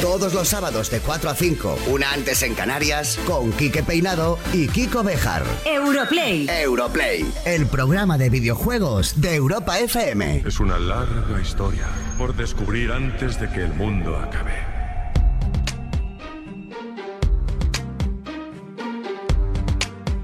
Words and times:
Todos 0.00 0.34
los 0.34 0.48
sábados 0.48 0.90
de 0.90 1.00
4 1.00 1.30
a 1.30 1.34
5, 1.34 1.78
una 1.88 2.12
antes 2.12 2.42
en 2.42 2.54
Canarias, 2.54 3.18
con 3.26 3.52
Quique 3.52 3.82
Peinado 3.82 4.38
y 4.52 4.68
Kiko 4.68 5.02
Bejar. 5.02 5.42
Europlay. 5.64 6.46
Europlay, 6.48 7.24
el 7.44 7.66
programa 7.66 8.18
de 8.18 8.30
videojuegos 8.30 9.20
de 9.20 9.34
Europa 9.34 9.78
FM. 9.78 10.42
Es 10.46 10.60
una 10.60 10.78
larga 10.78 11.40
historia 11.40 11.86
por 12.18 12.34
descubrir 12.34 12.92
antes 12.92 13.40
de 13.40 13.48
que 13.50 13.62
el 13.62 13.74
mundo 13.74 14.16
acabe. 14.16 14.63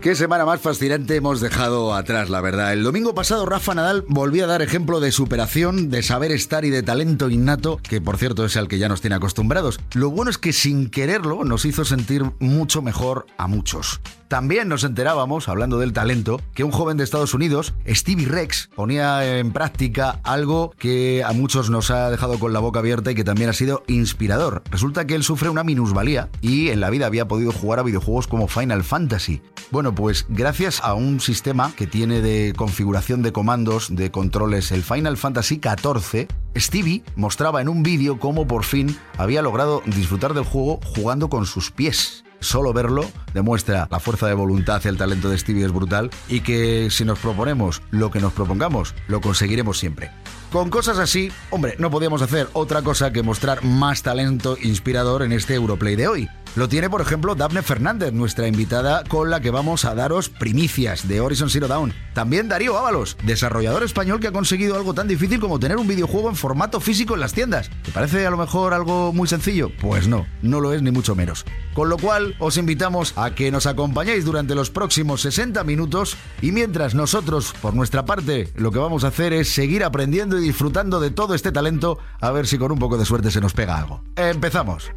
Qué 0.00 0.14
semana 0.14 0.46
más 0.46 0.62
fascinante 0.62 1.16
hemos 1.16 1.42
dejado 1.42 1.92
atrás, 1.92 2.30
la 2.30 2.40
verdad. 2.40 2.72
El 2.72 2.82
domingo 2.82 3.14
pasado 3.14 3.44
Rafa 3.44 3.74
Nadal 3.74 4.02
volvió 4.08 4.44
a 4.44 4.46
dar 4.46 4.62
ejemplo 4.62 4.98
de 4.98 5.12
superación, 5.12 5.90
de 5.90 6.02
saber 6.02 6.32
estar 6.32 6.64
y 6.64 6.70
de 6.70 6.82
talento 6.82 7.28
innato, 7.28 7.78
que 7.82 8.00
por 8.00 8.16
cierto 8.16 8.46
es 8.46 8.56
al 8.56 8.66
que 8.66 8.78
ya 8.78 8.88
nos 8.88 9.02
tiene 9.02 9.16
acostumbrados. 9.16 9.78
Lo 9.92 10.08
bueno 10.08 10.30
es 10.30 10.38
que 10.38 10.54
sin 10.54 10.88
quererlo 10.88 11.44
nos 11.44 11.66
hizo 11.66 11.84
sentir 11.84 12.24
mucho 12.38 12.80
mejor 12.80 13.26
a 13.36 13.46
muchos. 13.46 14.00
También 14.30 14.68
nos 14.68 14.84
enterábamos, 14.84 15.48
hablando 15.48 15.80
del 15.80 15.92
talento, 15.92 16.40
que 16.54 16.62
un 16.62 16.70
joven 16.70 16.96
de 16.96 17.02
Estados 17.02 17.34
Unidos, 17.34 17.74
Stevie 17.84 18.28
Rex, 18.28 18.70
ponía 18.76 19.38
en 19.38 19.50
práctica 19.50 20.20
algo 20.22 20.70
que 20.78 21.24
a 21.24 21.32
muchos 21.32 21.68
nos 21.68 21.90
ha 21.90 22.08
dejado 22.10 22.38
con 22.38 22.52
la 22.52 22.60
boca 22.60 22.78
abierta 22.78 23.10
y 23.10 23.16
que 23.16 23.24
también 23.24 23.50
ha 23.50 23.54
sido 23.54 23.82
inspirador. 23.88 24.62
Resulta 24.70 25.04
que 25.04 25.16
él 25.16 25.24
sufre 25.24 25.48
una 25.48 25.64
minusvalía 25.64 26.28
y 26.40 26.68
en 26.68 26.78
la 26.78 26.90
vida 26.90 27.06
había 27.06 27.26
podido 27.26 27.50
jugar 27.50 27.80
a 27.80 27.82
videojuegos 27.82 28.28
como 28.28 28.46
Final 28.46 28.84
Fantasy. 28.84 29.42
Bueno, 29.72 29.96
pues 29.96 30.26
gracias 30.28 30.80
a 30.84 30.94
un 30.94 31.18
sistema 31.18 31.72
que 31.74 31.88
tiene 31.88 32.20
de 32.20 32.52
configuración 32.56 33.22
de 33.22 33.32
comandos, 33.32 33.96
de 33.96 34.12
controles, 34.12 34.70
el 34.70 34.84
Final 34.84 35.16
Fantasy 35.16 35.60
XIV, 35.60 36.28
Stevie 36.56 37.02
mostraba 37.16 37.60
en 37.62 37.68
un 37.68 37.82
vídeo 37.82 38.20
cómo 38.20 38.46
por 38.46 38.62
fin 38.62 38.96
había 39.18 39.42
logrado 39.42 39.82
disfrutar 39.86 40.34
del 40.34 40.44
juego 40.44 40.78
jugando 40.94 41.28
con 41.28 41.46
sus 41.46 41.72
pies. 41.72 42.22
Solo 42.40 42.72
verlo 42.72 43.04
demuestra 43.34 43.86
la 43.90 44.00
fuerza 44.00 44.26
de 44.26 44.34
voluntad, 44.34 44.84
el 44.86 44.96
talento 44.96 45.28
de 45.28 45.38
Stevie 45.38 45.66
es 45.66 45.72
brutal 45.72 46.10
y 46.28 46.40
que 46.40 46.88
si 46.90 47.04
nos 47.04 47.18
proponemos 47.18 47.82
lo 47.90 48.10
que 48.10 48.20
nos 48.20 48.32
propongamos, 48.32 48.94
lo 49.08 49.20
conseguiremos 49.20 49.78
siempre. 49.78 50.10
Con 50.50 50.68
cosas 50.68 50.98
así, 50.98 51.30
hombre, 51.50 51.76
no 51.78 51.90
podíamos 51.90 52.22
hacer 52.22 52.48
otra 52.54 52.82
cosa 52.82 53.12
que 53.12 53.22
mostrar 53.22 53.62
más 53.62 54.02
talento 54.02 54.56
inspirador 54.60 55.22
en 55.22 55.32
este 55.32 55.54
Europlay 55.54 55.94
de 55.94 56.08
hoy. 56.08 56.28
Lo 56.56 56.68
tiene, 56.68 56.90
por 56.90 57.00
ejemplo, 57.00 57.36
Daphne 57.36 57.62
Fernández, 57.62 58.12
nuestra 58.12 58.48
invitada 58.48 59.04
con 59.04 59.30
la 59.30 59.38
que 59.38 59.52
vamos 59.52 59.84
a 59.84 59.94
daros 59.94 60.28
primicias 60.28 61.06
de 61.06 61.20
Horizon 61.20 61.48
Zero 61.48 61.68
Dawn. 61.68 61.94
También 62.12 62.48
Darío 62.48 62.76
Ábalos, 62.76 63.16
desarrollador 63.22 63.84
español 63.84 64.18
que 64.18 64.26
ha 64.26 64.32
conseguido 64.32 64.74
algo 64.74 64.92
tan 64.92 65.06
difícil 65.06 65.38
como 65.38 65.60
tener 65.60 65.76
un 65.76 65.86
videojuego 65.86 66.28
en 66.28 66.34
formato 66.34 66.80
físico 66.80 67.14
en 67.14 67.20
las 67.20 67.34
tiendas. 67.34 67.70
¿Te 67.84 67.92
parece 67.92 68.26
a 68.26 68.30
lo 68.30 68.36
mejor 68.36 68.74
algo 68.74 69.12
muy 69.12 69.28
sencillo? 69.28 69.70
Pues 69.80 70.08
no, 70.08 70.26
no 70.42 70.60
lo 70.60 70.72
es 70.72 70.82
ni 70.82 70.90
mucho 70.90 71.14
menos. 71.14 71.44
Con 71.72 71.88
lo 71.88 71.98
cual, 71.98 72.34
os 72.40 72.56
invitamos 72.56 73.16
a 73.16 73.30
que 73.30 73.52
nos 73.52 73.66
acompañéis 73.66 74.24
durante 74.24 74.56
los 74.56 74.70
próximos 74.70 75.20
60 75.22 75.62
minutos 75.62 76.16
y 76.42 76.50
mientras 76.50 76.96
nosotros, 76.96 77.54
por 77.62 77.74
nuestra 77.74 78.04
parte, 78.04 78.52
lo 78.56 78.72
que 78.72 78.80
vamos 78.80 79.04
a 79.04 79.08
hacer 79.08 79.32
es 79.32 79.54
seguir 79.54 79.84
aprendiendo 79.84 80.36
y 80.36 80.42
disfrutando 80.42 80.98
de 80.98 81.12
todo 81.12 81.34
este 81.34 81.52
talento, 81.52 81.98
a 82.20 82.32
ver 82.32 82.48
si 82.48 82.58
con 82.58 82.72
un 82.72 82.80
poco 82.80 82.98
de 82.98 83.04
suerte 83.04 83.30
se 83.30 83.40
nos 83.40 83.52
pega 83.52 83.78
algo. 83.78 84.02
Empezamos. 84.16 84.90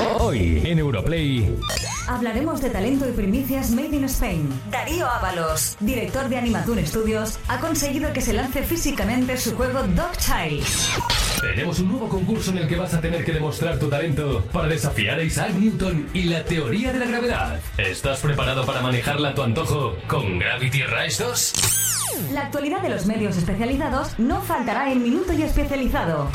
Hoy 0.00 0.62
en 0.64 0.78
Europlay 0.78 1.48
Hablaremos 2.08 2.62
de 2.62 2.70
talento 2.70 3.06
y 3.06 3.12
primicias 3.12 3.70
made 3.70 3.94
in 3.94 4.04
Spain. 4.04 4.48
Darío 4.70 5.06
Ábalos, 5.06 5.76
director 5.78 6.30
de 6.30 6.38
Animatoon 6.38 6.84
Studios, 6.86 7.38
ha 7.48 7.60
conseguido 7.60 8.14
que 8.14 8.22
se 8.22 8.32
lance 8.32 8.62
físicamente 8.62 9.36
su 9.36 9.54
juego 9.54 9.82
Dog 9.82 10.16
Child. 10.16 10.64
tenemos 11.42 11.78
un 11.80 11.88
nuevo 11.88 12.08
concurso 12.08 12.50
en 12.50 12.58
el 12.58 12.66
que 12.66 12.76
vas 12.76 12.94
a 12.94 13.02
tener 13.02 13.26
que 13.26 13.32
demostrar 13.32 13.78
tu 13.78 13.90
talento 13.90 14.42
para 14.50 14.68
desafiar 14.68 15.18
a 15.18 15.22
Isaac 15.22 15.52
Newton 15.52 16.08
y 16.14 16.22
la 16.24 16.42
teoría 16.44 16.94
de 16.94 16.98
la 17.00 17.06
gravedad. 17.06 17.60
¿Estás 17.76 18.20
preparado 18.20 18.64
para 18.64 18.80
manejarla 18.80 19.28
a 19.28 19.34
tu 19.34 19.42
antojo 19.42 19.94
con 20.06 20.38
Gravity 20.38 20.84
Rush 20.84 21.18
2? 21.18 21.52
La 22.32 22.46
actualidad 22.46 22.80
de 22.80 22.88
los 22.88 23.04
medios 23.04 23.36
especializados 23.36 24.18
no 24.18 24.40
faltará 24.40 24.90
en 24.90 25.02
Minuto 25.02 25.34
y 25.34 25.42
Especializado. 25.42 26.30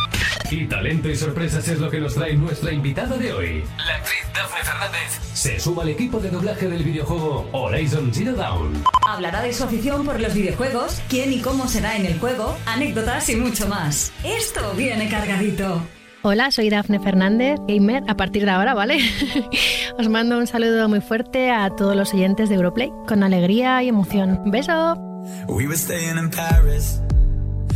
Y 0.51 0.67
talento 0.67 1.09
y 1.09 1.15
sorpresas 1.15 1.67
es 1.67 1.79
lo 1.79 1.89
que 1.89 1.99
nos 1.99 2.13
trae 2.13 2.35
nuestra 2.35 2.71
invitada 2.71 3.17
de 3.17 3.33
hoy. 3.33 3.63
La 3.87 3.95
actriz 3.95 4.22
Daphne 4.33 4.63
Fernández 4.63 5.19
se 5.33 5.59
suma 5.59 5.83
al 5.83 5.89
equipo 5.89 6.19
de 6.19 6.31
doblaje 6.31 6.67
del 6.67 6.83
videojuego 6.83 7.47
Horizon 7.51 8.11
Zero 8.11 8.33
Dawn. 8.33 8.83
Hablará 9.07 9.41
de 9.43 9.53
su 9.53 9.63
afición 9.63 10.05
por 10.05 10.19
los 10.19 10.33
videojuegos, 10.33 11.01
quién 11.07 11.31
y 11.31 11.39
cómo 11.39 11.67
será 11.67 11.95
en 11.95 12.05
el 12.05 12.19
juego, 12.19 12.57
anécdotas 12.65 13.29
y 13.29 13.35
mucho 13.35 13.67
más. 13.67 14.11
Esto 14.23 14.73
viene 14.75 15.07
cargadito. 15.07 15.81
Hola, 16.23 16.49
soy 16.51 16.69
Dafne 16.69 16.99
Fernández, 16.99 17.59
gamer 17.67 18.03
a 18.07 18.15
partir 18.15 18.45
de 18.45 18.51
ahora, 18.51 18.73
¿vale? 18.73 18.97
Os 19.99 20.09
mando 20.09 20.37
un 20.37 20.47
saludo 20.47 20.89
muy 20.89 21.01
fuerte 21.01 21.51
a 21.51 21.69
todos 21.69 21.95
los 21.95 22.13
oyentes 22.13 22.49
de 22.49 22.55
Europlay, 22.55 22.91
con 23.07 23.23
alegría 23.23 23.83
y 23.83 23.89
emoción. 23.89 24.41
¡Beso! 24.45 24.95
We 25.47 25.67
were 25.67 25.77
staying 25.77 26.17
in 26.17 26.29
Paris 26.29 26.99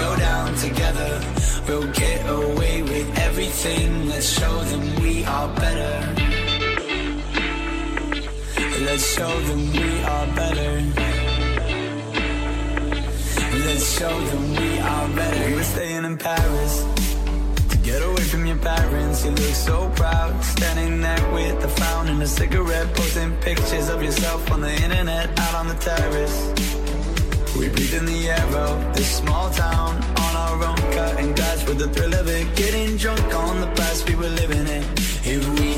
go 0.00 0.16
down 0.16 0.54
together. 0.56 1.12
We'll 1.66 1.92
get 1.92 2.20
away 2.28 2.82
with 2.82 3.08
everything. 3.18 4.08
Let's 4.08 4.30
show 4.38 4.56
them 4.70 4.84
we 5.02 5.24
are 5.24 5.48
better. 5.62 5.94
Let's 8.86 9.06
show 9.16 9.34
them 9.48 9.62
we 9.76 9.88
are 10.14 10.26
better. 10.40 10.72
Let's 13.66 13.86
show 13.98 14.16
them 14.30 14.44
we 14.60 14.70
are 14.78 15.08
better. 15.20 15.48
We 15.48 15.54
were 15.54 15.70
staying 15.74 16.04
in 16.04 16.16
Paris 16.16 16.74
Get 17.90 18.02
away 18.02 18.22
from 18.22 18.46
your 18.46 18.56
parents, 18.58 19.24
you 19.24 19.30
look 19.30 19.54
so 19.54 19.90
proud. 19.96 20.44
Standing 20.44 21.00
there 21.00 21.32
with 21.32 21.64
a 21.64 21.68
frown 21.68 22.08
and 22.08 22.22
a 22.22 22.26
cigarette, 22.26 22.94
posting 22.94 23.34
pictures 23.38 23.88
of 23.88 24.02
yourself 24.02 24.50
on 24.52 24.60
the 24.60 24.72
internet, 24.84 25.26
out 25.40 25.54
on 25.54 25.66
the 25.66 25.74
terrace. 25.74 26.69
We 27.60 27.68
breathe 27.68 27.92
in 27.92 28.06
the 28.06 28.30
air 28.30 28.56
of 28.56 28.96
this 28.96 29.18
small 29.18 29.50
town, 29.50 30.02
on 30.24 30.32
our 30.44 30.64
own, 30.64 30.80
cutting 30.96 31.34
glass 31.34 31.68
with 31.68 31.78
the 31.78 31.88
thrill 31.88 32.14
of 32.14 32.26
it. 32.26 32.56
Getting 32.56 32.96
drunk 32.96 33.34
on 33.34 33.60
the 33.60 33.66
past 33.78 34.08
we 34.08 34.14
were 34.14 34.30
living 34.42 34.66
in. 34.66 34.82
If 35.34 35.42
we 35.60 35.74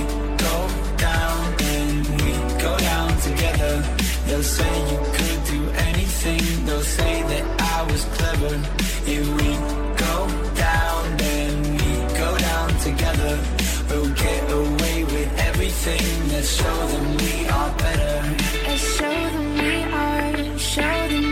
go 0.46 0.56
down, 0.96 1.56
then 1.56 2.02
we 2.22 2.32
go 2.62 2.78
down 2.78 3.08
together. 3.20 3.82
They'll 4.26 4.44
say 4.44 4.72
you 4.92 4.98
could 5.16 5.40
do 5.54 5.60
anything, 5.90 6.66
they'll 6.66 6.82
say 6.82 7.22
that 7.30 7.44
I 7.74 7.82
was 7.90 8.04
clever. 8.16 8.54
If 9.04 9.26
we 9.38 9.50
go 10.06 10.14
down, 10.54 11.16
then 11.16 11.52
we 11.80 11.92
go 12.22 12.30
down 12.38 12.68
together. 12.78 13.34
We'll 13.90 14.14
get 14.14 14.42
away 14.52 15.02
with 15.02 15.30
everything. 15.48 16.28
Let's 16.28 16.48
show 16.48 16.86
them 16.92 17.16
we 17.16 17.48
are 17.48 17.70
better. 17.76 18.36
Let's 18.68 18.96
show 18.98 19.10
them 19.34 19.54
we 19.58 19.82
are. 19.82 20.58
Show 20.58 21.08
them 21.08 21.31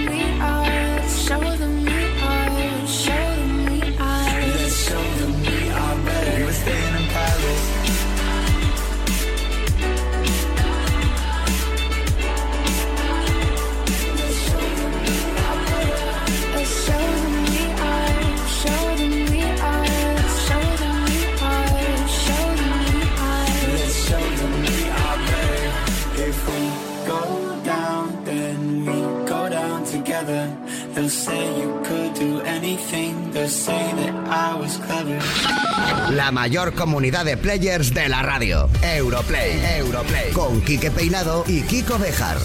La 36.10 36.30
mayor 36.30 36.74
comunidad 36.74 37.24
de 37.24 37.36
players 37.36 37.92
de 37.92 38.08
la 38.08 38.22
radio. 38.22 38.68
Europlay. 38.82 39.60
Europlay. 39.78 40.30
Con 40.32 40.60
Quique 40.60 40.90
Peinado 40.90 41.44
y 41.48 41.62
Kiko 41.62 41.98
Bejar. 41.98 42.38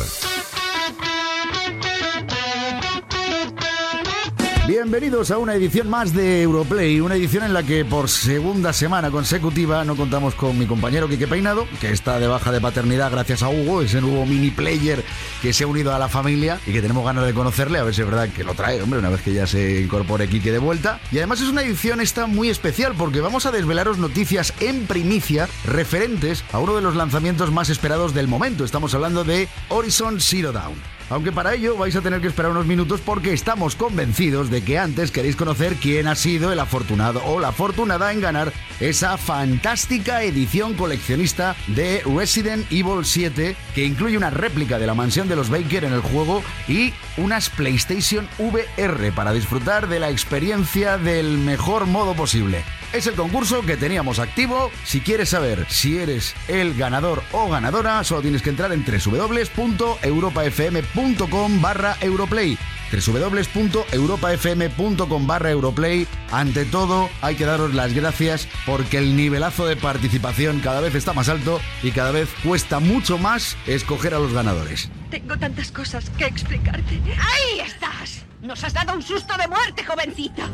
Bienvenidos 4.68 5.30
a 5.30 5.38
una 5.38 5.54
edición 5.54 5.92
más 5.92 6.12
de 6.12 6.42
Europlay, 6.42 7.00
una 7.00 7.14
edición 7.14 7.44
en 7.44 7.54
la 7.54 7.62
que 7.62 7.86
por 7.86 8.10
segunda 8.10 8.74
semana 8.74 9.12
consecutiva 9.12 9.86
no 9.86 9.96
contamos 9.96 10.34
con 10.34 10.58
mi 10.58 10.66
compañero 10.66 11.08
Quique 11.08 11.28
Peinado, 11.28 11.68
que 11.80 11.92
está 11.92 12.20
de 12.20 12.26
baja 12.26 12.52
de 12.52 12.60
paternidad 12.60 13.12
gracias 13.12 13.44
a 13.44 13.50
Hugo, 13.50 13.84
ese 13.84 14.02
nuevo 14.02 14.26
mini 14.26 14.50
player 14.50 15.06
que 15.44 15.54
se 15.54 15.66
ha 15.66 15.68
unido 15.68 15.94
a 15.94 16.00
la 16.00 16.10
familia 16.10 16.60
y 16.66 16.74
que 16.74 16.82
tenemos 16.82 17.06
ganas 17.06 17.28
de 17.28 17.36
conocerle, 17.36 17.78
a 17.78 17.84
ver 17.84 17.94
si 17.94 18.02
es 18.02 18.08
verdad 18.08 18.28
que 18.30 18.44
lo 18.44 18.56
trae, 18.56 18.82
hombre, 18.82 18.98
una 18.98 19.12
vez 19.12 19.22
que 19.22 19.34
ya 19.34 19.46
se 19.46 19.82
incorpore 19.82 20.28
Quique 20.28 20.52
de 20.52 20.58
vuelta. 20.58 21.00
Y 21.12 21.18
además 21.20 21.42
es 21.42 21.50
una 21.50 21.62
edición 21.62 22.02
esta 22.02 22.26
muy 22.26 22.50
especial 22.50 22.96
porque 22.98 23.22
vamos 23.22 23.46
a 23.46 23.52
desvelaros 23.52 24.00
noticias 24.00 24.52
en 24.62 24.88
primicia 24.88 25.48
referentes 25.66 26.44
a 26.52 26.58
uno 26.58 26.76
de 26.76 26.82
los 26.82 26.96
lanzamientos 26.96 27.52
más 27.52 27.70
esperados 27.70 28.16
del 28.16 28.28
momento. 28.28 28.66
Estamos 28.66 28.96
hablando 28.96 29.24
de 29.24 29.48
Horizon 29.70 30.20
Zero 30.20 30.52
Dawn. 30.52 30.95
Aunque 31.10 31.32
para 31.32 31.54
ello 31.54 31.78
vais 31.78 31.96
a 31.96 32.02
tener 32.02 32.20
que 32.20 32.28
esperar 32.28 32.52
unos 32.52 32.66
minutos 32.66 33.00
porque 33.00 33.32
estamos 33.32 33.76
convencidos 33.76 34.50
de 34.50 34.64
que 34.64 34.80
antes 34.80 35.12
queréis 35.12 35.36
conocer 35.36 35.76
quién 35.76 36.08
ha 36.08 36.16
sido 36.16 36.52
el 36.52 36.60
afortunado 36.60 37.24
o 37.26 37.40
la 37.40 37.50
afortunada 37.50 38.12
en 38.12 38.22
ganar 38.22 38.52
esa 38.80 39.18
fantástica 39.18 40.24
edición 40.24 40.74
coleccionista 40.74 41.56
de 41.68 42.02
Resident 42.06 42.66
Evil 42.72 43.06
7 43.06 43.56
que 43.76 43.86
incluye 43.86 44.18
una 44.18 44.32
réplica 44.32 44.80
de 44.80 44.88
la 44.88 44.96
mansión 44.96 45.30
de 45.30 45.36
los 45.36 45.50
Baker 45.50 45.86
en 45.86 45.94
el 45.94 46.02
juego 46.02 46.44
y 46.68 46.92
unas 47.18 47.50
PlayStation 47.50 48.28
VR 48.40 49.12
para 49.12 49.32
disfrutar 49.32 49.88
de 49.88 50.00
la 50.00 50.10
experiencia 50.10 50.98
del 50.98 51.38
mejor 51.38 51.86
modo 51.86 52.16
posible. 52.16 52.64
Es 52.94 53.08
el 53.08 53.16
concurso 53.16 53.62
que 53.62 53.78
teníamos 53.78 54.20
activo. 54.20 54.70
Si 54.84 55.00
quieres 55.02 55.30
saber 55.30 55.66
si 55.70 55.98
eres 55.98 56.36
el 56.48 56.76
ganador 56.76 57.24
o 57.32 57.50
ganadora, 57.50 58.04
solo 58.04 58.22
tienes 58.22 58.42
que 58.42 58.52
entrar 58.52 58.72
en 58.72 58.86
www.europafm.com 58.86 61.62
barra 61.62 61.98
Europlay 62.02 62.58
www.europafm.com 62.92 65.28
barra 65.28 65.52
Europlay. 65.52 66.08
Ante 66.32 66.66
todo, 66.66 67.10
hay 67.22 67.36
que 67.36 67.46
daros 67.46 67.74
las 67.74 67.94
gracias 67.94 68.50
porque 68.66 68.98
el 68.98 69.16
nivelazo 69.16 69.68
de 69.68 69.76
participación 69.76 70.60
cada 70.60 70.82
vez 70.82 70.96
está 70.96 71.14
más 71.14 71.30
alto 71.30 71.62
y 71.84 71.92
cada 71.92 72.10
vez 72.12 72.28
cuesta 72.44 72.80
mucho 72.80 73.18
más 73.18 73.56
escoger 73.68 74.14
a 74.14 74.20
los 74.20 74.34
ganadores. 74.34 74.90
Tengo 75.10 75.38
tantas 75.38 75.72
cosas 75.72 76.10
que 76.12 76.26
explicarte. 76.26 77.02
¡Ahí 77.06 77.62
estás! 77.66 78.26
Nos 78.42 78.64
has 78.64 78.74
dado 78.74 78.94
un 78.94 79.02
susto 79.02 79.36
de 79.38 79.48
muerte, 79.48 79.84
jovencita. 79.84 80.48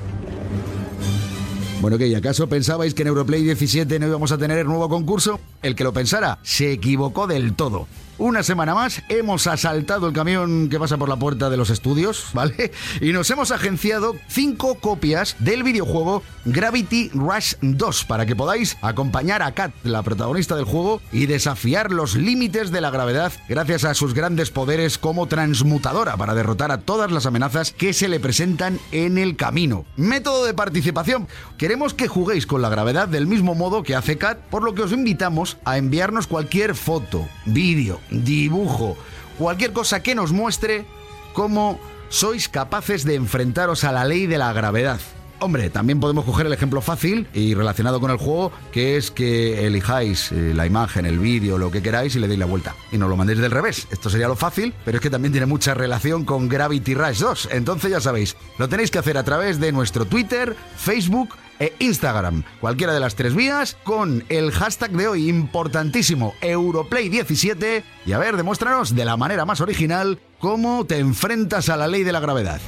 Bueno, 1.81 1.97
¿qué? 1.97 2.05
¿Y 2.05 2.13
acaso 2.13 2.47
pensabais 2.47 2.93
que 2.93 3.01
en 3.01 3.07
Europlay 3.07 3.41
17 3.41 3.97
no 3.97 4.05
íbamos 4.05 4.31
a 4.31 4.37
tener 4.37 4.59
el 4.59 4.67
nuevo 4.67 4.87
concurso? 4.87 5.39
El 5.63 5.75
que 5.75 5.83
lo 5.83 5.91
pensara 5.91 6.37
se 6.43 6.71
equivocó 6.71 7.25
del 7.25 7.55
todo. 7.55 7.87
Una 8.21 8.44
semana 8.44 8.75
más 8.75 9.01
hemos 9.09 9.47
asaltado 9.47 10.06
el 10.06 10.13
camión 10.13 10.69
que 10.69 10.77
pasa 10.77 10.95
por 10.95 11.09
la 11.09 11.15
puerta 11.15 11.50
de 11.50 11.57
los 11.57 11.71
estudios, 11.71 12.27
¿vale? 12.35 12.71
Y 13.01 13.13
nos 13.13 13.31
hemos 13.31 13.50
agenciado 13.50 14.15
cinco 14.27 14.75
copias 14.75 15.35
del 15.39 15.63
videojuego 15.63 16.21
Gravity 16.45 17.09
Rush 17.15 17.56
2 17.62 18.06
para 18.06 18.27
que 18.27 18.35
podáis 18.35 18.77
acompañar 18.83 19.41
a 19.41 19.53
Kat, 19.53 19.73
la 19.83 20.03
protagonista 20.03 20.56
del 20.56 20.65
juego, 20.65 21.01
y 21.12 21.25
desafiar 21.25 21.91
los 21.91 22.13
límites 22.13 22.69
de 22.69 22.81
la 22.81 22.91
gravedad 22.91 23.33
gracias 23.50 23.85
a 23.85 23.95
sus 23.95 24.13
grandes 24.13 24.51
poderes 24.51 25.00
como 25.00 25.25
transmutadora 25.25 26.15
para 26.15 26.35
derrotar 26.35 26.71
a 26.71 26.81
todas 26.81 27.12
las 27.12 27.25
amenazas 27.25 27.71
que 27.71 27.91
se 27.91 28.07
le 28.07 28.19
presentan 28.19 28.79
en 28.91 29.17
el 29.17 29.35
camino. 29.35 29.83
Método 29.95 30.45
de 30.45 30.53
participación. 30.53 31.27
Queremos 31.57 31.95
que 31.95 32.07
juguéis 32.07 32.45
con 32.45 32.62
la 32.62 32.69
gravedad 32.69 33.07
del 33.07 33.25
mismo 33.25 33.56
modo 33.56 33.81
que 33.81 33.95
hace 33.95 34.19
Kat, 34.19 34.38
por 34.38 34.62
lo 34.62 34.75
que 34.75 34.83
os 34.83 34.91
invitamos 34.91 35.57
a 35.65 35.79
enviarnos 35.79 36.27
cualquier 36.27 36.75
foto, 36.75 37.27
vídeo, 37.45 38.00
dibujo, 38.11 38.97
cualquier 39.37 39.73
cosa 39.73 40.03
que 40.03 40.13
nos 40.13 40.31
muestre 40.31 40.85
cómo 41.33 41.79
sois 42.09 42.49
capaces 42.49 43.05
de 43.05 43.15
enfrentaros 43.15 43.83
a 43.83 43.91
la 43.91 44.05
ley 44.05 44.27
de 44.27 44.37
la 44.37 44.53
gravedad. 44.53 44.99
Hombre, 45.43 45.71
también 45.71 45.99
podemos 45.99 46.23
coger 46.23 46.45
el 46.45 46.53
ejemplo 46.53 46.81
fácil 46.81 47.27
y 47.33 47.55
relacionado 47.55 47.99
con 47.99 48.11
el 48.11 48.17
juego, 48.17 48.51
que 48.71 48.95
es 48.95 49.09
que 49.09 49.65
elijáis 49.65 50.31
eh, 50.31 50.53
la 50.53 50.67
imagen, 50.67 51.07
el 51.07 51.17
vídeo, 51.17 51.57
lo 51.57 51.71
que 51.71 51.81
queráis 51.81 52.15
y 52.15 52.19
le 52.19 52.27
deis 52.27 52.39
la 52.39 52.45
vuelta. 52.45 52.75
Y 52.91 52.99
nos 52.99 53.09
lo 53.09 53.17
mandéis 53.17 53.39
del 53.39 53.49
revés. 53.49 53.87
Esto 53.89 54.11
sería 54.11 54.27
lo 54.27 54.35
fácil, 54.35 54.71
pero 54.85 54.97
es 54.97 55.01
que 55.01 55.09
también 55.09 55.31
tiene 55.31 55.47
mucha 55.47 55.73
relación 55.73 56.25
con 56.25 56.47
Gravity 56.47 56.93
Rush 56.93 57.17
2. 57.17 57.49
Entonces 57.53 57.89
ya 57.89 57.99
sabéis, 57.99 58.35
lo 58.59 58.69
tenéis 58.69 58.91
que 58.91 58.99
hacer 58.99 59.17
a 59.17 59.23
través 59.23 59.59
de 59.59 59.71
nuestro 59.71 60.05
Twitter, 60.05 60.55
Facebook 60.77 61.29
e 61.61 61.73
Instagram. 61.79 62.43
Cualquiera 62.59 62.93
de 62.93 62.99
las 62.99 63.15
tres 63.15 63.35
vías 63.35 63.77
con 63.83 64.25
el 64.29 64.51
hashtag 64.51 64.91
de 64.91 65.07
hoy 65.07 65.29
importantísimo, 65.29 66.33
Europlay17. 66.41 67.83
Y 68.05 68.11
a 68.13 68.17
ver, 68.17 68.35
demuéstranos 68.35 68.95
de 68.95 69.05
la 69.05 69.15
manera 69.15 69.45
más 69.45 69.61
original 69.61 70.19
cómo 70.39 70.85
te 70.85 70.97
enfrentas 70.97 71.69
a 71.69 71.77
la 71.77 71.87
ley 71.87 72.03
de 72.03 72.11
la 72.11 72.19
gravedad. 72.19 72.59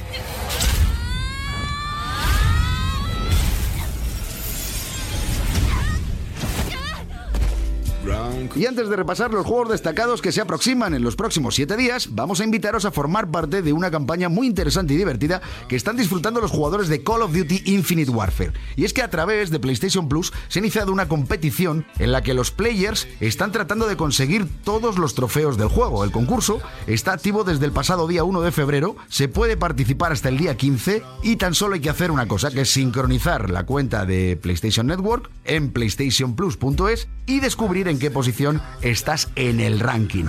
Y 8.56 8.66
antes 8.66 8.88
de 8.88 8.96
repasar 8.96 9.32
los 9.32 9.46
juegos 9.46 9.70
destacados 9.70 10.22
que 10.22 10.30
se 10.30 10.40
aproximan 10.40 10.94
en 10.94 11.02
los 11.02 11.16
próximos 11.16 11.56
7 11.56 11.76
días, 11.76 12.08
vamos 12.12 12.40
a 12.40 12.44
invitaros 12.44 12.84
a 12.84 12.92
formar 12.92 13.30
parte 13.30 13.62
de 13.62 13.72
una 13.72 13.90
campaña 13.90 14.28
muy 14.28 14.46
interesante 14.46 14.94
y 14.94 14.96
divertida 14.96 15.42
que 15.68 15.74
están 15.74 15.96
disfrutando 15.96 16.40
los 16.40 16.52
jugadores 16.52 16.88
de 16.88 17.02
Call 17.02 17.22
of 17.22 17.32
Duty 17.32 17.62
Infinite 17.66 18.12
Warfare. 18.12 18.52
Y 18.76 18.84
es 18.84 18.92
que 18.92 19.02
a 19.02 19.10
través 19.10 19.50
de 19.50 19.58
PlayStation 19.58 20.08
Plus 20.08 20.32
se 20.48 20.58
ha 20.58 20.62
iniciado 20.62 20.92
una 20.92 21.08
competición 21.08 21.84
en 21.98 22.12
la 22.12 22.22
que 22.22 22.32
los 22.32 22.52
players 22.52 23.08
están 23.20 23.50
tratando 23.50 23.88
de 23.88 23.96
conseguir 23.96 24.46
todos 24.62 24.98
los 24.98 25.14
trofeos 25.14 25.56
del 25.56 25.68
juego. 25.68 26.04
El 26.04 26.12
concurso 26.12 26.60
está 26.86 27.12
activo 27.12 27.42
desde 27.42 27.66
el 27.66 27.72
pasado 27.72 28.06
día 28.06 28.22
1 28.22 28.40
de 28.40 28.52
febrero, 28.52 28.94
se 29.08 29.28
puede 29.28 29.56
participar 29.56 30.12
hasta 30.12 30.28
el 30.28 30.38
día 30.38 30.56
15 30.56 31.02
y 31.22 31.36
tan 31.36 31.54
solo 31.54 31.74
hay 31.74 31.80
que 31.80 31.90
hacer 31.90 32.10
una 32.10 32.28
cosa, 32.28 32.50
que 32.52 32.60
es 32.60 32.70
sincronizar 32.70 33.50
la 33.50 33.66
cuenta 33.66 34.06
de 34.06 34.38
PlayStation 34.40 34.86
Network 34.86 35.28
en 35.44 35.72
playstationplus.es 35.72 37.08
y 37.26 37.40
descubrir 37.40 37.88
en 37.88 37.98
qué 37.98 38.10
posición 38.10 38.60
estás 38.82 39.28
en 39.36 39.60
el 39.60 39.80
ranking. 39.80 40.26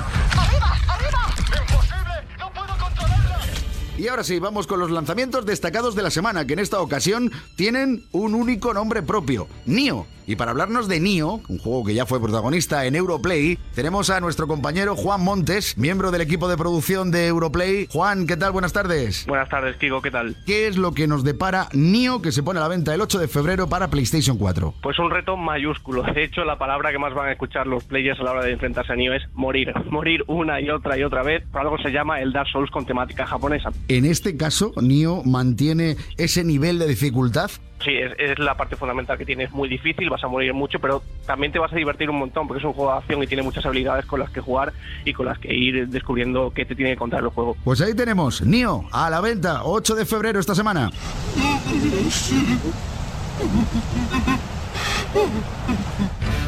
Y 4.05 4.07
ahora 4.07 4.23
sí, 4.23 4.37
vamos 4.37 4.67
con 4.67 4.79
los 4.79 4.91
lanzamientos 4.91 5.47
destacados 5.47 5.95
de 5.95 6.03
la 6.03 6.11
semana, 6.11 6.45
que 6.45 6.53
en 6.53 6.59
esta 6.59 6.79
ocasión 6.79 7.31
tienen 7.55 8.03
un 8.11 8.35
único 8.35 8.71
nombre 8.71 9.01
propio, 9.01 9.47
Nio. 9.65 10.05
Y 10.27 10.35
para 10.35 10.51
hablarnos 10.51 10.87
de 10.87 10.99
Nio, 10.99 11.41
un 11.47 11.59
juego 11.59 11.85
que 11.85 11.93
ya 11.93 12.05
fue 12.05 12.19
protagonista 12.19 12.85
en 12.85 12.95
Europlay, 12.95 13.59
tenemos 13.75 14.09
a 14.09 14.19
nuestro 14.19 14.47
compañero 14.47 14.95
Juan 14.95 15.23
Montes, 15.23 15.77
miembro 15.77 16.09
del 16.09 16.21
equipo 16.21 16.47
de 16.47 16.57
producción 16.57 17.11
de 17.11 17.27
Europlay. 17.27 17.87
Juan, 17.91 18.25
¿qué 18.25 18.35
tal? 18.35 18.51
Buenas 18.51 18.73
tardes. 18.73 19.25
Buenas 19.27 19.49
tardes, 19.49 19.77
Kiko, 19.77 20.01
¿qué 20.01 20.09
tal? 20.09 20.35
¿Qué 20.47 20.67
es 20.67 20.77
lo 20.77 20.93
que 20.93 21.05
nos 21.05 21.23
depara 21.23 21.67
Nio 21.73 22.23
que 22.23 22.31
se 22.31 22.41
pone 22.41 22.59
a 22.59 22.63
la 22.63 22.69
venta 22.69 22.93
el 22.95 23.01
8 23.01 23.19
de 23.19 23.27
febrero 23.27 23.69
para 23.69 23.89
PlayStation 23.89 24.37
4? 24.37 24.73
Pues 24.81 24.97
un 24.97 25.11
reto 25.11 25.37
mayúsculo. 25.37 26.01
De 26.01 26.23
hecho, 26.23 26.43
la 26.43 26.57
palabra 26.57 26.91
que 26.91 26.97
más 26.97 27.13
van 27.13 27.27
a 27.27 27.31
escuchar 27.31 27.67
los 27.67 27.83
players 27.83 28.19
a 28.19 28.23
la 28.23 28.31
hora 28.31 28.43
de 28.43 28.51
enfrentarse 28.51 28.93
a 28.93 28.95
Nio 28.95 29.13
es 29.13 29.23
morir. 29.33 29.73
Morir 29.91 30.23
una 30.27 30.59
y 30.59 30.69
otra 30.69 30.97
y 30.97 31.03
otra 31.03 31.21
vez. 31.21 31.43
Por 31.51 31.61
algo 31.61 31.77
se 31.77 31.91
llama 31.91 32.19
el 32.19 32.33
Dark 32.33 32.49
Souls 32.49 32.71
con 32.71 32.85
temática 32.85 33.25
japonesa. 33.27 33.69
En 33.95 34.03
este 34.03 34.35
caso, 34.35 34.73
Nio 34.81 35.23
mantiene 35.23 35.95
ese 36.17 36.43
nivel 36.43 36.79
de 36.79 36.87
dificultad 36.87 37.49
Sí, 37.81 37.91
es, 37.93 38.37
la 38.39 38.57
parte 38.57 38.75
fundamental 38.75 39.17
que 39.17 39.25
tiene. 39.25 39.45
Es 39.45 39.51
muy 39.51 39.69
difícil, 39.69 40.09
vas 40.09 40.21
a 40.23 40.27
morir 40.27 40.53
mucho, 40.53 40.79
pero 40.79 41.01
también 41.25 41.53
te 41.53 41.59
vas 41.59 41.71
a 41.71 41.75
divertir 41.77 42.09
un 42.09 42.17
montón 42.17 42.45
porque 42.45 42.59
es 42.59 42.65
un 42.65 42.73
juego 42.73 42.91
de 42.91 42.97
acción 42.97 43.23
y 43.23 43.27
tiene 43.27 43.43
muchas 43.43 43.65
habilidades 43.65 44.05
con 44.05 44.19
las 44.19 44.29
que 44.31 44.41
jugar 44.41 44.73
y 45.05 45.13
con 45.13 45.27
las 45.27 45.39
que 45.39 45.53
ir 45.53 45.87
descubriendo 45.87 46.51
qué 46.53 46.65
te 46.65 46.75
tiene 46.75 46.91
que 46.91 46.97
contar 46.97 47.23
el 47.23 47.29
juego. 47.29 47.55
Pues 47.63 47.79
ahí 47.79 47.93
tenemos, 47.93 48.41
Nio, 48.41 48.85
a 48.91 49.09
la 49.09 49.21
venta, 49.21 49.63
8 49.63 49.95
de 49.95 50.05
febrero 50.05 50.39
esta 50.41 50.55
semana. 50.55 50.91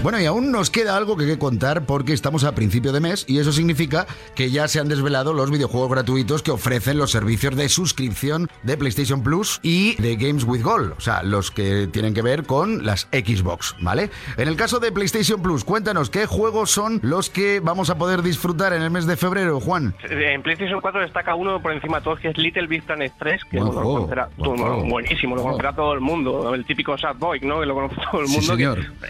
Bueno, 0.04 0.22
y 0.22 0.26
aún 0.26 0.52
nos 0.52 0.70
queda 0.70 0.96
algo 0.96 1.18
que, 1.18 1.38
contar 1.40 1.86
porque 1.86 2.14
estamos 2.14 2.44
a 2.44 2.54
principio 2.54 2.94
de 2.94 3.00
mes 3.00 3.26
y 3.28 3.40
eso 3.40 3.52
significa 3.52 4.06
que 4.36 4.52
ya 4.52 4.68
se 4.68 4.80
han 4.80 4.88
desvelado 4.88 5.34
los 5.34 5.52
videojuegos 5.52 5.90
gratuitos 5.90 6.44
que 6.44 6.52
ofrecen 6.52 6.98
los 6.98 7.12
servicios 7.12 7.56
de 7.56 7.68
suscripción 7.68 8.48
de 8.64 8.78
PlayStation 8.78 9.24
Plus 9.24 9.60
y 9.64 9.96
de 10.02 10.16
Games 10.16 10.44
with 10.46 10.62
Gold, 10.62 10.94
o 10.98 11.02
sea, 11.02 11.24
los 11.24 11.52
que 11.52 11.88
tienen 11.88 12.14
que 12.14 12.22
ver 12.22 12.46
con 12.46 12.86
las 12.86 13.10
Xbox, 13.12 13.76
¿vale? 13.82 14.10
En 14.38 14.48
el 14.48 14.56
caso 14.56 14.80
de 14.80 14.92
PlayStation 14.92 15.42
Plus, 15.42 15.64
cuéntanos 15.64 16.10
qué 16.10 16.28
juegos 16.28 16.72
son 16.72 17.00
los 17.02 17.30
que 17.30 17.60
vamos 17.60 17.90
a 17.90 17.98
poder 17.98 18.22
disfrutar 18.22 18.74
en 18.74 18.84
el 18.84 18.92
mes 18.92 19.08
de 19.08 19.18
febrero, 19.18 19.60
Juan. 19.60 19.96
En 20.10 20.44
PlayStation 20.44 20.80
4 20.80 21.02
destaca 21.02 21.36
uno 21.36 21.60
por 21.60 21.74
encima 21.74 21.98
de 21.98 22.04
todos 22.04 22.20
que 22.20 22.30
es 22.30 22.38
Little 22.38 22.68
Big 22.68 22.84
Planet 22.84 23.12
3, 23.18 23.46
que 23.46 23.58
lo 23.58 23.74
conocerá, 23.74 24.30
buenísimo, 24.38 25.36
lo 25.36 25.42
conocerá 25.42 25.74
todo 25.74 25.94
el 25.94 26.02
mundo, 26.02 26.54
el 26.54 26.66
típico 26.66 26.98
Sad 26.98 27.16
Boy, 27.18 27.40
¿no? 27.42 27.60
Que 27.60 27.66
lo 27.66 27.74
conoce 27.74 27.96
todo 28.12 28.22
el 28.22 28.28
mundo. 28.28 28.56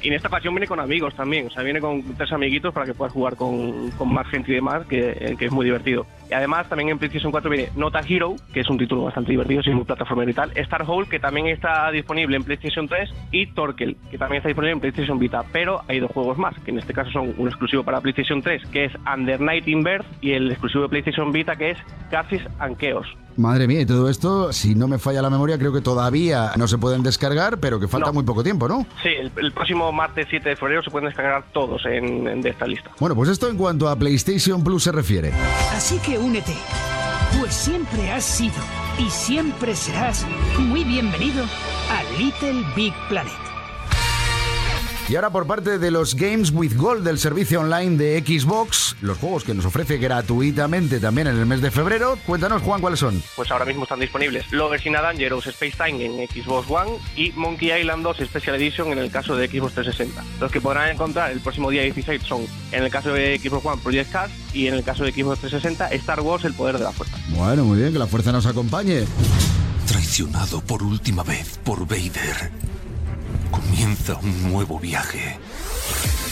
y 0.01 0.07
en 0.07 0.13
esta 0.13 0.29
ocasión 0.29 0.55
viene 0.55 0.65
con 0.65 0.76
amigos 0.79 1.15
también. 1.15 1.47
O 1.47 1.49
sea, 1.49 1.63
viene 1.63 1.79
con 1.79 2.01
tres 2.15 2.31
amiguitos 2.31 2.73
para 2.73 2.85
que 2.85 2.93
puedas 2.93 3.13
jugar 3.13 3.35
con, 3.35 3.91
con 3.91 4.13
más 4.13 4.27
gente 4.27 4.51
y 4.51 4.55
demás, 4.55 4.85
que, 4.87 5.35
que, 5.37 5.45
es 5.45 5.51
muy 5.51 5.65
divertido. 5.65 6.05
Y 6.29 6.33
además, 6.33 6.67
también 6.67 6.89
en 6.89 6.97
PlayStation 6.97 7.31
4 7.31 7.49
viene 7.49 7.69
Nota 7.75 8.01
Hero, 8.07 8.35
que 8.53 8.61
es 8.61 8.69
un 8.69 8.77
título 8.77 9.03
bastante 9.03 9.31
divertido, 9.31 9.63
si 9.63 9.69
es 9.69 9.75
muy 9.75 9.85
plataforma 9.85 10.29
y 10.29 10.33
tal. 10.33 10.51
Star 10.55 10.83
Hole, 10.87 11.07
que 11.07 11.19
también 11.19 11.47
está 11.47 11.89
disponible 11.91 12.35
en 12.37 12.43
PlayStation 12.43 12.87
3. 12.87 13.09
Y 13.31 13.47
Torkel, 13.47 13.97
que 14.11 14.17
también 14.17 14.37
está 14.37 14.49
disponible 14.49 14.73
en 14.73 14.79
PlayStation 14.79 15.19
Vita. 15.19 15.43
Pero 15.51 15.81
hay 15.87 15.99
dos 15.99 16.11
juegos 16.11 16.37
más, 16.37 16.57
que 16.59 16.71
en 16.71 16.79
este 16.79 16.93
caso 16.93 17.11
son 17.11 17.33
un 17.37 17.47
exclusivo 17.47 17.83
para 17.83 18.01
PlayStation 18.01 18.41
3, 18.41 18.65
que 18.67 18.85
es 18.85 18.93
Under 19.11 19.39
Night 19.39 19.67
y 20.21 20.31
el 20.31 20.51
exclusivo 20.51 20.83
de 20.83 20.89
PlayStation 20.89 21.31
Vita, 21.31 21.55
que 21.55 21.71
es 21.71 21.77
Cassis 22.09 22.41
and. 22.59 22.77
Madre 23.37 23.67
mía, 23.67 23.81
y 23.81 23.85
todo 23.85 24.09
esto, 24.09 24.51
si 24.51 24.73
no 24.73 24.87
me 24.87 24.97
falla 24.97 25.21
la 25.21 25.29
memoria, 25.29 25.59
creo 25.59 25.71
que 25.71 25.81
todavía 25.81 26.53
no 26.57 26.67
se 26.67 26.79
pueden 26.79 27.03
descargar, 27.03 27.59
pero 27.59 27.79
que 27.79 27.87
falta 27.87 28.11
muy 28.11 28.23
poco 28.23 28.43
tiempo, 28.43 28.67
¿no? 28.67 28.85
Sí, 29.03 29.09
el, 29.09 29.51
próximo 29.51 29.91
martes 29.91 30.25
7 30.29 30.49
de 30.49 30.55
febrero 30.55 30.81
se 30.81 30.89
pueden 30.89 31.07
descargar 31.07 31.45
todos 31.53 31.85
en, 31.85 32.41
de 32.41 32.49
esta 32.49 32.65
lista. 32.65 32.91
Bueno, 32.99 33.15
pues 33.15 33.29
esto 33.29 33.47
en 33.47 33.57
cuanto 33.57 33.89
a 33.89 33.95
PlayStation 33.95 34.63
Plus 34.63 34.83
se 34.83 34.91
refiere. 34.91 35.31
Así 35.71 35.99
que 35.99 36.17
únete, 36.17 36.55
pues 37.39 37.53
siempre 37.53 38.11
has 38.11 38.23
sido 38.23 38.55
y 38.97 39.09
siempre 39.09 39.75
serás 39.75 40.25
muy 40.57 40.83
bienvenido 40.83 41.43
a 41.43 42.17
Little 42.19 42.63
Big 42.75 42.93
Planet. 43.09 43.46
Y 45.09 45.15
ahora 45.15 45.29
por 45.29 45.47
parte 45.47 45.79
de 45.79 45.89
los 45.89 46.15
Games 46.15 46.51
with 46.51 46.75
Gold 46.75 47.05
del 47.05 47.17
servicio 47.17 47.61
online 47.61 47.95
de 47.95 48.19
Xbox, 48.19 48.97
los 48.99 49.17
juegos 49.17 49.45
que 49.45 49.53
nos 49.53 49.63
ofrece 49.63 49.97
gratuitamente 49.97 50.99
también 50.99 51.27
en 51.27 51.37
el 51.37 51.45
mes 51.45 51.61
de 51.61 51.71
febrero. 51.71 52.19
Cuéntanos, 52.25 52.61
Juan, 52.61 52.81
¿cuáles 52.81 52.99
son? 52.99 53.23
Pues 53.37 53.49
ahora 53.49 53.63
mismo 53.63 53.83
están 53.83 54.01
disponibles 54.01 54.51
Lovers 54.51 54.85
in 54.85 54.97
a 54.97 55.01
Dangerous 55.01 55.47
Space 55.47 55.77
Time 55.77 56.03
en 56.03 56.27
Xbox 56.27 56.69
One 56.69 56.97
y 57.15 57.31
Monkey 57.31 57.71
Island 57.71 58.03
2 58.03 58.17
Special 58.17 58.57
Edition 58.57 58.91
en 58.91 58.97
el 58.97 59.09
caso 59.09 59.37
de 59.37 59.47
Xbox 59.47 59.75
360. 59.75 60.25
Los 60.41 60.51
que 60.51 60.59
podrán 60.59 60.89
encontrar 60.89 61.31
el 61.31 61.39
próximo 61.39 61.69
día 61.69 61.83
16 61.83 62.23
son, 62.23 62.45
en 62.73 62.83
el 62.83 62.91
caso 62.91 63.13
de 63.13 63.39
Xbox 63.39 63.65
One, 63.65 63.81
Project 63.81 64.11
Cars 64.11 64.33
y 64.51 64.67
en 64.67 64.73
el 64.73 64.83
caso 64.83 65.05
de 65.05 65.13
Xbox 65.13 65.39
360, 65.39 65.87
Star 65.93 66.19
Wars 66.19 66.43
El 66.43 66.53
Poder 66.53 66.77
de 66.77 66.83
la 66.83 66.91
Fuerza. 66.91 67.17
Bueno, 67.29 67.63
muy 67.63 67.77
bien, 67.77 67.93
que 67.93 67.99
la 67.99 68.07
fuerza 68.07 68.33
nos 68.33 68.45
acompañe. 68.45 69.05
Traicionado 69.87 70.59
por 70.59 70.83
última 70.83 71.23
vez 71.23 71.59
por 71.63 71.87
Vader 71.87 72.51
Comienza 73.51 74.15
un 74.17 74.51
nuevo 74.51 74.79
viaje. 74.79 75.39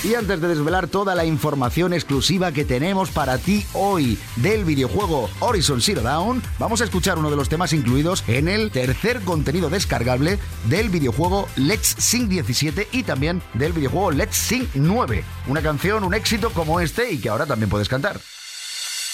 Y 0.03 0.13
antes 0.13 0.39
de 0.39 0.47
desvelar 0.47 0.87
toda 0.87 1.15
la 1.15 1.25
información 1.25 1.91
exclusiva 1.91 2.51
que 2.51 2.63
tenemos 2.63 3.09
para 3.09 3.39
ti 3.39 3.65
hoy 3.73 4.19
del 4.35 4.63
videojuego 4.63 5.29
Horizon 5.39 5.81
Zero 5.81 6.03
Dawn, 6.03 6.43
vamos 6.59 6.81
a 6.81 6.83
escuchar 6.83 7.17
uno 7.17 7.31
de 7.31 7.35
los 7.35 7.49
temas 7.49 7.73
incluidos 7.73 8.23
en 8.27 8.47
el 8.47 8.69
tercer 8.69 9.21
contenido 9.21 9.69
descargable 9.69 10.37
del 10.65 10.89
videojuego 10.89 11.47
Let's 11.55 11.95
Sing 11.97 12.29
17 12.29 12.89
y 12.91 13.01
también 13.01 13.41
del 13.55 13.73
videojuego 13.73 14.11
Let's 14.11 14.35
Sing 14.35 14.67
9. 14.75 15.23
Una 15.47 15.61
canción, 15.61 16.03
un 16.03 16.13
éxito 16.13 16.51
como 16.51 16.79
este 16.79 17.11
y 17.11 17.17
que 17.17 17.29
ahora 17.29 17.47
también 17.47 17.69
puedes 17.69 17.89
cantar. 17.89 18.19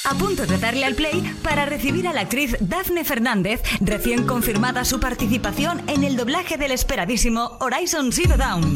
A 0.04 0.16
punto 0.16 0.48
de 0.48 0.58
darle 0.58 0.86
al 0.86 0.96
play 0.96 1.22
para 1.44 1.66
recibir 1.66 2.08
a 2.08 2.14
la 2.14 2.22
actriz 2.22 2.56
Daphne 2.60 3.04
Fernández, 3.04 3.62
recién 3.82 4.26
confirmada 4.26 4.84
su 4.84 5.00
participación 5.00 5.84
en 5.88 6.04
el 6.04 6.18
doblaje 6.18 6.58
del 6.58 6.72
esperadísimo 6.72 7.58
Horizon 7.60 8.12
Zero 8.12 8.36
Dawn. 8.36 8.74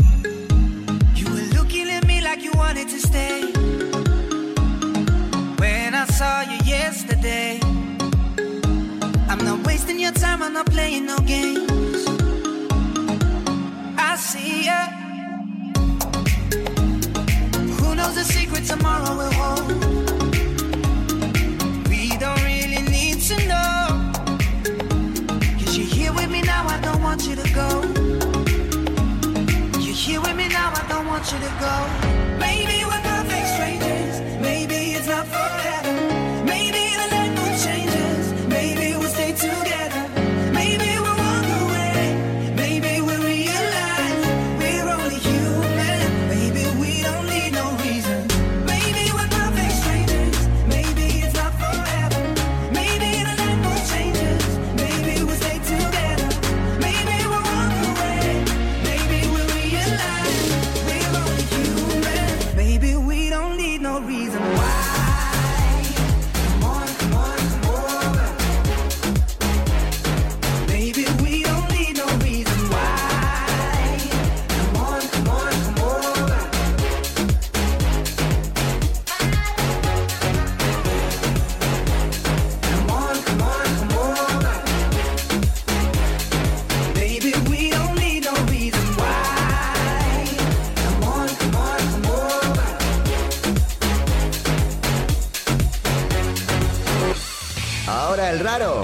Who 17.80 17.96
knows 17.96 18.16
the 18.16 18.24
secret 18.24 18.66
tomorrow 18.66 19.18
will? 19.18 19.95
To 23.28 23.48
know. 23.48 24.12
Cause 25.58 25.76
you're 25.76 25.88
here 25.88 26.14
with 26.14 26.30
me 26.30 26.42
now, 26.42 26.68
I 26.68 26.80
don't 26.80 27.02
want 27.02 27.28
you 27.28 27.36
to 27.36 27.54
go. 27.56 27.82
You're 29.80 29.96
here 29.96 30.22
with 30.22 30.36
me 30.36 30.48
now, 30.48 30.72
I 30.76 30.86
don't 30.88 31.08
want 31.08 31.32
you 31.32 31.40
to 31.40 31.52
go. 31.60 31.76
Maybe 32.38 32.86
we're 32.86 33.02
perfect 33.02 33.48
strangers, 33.48 34.22
maybe 34.40 34.94
it's 34.94 35.08
not 35.08 35.26
forever. 35.26 35.85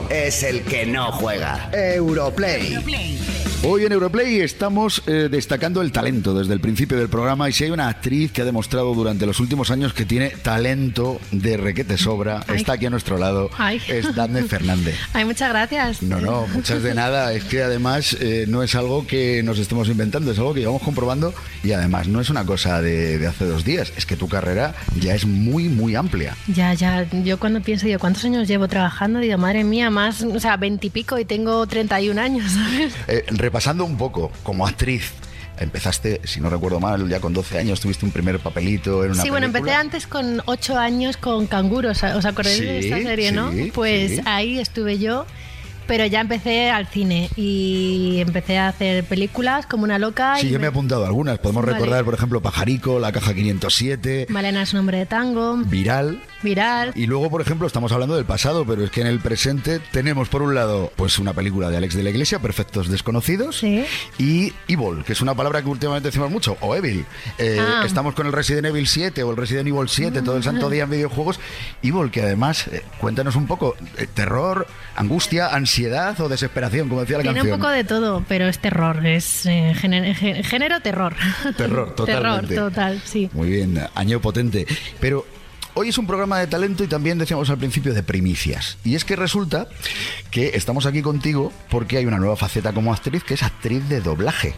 Es 0.10 0.44
el 0.44 0.64
que 0.64 0.86
no 0.86 1.12
juega. 1.12 1.70
Europlay. 1.74 3.31
Hoy 3.64 3.86
en 3.86 3.92
Europlay 3.92 4.40
estamos 4.40 5.04
eh, 5.06 5.30
destacando 5.30 5.84
el 5.84 5.92
talento 5.92 6.34
desde 6.34 6.52
el 6.52 6.60
principio 6.60 6.98
del 6.98 7.10
programa 7.10 7.48
y 7.48 7.54
si 7.54 7.64
hay 7.64 7.70
una 7.70 7.90
actriz 7.90 8.32
que 8.32 8.42
ha 8.42 8.46
demostrado 8.46 8.92
durante 8.96 9.28
los 9.28 9.40
últimos 9.40 9.70
años 9.70 9.94
que 9.94 10.04
tiene 10.04 10.30
talento 10.30 11.22
de 11.30 11.58
requete 11.58 11.96
sobra, 11.96 12.44
está 12.56 12.74
aquí 12.74 12.88
a 12.88 12.90
nuestro 12.90 13.20
lado, 13.20 13.52
es 13.88 14.16
Dafne 14.16 14.42
Fernández. 14.46 14.96
Ay, 15.14 15.26
muchas 15.26 15.50
gracias. 15.52 16.02
No, 16.02 16.20
no, 16.20 16.48
muchas 16.48 16.82
de 16.82 16.96
nada. 16.96 17.34
Es 17.34 17.44
que 17.44 17.62
además 17.62 18.18
eh, 18.20 18.46
no 18.48 18.64
es 18.64 18.74
algo 18.74 19.06
que 19.06 19.44
nos 19.44 19.60
estemos 19.60 19.88
inventando, 19.90 20.32
es 20.32 20.40
algo 20.40 20.56
que 20.56 20.62
llevamos 20.62 20.82
comprobando 20.82 21.32
y 21.64 21.74
además 21.74 22.08
no 22.08 22.20
es 22.20 22.32
una 22.32 22.44
cosa 22.44 22.82
de, 22.82 23.20
de 23.20 23.28
hace 23.28 23.46
dos 23.46 23.64
días, 23.64 23.94
es 23.96 24.08
que 24.08 24.16
tu 24.16 24.28
carrera 24.28 24.74
ya 25.00 25.14
es 25.14 25.28
muy, 25.28 25.70
muy 25.70 25.94
amplia. 25.94 26.36
Ya, 26.48 26.74
ya. 26.74 27.06
Yo 27.24 27.38
cuando 27.38 27.62
pienso, 27.62 27.86
digo, 27.86 28.00
¿cuántos 28.00 28.26
años 28.26 28.48
llevo 28.48 28.68
trabajando? 28.68 29.20
Digo, 29.20 29.38
madre 29.38 29.64
mía, 29.64 29.92
más, 29.92 30.24
o 30.24 30.40
sea, 30.40 30.58
veintipico 30.58 31.20
y, 31.20 31.26
tengo 31.26 31.68
31 31.68 32.20
años, 32.20 32.52
¿sabes? 32.52 32.94
Eh, 33.08 33.24
Pasando 33.52 33.86
un 33.86 33.98
poco, 33.98 34.32
como 34.44 34.66
actriz, 34.66 35.12
empezaste, 35.60 36.22
si 36.24 36.40
no 36.40 36.50
recuerdo 36.50 36.80
mal, 36.80 37.08
ya 37.08 37.20
con 37.20 37.34
12 37.34 37.60
años 37.60 37.80
tuviste 37.80 38.06
un 38.06 38.12
primer 38.12 38.40
papelito 38.40 39.04
en 39.04 39.12
una 39.12 39.22
Sí, 39.22 39.30
bueno, 39.30 39.46
empecé 39.46 39.74
antes 39.74 40.08
con 40.08 40.42
8 40.46 40.78
años 40.78 41.18
con 41.18 41.48
Canguros, 41.48 42.04
¿os 42.04 42.26
acordáis 42.26 42.60
de 42.60 42.80
esta 42.80 42.98
serie, 42.98 43.32
no? 43.32 43.52
Pues 43.74 44.22
ahí 44.26 44.60
estuve 44.60 44.98
yo 44.98 45.26
pero 45.88 46.06
ya 46.06 46.22
empecé 46.22 46.70
al 46.70 46.88
cine 46.88 47.30
y 47.36 48.20
empecé 48.20 48.58
a 48.58 48.70
hacer 48.70 49.04
películas 49.04 49.66
como 49.66 49.84
una 49.84 50.00
loca. 50.00 50.38
Sí, 50.38 50.50
yo 50.50 50.58
me... 50.58 50.66
he 50.66 50.70
apuntado 50.70 51.06
algunas. 51.06 51.38
Podemos 51.40 51.66
recordar, 51.66 52.06
por 52.06 52.14
ejemplo, 52.14 52.42
Pajarico, 52.42 52.98
La 52.98 53.12
Caja 53.12 53.34
507. 53.34 54.28
Malena 54.30 54.62
es 54.62 54.72
un 54.72 54.78
nombre 54.78 55.00
de 55.00 55.06
tango. 55.06 55.58
Viral. 55.58 56.22
Viral. 56.42 56.92
Y 56.96 57.08
luego, 57.08 57.30
por 57.30 57.42
ejemplo, 57.42 57.68
estamos 57.68 57.92
hablando 57.92 58.16
del 58.16 58.26
pasado, 58.26 58.66
pero 58.66 58.84
es 58.84 58.92
que 58.92 59.02
en 59.02 59.08
el 59.08 59.20
presente 59.20 59.80
tenemos, 59.92 60.30
por 60.30 60.42
un 60.42 60.56
lado, 60.56 60.92
pues 60.96 61.20
una 61.20 61.34
película 61.34 61.70
de 61.70 61.78
Alex 61.78 61.96
de 61.96 62.04
la 62.04 62.10
Iglesia, 62.10 62.40
Perfectos 62.40 62.90
Desconocidos. 62.90 63.60
Sí. 63.60 63.86
Y 64.18 64.54
Evil, 64.68 65.04
que 65.06 65.14
es 65.14 65.22
una 65.22 65.36
palabra 65.36 65.62
que 65.62 65.70
últimamente 65.70 66.10
decimos 66.10 66.32
mucho, 66.32 66.58
o 66.62 66.76
Evil. 66.76 67.06
Eh, 67.38 67.58
ah. 67.60 67.84
Estamos 67.86 68.16
con 68.16 68.28
el 68.28 68.34
Resident 68.34 68.66
Evil 68.68 68.88
7 68.88 69.24
o 69.24 69.32
el 69.32 69.38
Resident 69.38 69.68
Evil 69.68 69.88
7, 69.88 70.22
todo 70.22 70.38
el 70.38 70.44
santo 70.44 70.70
día 70.70 70.84
en 70.84 70.90
videojuegos. 70.90 71.40
Evil, 71.82 72.12
que 72.12 72.22
además, 72.22 72.68
eh, 72.68 72.84
cuéntanos 73.00 73.36
un 73.36 73.48
poco, 73.48 73.76
eh, 73.98 74.08
terror, 74.14 74.68
angustia, 74.96 75.48
ansiedad 75.48 76.20
o 76.22 76.30
desesperación, 76.30 76.90
como 76.90 77.02
decía 77.02 77.18
la 77.18 77.24
canción? 77.24 77.46
Tiene 77.46 77.56
un 77.56 77.62
poco 77.62 77.72
de 77.72 77.84
todo, 77.84 78.26
pero 78.28 78.48
es 78.48 78.60
terror, 78.60 79.06
es 79.06 79.44
género, 79.44 80.80
terror. 80.82 81.16
Terror, 81.58 81.92
totalmente. 81.96 82.48
terror, 82.48 82.70
total, 82.72 83.02
sí. 83.06 83.30
Muy 83.34 83.50
bien, 83.50 83.80
año 83.96 84.20
potente. 84.20 84.66
Pero 85.00 85.26
Hoy 85.74 85.88
es 85.88 85.98
un 85.98 86.06
programa 86.06 86.38
de 86.38 86.48
talento 86.48 86.84
y 86.84 86.88
también 86.88 87.18
decíamos 87.18 87.50
al 87.50 87.58
principio 87.58 87.94
de 87.94 88.04
primicias. 88.04 88.78
Y 88.84 88.96
es 88.96 89.06
que 89.06 89.16
resulta 89.16 89.68
que 90.30 90.52
estamos 90.56 90.86
aquí 90.86 91.02
contigo 91.02 91.54
porque 91.70 91.96
hay 91.96 92.06
una 92.06 92.18
nueva 92.18 92.36
faceta 92.36 92.74
como 92.74 92.92
actriz 92.92 93.24
que 93.24 93.36
es 93.36 93.44
actriz 93.44 93.88
de 93.88 94.02
doblaje. 94.02 94.56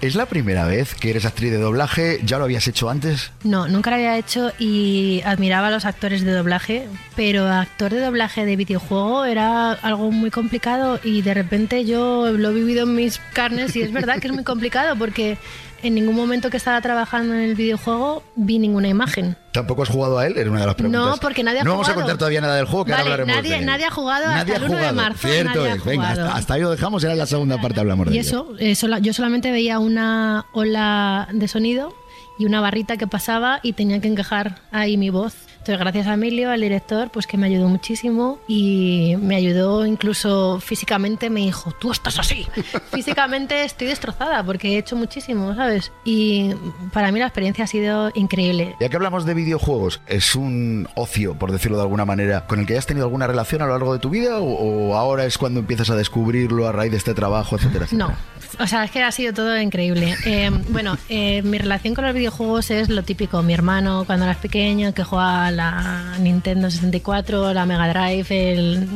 ¿Es 0.00 0.16
la 0.16 0.26
primera 0.26 0.64
vez 0.64 0.96
que 0.96 1.10
eres 1.10 1.24
actriz 1.24 1.52
de 1.52 1.58
doblaje? 1.58 2.18
¿Ya 2.24 2.38
lo 2.38 2.44
habías 2.44 2.66
hecho 2.66 2.90
antes? 2.90 3.30
No, 3.44 3.68
nunca 3.68 3.90
lo 3.90 3.96
había 3.96 4.18
hecho 4.18 4.50
y 4.58 5.22
admiraba 5.24 5.68
a 5.68 5.70
los 5.70 5.84
actores 5.84 6.22
de 6.24 6.32
doblaje, 6.32 6.88
pero 7.14 7.46
actor 7.46 7.92
de 7.92 8.00
doblaje 8.00 8.44
de 8.44 8.56
videojuego 8.56 9.26
era 9.26 9.72
algo 9.72 10.10
muy 10.10 10.32
complicado 10.32 10.98
y 11.04 11.22
de 11.22 11.32
repente 11.32 11.84
yo 11.84 12.32
lo 12.32 12.50
he 12.50 12.54
vivido 12.54 12.84
en 12.84 12.96
mis 12.96 13.20
carnes 13.34 13.76
y 13.76 13.82
es 13.82 13.92
verdad 13.92 14.18
que 14.18 14.26
es 14.26 14.32
muy 14.32 14.44
complicado 14.44 14.96
porque 14.96 15.38
en 15.82 15.94
ningún 15.94 16.14
momento 16.14 16.50
que 16.50 16.56
estaba 16.56 16.80
trabajando 16.80 17.34
en 17.34 17.40
el 17.40 17.54
videojuego 17.54 18.22
vi 18.36 18.58
ninguna 18.58 18.88
imagen. 18.88 19.36
¿Tampoco 19.52 19.82
has 19.82 19.88
jugado 19.88 20.18
a 20.18 20.26
él? 20.26 20.36
Era 20.36 20.50
una 20.50 20.60
de 20.60 20.66
las 20.66 20.74
preguntas. 20.74 21.02
No, 21.02 21.16
porque 21.16 21.42
nadie 21.42 21.60
ha 21.60 21.64
no 21.64 21.70
jugado. 21.72 21.82
No 21.82 21.88
vamos 21.88 21.88
a 21.88 21.94
contar 21.94 22.18
todavía 22.18 22.40
nada 22.40 22.56
del 22.56 22.66
juego, 22.66 22.84
que 22.84 22.92
ahora 22.92 23.02
hablaremos 23.04 23.36
nadie, 23.36 23.50
de 23.50 23.58
él. 23.58 23.66
Nadie 23.66 23.84
ha 23.86 23.90
jugado 23.90 24.26
nadie 24.26 24.54
hasta 24.54 24.66
el 24.66 24.70
1 24.72 24.80
de 24.80 24.92
marzo. 24.92 25.28
Cierto 25.28 25.58
nadie 25.60 25.72
es. 25.74 25.80
ha 25.80 25.84
Venga, 25.84 26.04
jugado. 26.06 26.26
hasta, 26.26 26.38
hasta, 26.38 26.54
ahí 26.54 26.60
lo 26.62 26.70
dejamos, 26.70 27.04
era 27.04 27.14
la 27.14 27.26
segunda 27.26 27.60
parte, 27.60 27.80
hablamos 27.80 28.06
de 28.08 28.14
Y 28.14 28.18
ello. 28.18 28.54
eso, 28.60 28.86
eh, 28.96 29.00
yo 29.02 29.12
solamente 29.12 29.50
veía 29.50 29.78
una 29.78 30.46
ola 30.52 31.28
de 31.32 31.48
sonido 31.48 31.94
y 32.38 32.46
una 32.46 32.60
barrita 32.60 32.96
que 32.96 33.06
pasaba 33.06 33.60
y 33.62 33.72
tenía 33.74 34.00
que 34.00 34.08
encajar 34.08 34.60
ahí 34.70 34.96
mi 34.96 35.10
voz. 35.10 35.34
Entonces, 35.60 35.78
gracias 35.78 36.06
a 36.06 36.14
Emilio, 36.14 36.50
al 36.50 36.62
director, 36.62 37.10
pues 37.10 37.26
que 37.26 37.36
me 37.36 37.46
ayudó 37.46 37.68
muchísimo 37.68 38.38
y 38.48 39.16
me 39.20 39.36
ayudó 39.36 39.84
incluso 39.84 40.58
físicamente. 40.58 41.28
Me 41.28 41.40
dijo, 41.40 41.70
tú 41.78 41.92
estás 41.92 42.18
así. 42.18 42.46
físicamente 42.90 43.64
estoy 43.64 43.88
destrozada 43.88 44.42
porque 44.42 44.68
he 44.68 44.78
hecho 44.78 44.96
muchísimo, 44.96 45.54
¿sabes? 45.54 45.92
Y 46.02 46.54
para 46.94 47.12
mí 47.12 47.20
la 47.20 47.26
experiencia 47.26 47.64
ha 47.64 47.66
sido 47.66 48.10
increíble. 48.14 48.74
Ya 48.80 48.88
que 48.88 48.96
hablamos 48.96 49.26
de 49.26 49.34
videojuegos, 49.34 50.00
¿es 50.06 50.34
un 50.34 50.88
ocio, 50.94 51.38
por 51.38 51.52
decirlo 51.52 51.76
de 51.76 51.82
alguna 51.82 52.06
manera, 52.06 52.46
con 52.46 52.58
el 52.60 52.66
que 52.66 52.72
hayas 52.72 52.86
tenido 52.86 53.04
alguna 53.04 53.26
relación 53.26 53.60
a 53.60 53.66
lo 53.66 53.72
largo 53.72 53.92
de 53.92 53.98
tu 53.98 54.08
vida 54.08 54.38
o, 54.38 54.46
o 54.46 54.96
ahora 54.96 55.26
es 55.26 55.36
cuando 55.36 55.60
empiezas 55.60 55.90
a 55.90 55.94
descubrirlo 55.94 56.68
a 56.68 56.72
raíz 56.72 56.90
de 56.90 56.96
este 56.96 57.12
trabajo, 57.12 57.56
etcétera, 57.56 57.84
etcétera? 57.84 58.08
No, 58.08 58.16
o 58.58 58.66
sea, 58.66 58.84
es 58.84 58.90
que 58.90 59.02
ha 59.02 59.12
sido 59.12 59.32
todo 59.32 59.58
increíble. 59.58 60.16
Eh, 60.24 60.50
bueno, 60.70 60.98
eh, 61.08 61.42
mi 61.42 61.58
relación 61.58 61.94
con 61.94 62.04
los 62.04 62.14
videojuegos 62.14 62.70
es 62.70 62.88
lo 62.88 63.02
típico. 63.02 63.42
Mi 63.42 63.54
hermano, 63.54 64.04
cuando 64.06 64.26
eras 64.26 64.38
pequeño, 64.38 64.92
que 64.92 65.04
jugaba 65.04 65.49
la 65.50 66.16
Nintendo 66.18 66.70
64, 66.70 67.52
la 67.52 67.66
Mega 67.66 67.88
Drive, 67.88 68.26
el, 68.52 68.88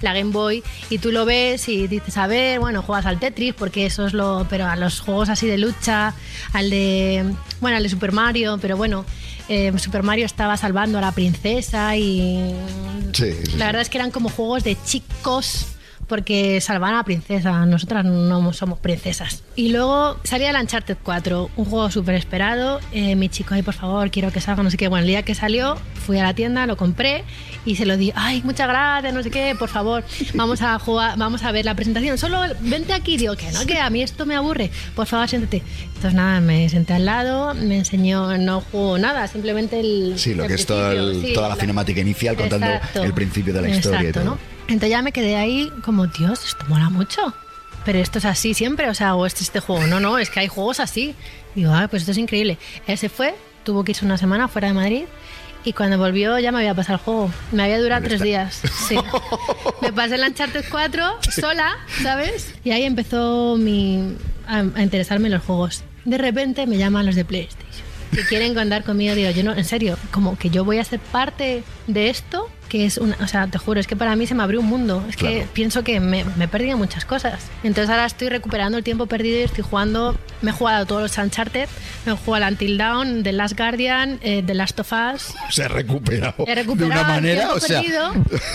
la 0.00 0.12
Game 0.14 0.32
Boy, 0.32 0.62
y 0.88 0.98
tú 0.98 1.12
lo 1.12 1.24
ves 1.24 1.68
y 1.68 1.86
dices, 1.86 2.16
a 2.16 2.26
ver, 2.26 2.58
bueno, 2.60 2.82
juegas 2.82 3.06
al 3.06 3.18
Tetris, 3.18 3.54
porque 3.54 3.86
eso 3.86 4.06
es 4.06 4.12
lo. 4.14 4.46
Pero 4.48 4.66
a 4.66 4.76
los 4.76 5.00
juegos 5.00 5.28
así 5.28 5.46
de 5.46 5.58
lucha, 5.58 6.14
al 6.52 6.70
de. 6.70 7.24
Bueno, 7.60 7.76
al 7.76 7.82
de 7.82 7.88
Super 7.88 8.12
Mario, 8.12 8.58
pero 8.60 8.76
bueno. 8.76 9.04
eh, 9.48 9.72
Super 9.78 10.02
Mario 10.02 10.26
estaba 10.26 10.56
salvando 10.56 10.98
a 10.98 11.00
la 11.00 11.12
princesa 11.12 11.96
y 11.96 12.54
Sí, 13.12 13.32
sí, 13.44 13.56
la 13.56 13.66
verdad 13.66 13.82
es 13.82 13.88
que 13.90 13.98
eran 13.98 14.10
como 14.12 14.28
juegos 14.28 14.62
de 14.64 14.76
chicos 14.84 15.66
porque 16.10 16.60
salvan 16.60 16.92
a 16.92 16.96
la 16.98 17.04
princesa, 17.04 17.64
nosotras 17.64 18.04
no 18.04 18.52
somos 18.52 18.78
princesas. 18.80 19.44
Y 19.56 19.70
luego 19.70 20.18
salía 20.24 20.50
el 20.50 20.56
Uncharted 20.56 20.96
4, 21.02 21.50
un 21.56 21.64
juego 21.64 21.90
súper 21.90 22.16
esperado. 22.16 22.80
Eh, 22.92 23.14
mi 23.14 23.28
chico, 23.28 23.54
ay, 23.54 23.62
por 23.62 23.74
favor, 23.74 24.10
quiero 24.10 24.32
que 24.32 24.40
salga, 24.40 24.62
no 24.64 24.70
sé 24.70 24.76
qué. 24.76 24.88
Bueno, 24.88 25.02
el 25.04 25.08
día 25.08 25.22
que 25.22 25.34
salió, 25.36 25.76
fui 26.04 26.18
a 26.18 26.24
la 26.24 26.34
tienda, 26.34 26.66
lo 26.66 26.76
compré 26.76 27.22
y 27.64 27.76
se 27.76 27.86
lo 27.86 27.96
di. 27.96 28.12
Ay, 28.16 28.42
muchas 28.44 28.66
gracias, 28.68 29.14
no 29.14 29.22
sé 29.22 29.30
qué, 29.30 29.54
por 29.58 29.68
favor, 29.68 30.02
vamos 30.34 30.60
a 30.62 30.78
jugar, 30.84 31.16
vamos 31.16 31.44
a 31.44 31.52
ver 31.52 31.64
la 31.64 31.74
presentación. 31.76 32.18
Solo 32.18 32.40
vente 32.60 32.92
aquí, 32.92 33.16
digo 33.16 33.36
que 33.36 33.50
no, 33.52 33.64
que 33.64 33.78
a 33.78 33.88
mí 33.88 34.02
esto 34.02 34.26
me 34.26 34.34
aburre. 34.34 34.70
Por 34.96 35.06
favor, 35.06 35.28
siéntate. 35.28 35.62
Entonces, 35.94 36.14
nada, 36.14 36.40
me 36.40 36.68
senté 36.68 36.94
al 36.94 37.04
lado, 37.06 37.54
me 37.54 37.78
enseñó, 37.78 38.36
no 38.36 38.62
jugó 38.72 38.98
nada, 38.98 39.28
simplemente 39.28 39.78
el. 39.78 40.14
Sí, 40.18 40.34
lo 40.34 40.42
el 40.42 40.48
que 40.48 40.54
es 40.54 40.66
todo 40.66 40.90
el- 40.90 41.22
sí, 41.22 41.32
toda 41.34 41.48
la 41.48 41.56
cinemática 41.56 42.00
inicial 42.00 42.34
contando 42.36 42.66
Exacto. 42.66 43.04
el 43.04 43.14
principio 43.14 43.52
de 43.54 43.62
la 43.62 43.68
historia 43.68 44.02
y 44.02 44.06
Exacto, 44.06 44.20
todo. 44.28 44.34
¿no? 44.36 44.59
Entonces 44.70 44.90
ya 44.90 45.02
me 45.02 45.10
quedé 45.10 45.36
ahí 45.36 45.72
como, 45.84 46.06
Dios, 46.06 46.44
esto 46.44 46.64
mola 46.68 46.90
mucho. 46.90 47.34
Pero 47.84 47.98
esto 47.98 48.18
es 48.18 48.24
así 48.24 48.54
siempre, 48.54 48.88
o 48.88 48.94
sea, 48.94 49.16
o 49.16 49.26
este 49.26 49.42
este 49.42 49.58
juego. 49.58 49.86
No, 49.88 49.98
no, 49.98 50.16
es 50.16 50.30
que 50.30 50.38
hay 50.38 50.46
juegos 50.48 50.78
así. 50.78 51.16
Digo, 51.56 51.72
ah, 51.72 51.88
pues 51.90 52.02
esto 52.02 52.12
es 52.12 52.18
increíble. 52.18 52.56
Él 52.86 52.96
se 52.96 53.08
fue, 53.08 53.34
tuvo 53.64 53.82
que 53.82 53.92
irse 53.92 54.04
una 54.04 54.16
semana 54.16 54.46
fuera 54.46 54.68
de 54.68 54.74
Madrid. 54.74 55.04
Y 55.64 55.72
cuando 55.72 55.98
volvió 55.98 56.38
ya 56.38 56.52
me 56.52 56.58
había 56.58 56.74
pasado 56.74 56.98
el 56.98 57.04
juego. 57.04 57.30
Me 57.50 57.64
había 57.64 57.80
durado 57.80 58.06
tres 58.06 58.20
días. 58.20 58.62
Sí. 58.88 58.96
me 59.82 59.92
pasé 59.92 60.14
el 60.14 60.22
Uncharted 60.22 60.64
4 60.70 61.18
sola, 61.32 61.76
¿sabes? 62.02 62.54
Y 62.62 62.70
ahí 62.70 62.84
empezó 62.84 63.56
mi, 63.58 64.14
a, 64.46 64.58
a 64.58 64.82
interesarme 64.82 65.26
en 65.26 65.34
los 65.34 65.42
juegos. 65.42 65.82
De 66.04 66.16
repente 66.16 66.68
me 66.68 66.78
llaman 66.78 67.06
los 67.06 67.16
de 67.16 67.24
PlayStation. 67.24 67.86
Que 68.12 68.24
quieren 68.24 68.54
contar 68.54 68.84
conmigo. 68.84 69.16
Digo, 69.16 69.30
yo 69.30 69.42
no, 69.42 69.52
en 69.52 69.64
serio, 69.64 69.98
como 70.12 70.38
que 70.38 70.48
yo 70.48 70.64
voy 70.64 70.78
a 70.78 70.84
ser 70.84 71.00
parte 71.00 71.64
de 71.88 72.08
esto 72.08 72.48
que 72.70 72.86
es 72.86 72.96
una, 72.96 73.16
o 73.20 73.26
sea, 73.26 73.46
te 73.48 73.58
juro, 73.58 73.78
es 73.80 73.86
que 73.86 73.96
para 73.96 74.16
mí 74.16 74.26
se 74.26 74.34
me 74.34 74.42
abrió 74.42 74.60
un 74.60 74.66
mundo. 74.66 75.04
Es 75.08 75.16
que 75.16 75.20
Claro. 75.40 75.50
pienso 75.52 75.84
que 75.84 76.00
me, 76.00 76.24
me 76.36 76.48
perdido 76.48 76.78
muchas 76.78 77.04
cosas. 77.04 77.40
Entonces 77.62 77.90
ahora 77.90 78.06
estoy 78.06 78.30
recuperando 78.30 78.78
el 78.78 78.84
tiempo 78.84 79.04
perdido 79.06 79.38
y 79.40 79.42
estoy 79.42 79.62
jugando, 79.68 80.16
me 80.40 80.50
he 80.52 80.54
jugado 80.54 80.86
todos 80.86 81.02
los 81.02 81.18
Uncharted, 81.18 81.68
me 82.06 82.12
he 82.12 82.16
jugado 82.16 82.46
el 82.46 82.52
Until 82.54 82.78
Dawn, 82.78 83.22
The 83.22 83.32
Last 83.32 83.58
Guardian, 83.58 84.18
eh, 84.22 84.42
The 84.46 84.54
Last 84.54 84.80
of 84.80 84.90
Us. 84.92 85.34
Se 85.50 85.64
ha 85.64 85.68
recuperado, 85.68 86.34
He 86.46 86.46
de 86.46 86.54
recuperado 86.54 86.92
una 86.92 87.00
el 87.16 87.22
manera, 87.22 87.52
o 87.52 87.60
sea... 87.60 87.82
perdido 87.82 88.12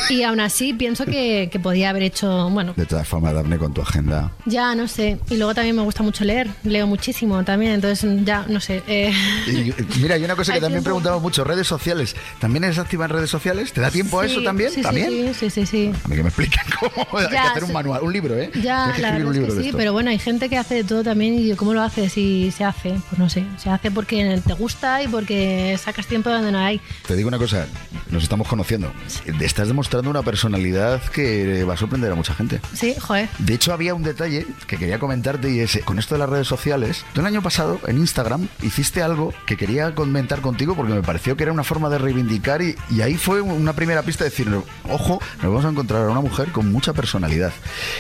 y 0.10 0.24
aún 0.24 0.40
así 0.40 0.74
pienso 0.74 1.06
que, 1.06 1.50
que 1.52 1.60
podía 1.60 1.90
haber 1.92 2.04
hecho, 2.04 2.50
bueno, 2.50 2.74
De 2.76 2.86
todas 2.86 3.08
formas, 3.08 3.34
Daphne, 3.34 3.58
con 3.58 3.74
tu 3.74 3.82
agenda. 3.82 4.32
ya 4.46 4.74
no 4.76 4.88
sé. 4.88 5.20
Y 5.30 5.36
luego 5.38 5.54
también 5.54 5.76
me 5.76 5.82
gusta 5.84 6.02
mucho 6.04 6.24
leer, 6.24 6.48
leo 6.64 6.88
muchísimo 6.88 7.44
también, 7.44 7.74
entonces 7.74 8.10
ya 8.24 8.46
no 8.48 8.60
sé. 8.62 8.82
eh, 8.88 9.14
Y, 9.48 9.74
mira, 10.02 10.16
hay 10.16 10.24
una 10.24 10.36
cosa 10.36 10.54
que 10.54 10.62
también 10.62 10.84
preguntamos 10.84 11.22
mucho, 11.22 11.44
redes 11.44 11.68
sociales. 11.68 12.16
¿También 12.40 12.64
eres 12.64 12.80
activa 12.80 13.06
en 13.06 13.12
redes 13.12 13.30
sociales? 13.30 13.74
¿Te 13.74 13.82
da 13.82 13.92
tiempo 13.92 14.05
a 14.14 14.28
sí, 14.28 14.32
eso 14.32 14.44
también? 14.44 14.72
Sí, 14.72 14.82
¿También? 14.82 15.34
sí, 15.34 15.50
sí, 15.50 15.66
sí. 15.66 15.92
A 16.04 16.08
mí 16.08 16.16
que 16.16 16.24
me 16.24 16.30
expliquen 16.30 16.64
cómo 16.80 17.20
hay 17.20 17.28
que 17.28 17.38
hacer 17.38 17.64
un 17.64 17.74
manual, 17.74 18.02
un 18.04 18.14
libro, 18.14 18.38
¿eh? 18.38 18.52
Ya, 18.62 18.94
que 18.96 19.02
la 19.02 19.18
es 19.18 19.24
que 19.24 19.64
sí, 19.64 19.72
pero 19.76 19.94
bueno, 19.94 20.10
hay 20.10 20.20
gente 20.20 20.50
que 20.50 20.58
hace 20.58 20.76
de 20.76 20.84
todo 20.84 21.04
también 21.04 21.40
y 21.40 21.54
¿cómo 21.56 21.74
lo 21.74 21.82
hace? 21.82 22.10
Si 22.10 22.52
se 22.52 22.64
hace, 22.64 22.96
pues 23.10 23.20
no 23.20 23.30
sé, 23.30 23.46
se 23.58 23.70
hace 23.70 23.92
porque 23.92 24.42
te 24.46 24.54
gusta 24.54 25.02
y 25.04 25.08
porque 25.08 25.78
sacas 25.84 26.08
tiempo 26.08 26.30
donde 26.30 26.52
no 26.52 26.60
hay. 26.60 26.82
Te 27.08 27.16
digo 27.16 27.28
una 27.28 27.38
cosa, 27.38 27.68
nos 28.10 28.24
estamos 28.24 28.48
conociendo. 28.48 28.92
Estás 29.40 29.68
demostrando 29.68 30.10
una 30.10 30.24
personalidad 30.24 31.02
que 31.04 31.64
va 31.64 31.74
a 31.74 31.78
sorprender 31.78 32.12
a 32.12 32.16
mucha 32.16 32.34
gente. 32.34 32.60
Sí, 32.74 32.96
joder. 33.00 33.30
De 33.40 33.54
hecho, 33.54 33.74
había 33.74 33.94
un 33.94 34.04
detalle 34.04 34.46
que 34.68 34.78
quería 34.78 35.00
comentarte 35.00 35.52
y 35.52 35.60
es, 35.60 35.80
con 35.86 36.00
esto 36.00 36.16
de 36.16 36.20
las 36.20 36.30
redes 36.30 36.48
sociales, 36.48 37.06
tú 37.14 37.22
el 37.22 37.28
año 37.28 37.42
pasado 37.42 37.80
en 37.88 37.98
Instagram 37.98 38.48
hiciste 38.62 39.02
algo 39.02 39.34
que 39.46 39.58
quería 39.58 39.94
comentar 39.96 40.42
contigo 40.42 40.76
porque 40.76 40.94
me 40.94 41.02
pareció 41.02 41.36
que 41.36 41.44
era 41.44 41.52
una 41.52 41.64
forma 41.64 41.90
de 41.90 41.98
reivindicar 41.98 42.62
y, 42.62 42.76
y 42.90 43.02
ahí 43.02 43.16
fue 43.16 43.42
una 43.42 43.74
primera 43.74 43.95
pista 44.04 44.24
de 44.24 44.30
decir, 44.30 44.48
ojo, 44.90 45.22
nos 45.38 45.44
vamos 45.44 45.66
a 45.66 45.70
encontrar 45.70 46.04
a 46.04 46.10
una 46.10 46.22
mujer 46.22 46.52
con 46.52 46.72
mucha 46.72 46.94
personalidad. 46.94 47.52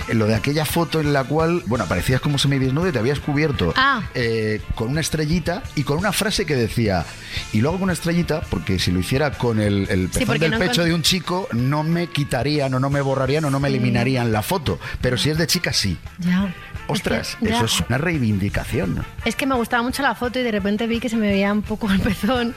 En 0.08 0.19
lo 0.19 0.27
de 0.27 0.36
aquella 0.36 0.65
foto 0.65 0.99
en 1.01 1.13
la 1.13 1.23
cual, 1.23 1.63
bueno, 1.67 1.86
aparecías 1.86 2.21
como 2.21 2.38
semidesnudo 2.38 2.88
y 2.89 2.91
te 2.91 2.99
habías 2.99 3.19
cubierto 3.19 3.73
Ah. 3.77 4.01
eh, 4.13 4.62
con 4.75 4.89
una 4.89 5.01
estrellita 5.01 5.63
y 5.75 5.84
con 5.84 5.97
una 5.97 6.12
frase 6.12 6.45
que 6.45 6.55
decía, 6.55 7.05
y 7.53 7.62
luego 7.62 7.77
con 7.77 7.84
una 7.86 7.93
estrellita, 7.93 8.41
porque 8.49 8.79
si 8.79 8.91
lo 8.91 8.99
hiciera 8.99 9.31
con 9.31 9.60
el, 9.60 9.88
el 9.89 10.08
Sí, 10.08 10.19
pezón 10.19 10.25
porque 10.27 10.39
del 10.39 10.51
no 10.51 10.60
pecho 10.60 10.81
encont- 10.81 10.86
de 10.86 10.93
un 10.93 11.01
chico, 11.01 11.47
no 11.53 11.84
me 11.84 12.08
quitarían 12.08 12.73
o 12.73 12.79
no 12.79 12.89
me 12.89 13.01
borrarían 13.01 13.45
o 13.45 13.49
no 13.49 13.60
me 13.60 13.67
eliminarían 13.69 14.31
la 14.31 14.41
foto. 14.41 14.79
Pero 15.01 15.17
si 15.17 15.29
es 15.29 15.38
de 15.38 15.47
chica, 15.47 15.73
sí. 15.73 15.97
Ya. 16.19 16.53
Ostras, 16.88 17.29
Es 17.41 17.47
que- 17.47 17.53
eso 17.55 17.65
es 17.65 17.81
una 17.89 17.97
reivindicación. 17.97 19.03
Es 19.25 19.36
que 19.36 19.45
me 19.47 19.55
gustaba 19.55 19.81
mucho 19.81 20.03
la 20.03 20.13
foto 20.13 20.39
y 20.39 20.43
de 20.43 20.51
repente 20.51 20.86
vi 20.86 20.99
que 20.99 21.10
se 21.10 21.15
me 21.17 21.27
veía 21.27 21.51
un 21.51 21.63
poco 21.63 21.89
el 21.91 21.99
pezón 21.99 22.53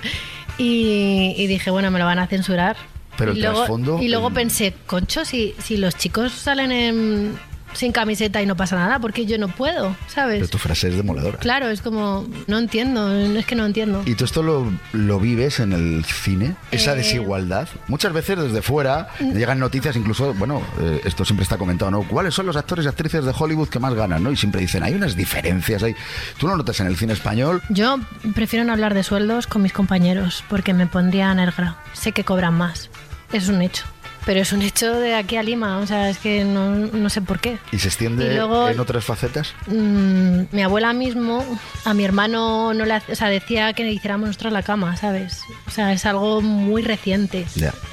y, 0.58 1.34
y 1.36 1.46
dije, 1.46 1.70
bueno, 1.70 1.90
me 1.90 1.98
lo 1.98 2.04
van 2.04 2.18
a 2.18 2.26
censurar. 2.26 2.76
Pero 3.18 3.32
y 3.32 3.36
el 3.36 3.42
luego, 3.42 3.56
trasfondo, 3.58 3.98
Y 4.00 4.08
luego 4.08 4.28
el- 4.28 4.34
pensé, 4.34 4.74
concho, 4.86 5.24
si, 5.26 5.54
si 5.62 5.76
los 5.76 5.94
chicos 5.96 6.32
salen 6.32 6.72
en- 6.72 7.48
sin 7.74 7.92
camiseta 7.92 8.40
y 8.40 8.46
no 8.46 8.56
pasa 8.56 8.76
nada, 8.76 8.98
porque 8.98 9.26
yo 9.26 9.36
no 9.36 9.48
puedo, 9.48 9.94
¿sabes? 10.08 10.38
Pero 10.38 10.48
tu 10.48 10.56
frase 10.56 10.88
es 10.88 10.96
demoledora. 10.96 11.36
Claro, 11.38 11.68
es 11.68 11.82
como, 11.82 12.26
no 12.46 12.58
entiendo, 12.58 13.12
es 13.14 13.44
que 13.44 13.54
no 13.54 13.66
entiendo. 13.66 14.02
¿Y 14.06 14.14
tú 14.14 14.24
esto 14.24 14.42
lo, 14.42 14.72
lo 14.94 15.20
vives 15.20 15.60
en 15.60 15.74
el 15.74 16.02
cine? 16.06 16.56
Esa 16.70 16.92
Eh, 16.92 16.94
mm. 16.94 16.96
desigualdad. 16.96 17.68
Muchas 17.86 18.14
veces 18.14 18.38
desde 18.38 18.62
fuera 18.62 19.08
llegan 19.20 19.58
noticias, 19.60 19.94
incluso, 19.96 20.32
bueno, 20.34 20.62
eh, 20.80 21.02
esto 21.04 21.26
siempre 21.26 21.42
está 21.42 21.58
comentado, 21.58 21.90
¿no? 21.90 22.02
¿Cuáles 22.04 22.32
son 22.34 22.46
los 22.46 22.56
actores 22.56 22.86
y 22.86 22.88
actrices 22.88 23.22
de 23.26 23.34
Hollywood 23.38 23.68
que 23.68 23.78
más 23.78 23.92
ganan, 23.92 24.22
¿no? 24.22 24.32
Y 24.32 24.36
siempre 24.36 24.62
dicen, 24.62 24.82
hay 24.82 24.94
unas 24.94 25.14
diferencias 25.14 25.82
ahí. 25.82 25.94
¿Tú 26.38 26.48
lo 26.48 26.56
notas 26.56 26.80
en 26.80 26.86
el 26.86 26.96
cine 26.96 27.12
español? 27.12 27.60
Yo 27.68 27.98
prefiero 28.34 28.64
no 28.64 28.72
hablar 28.72 28.94
de 28.94 29.02
sueldos 29.02 29.46
con 29.46 29.60
mis 29.60 29.74
compañeros 29.74 30.42
porque 30.48 30.72
me 30.72 30.86
pondría 30.86 31.34
negra. 31.34 31.76
Sé 31.92 32.12
que 32.12 32.24
cobran 32.24 32.54
más. 32.54 32.88
Es 33.32 33.48
un 33.48 33.60
hecho. 33.60 33.84
Pero 34.28 34.40
es 34.42 34.52
un 34.52 34.60
hecho 34.60 34.92
de 35.00 35.14
aquí 35.14 35.36
a 35.36 35.42
Lima. 35.42 35.78
O 35.78 35.86
sea, 35.86 36.10
es 36.10 36.18
que 36.18 36.44
no, 36.44 36.68
no 36.76 37.08
sé 37.08 37.22
por 37.22 37.40
qué. 37.40 37.56
¿Y 37.72 37.78
se 37.78 37.88
extiende 37.88 38.30
Y 38.30 38.36
luego- 38.36 38.68
en 38.68 38.78
otras 38.78 39.02
facetas? 39.02 39.54
Mm, 39.68 40.42
mi 40.52 40.62
abuela 40.62 40.92
mismo, 40.92 41.42
a 41.86 41.94
mi 41.94 42.04
hermano 42.04 42.74
no 42.74 42.84
le 42.84 42.92
hace- 42.92 43.10
o 43.12 43.16
sea, 43.16 43.28
decía 43.28 43.72
que 43.72 43.84
le 43.84 43.92
hiciéramos 43.92 44.26
nosotros 44.26 44.52
la 44.52 44.62
cama, 44.62 44.98
¿sabes? 44.98 45.40
O 45.66 45.70
sea, 45.70 45.94
es 45.94 46.04
algo 46.04 46.42
muy 46.42 46.82
reciente. 46.82 47.46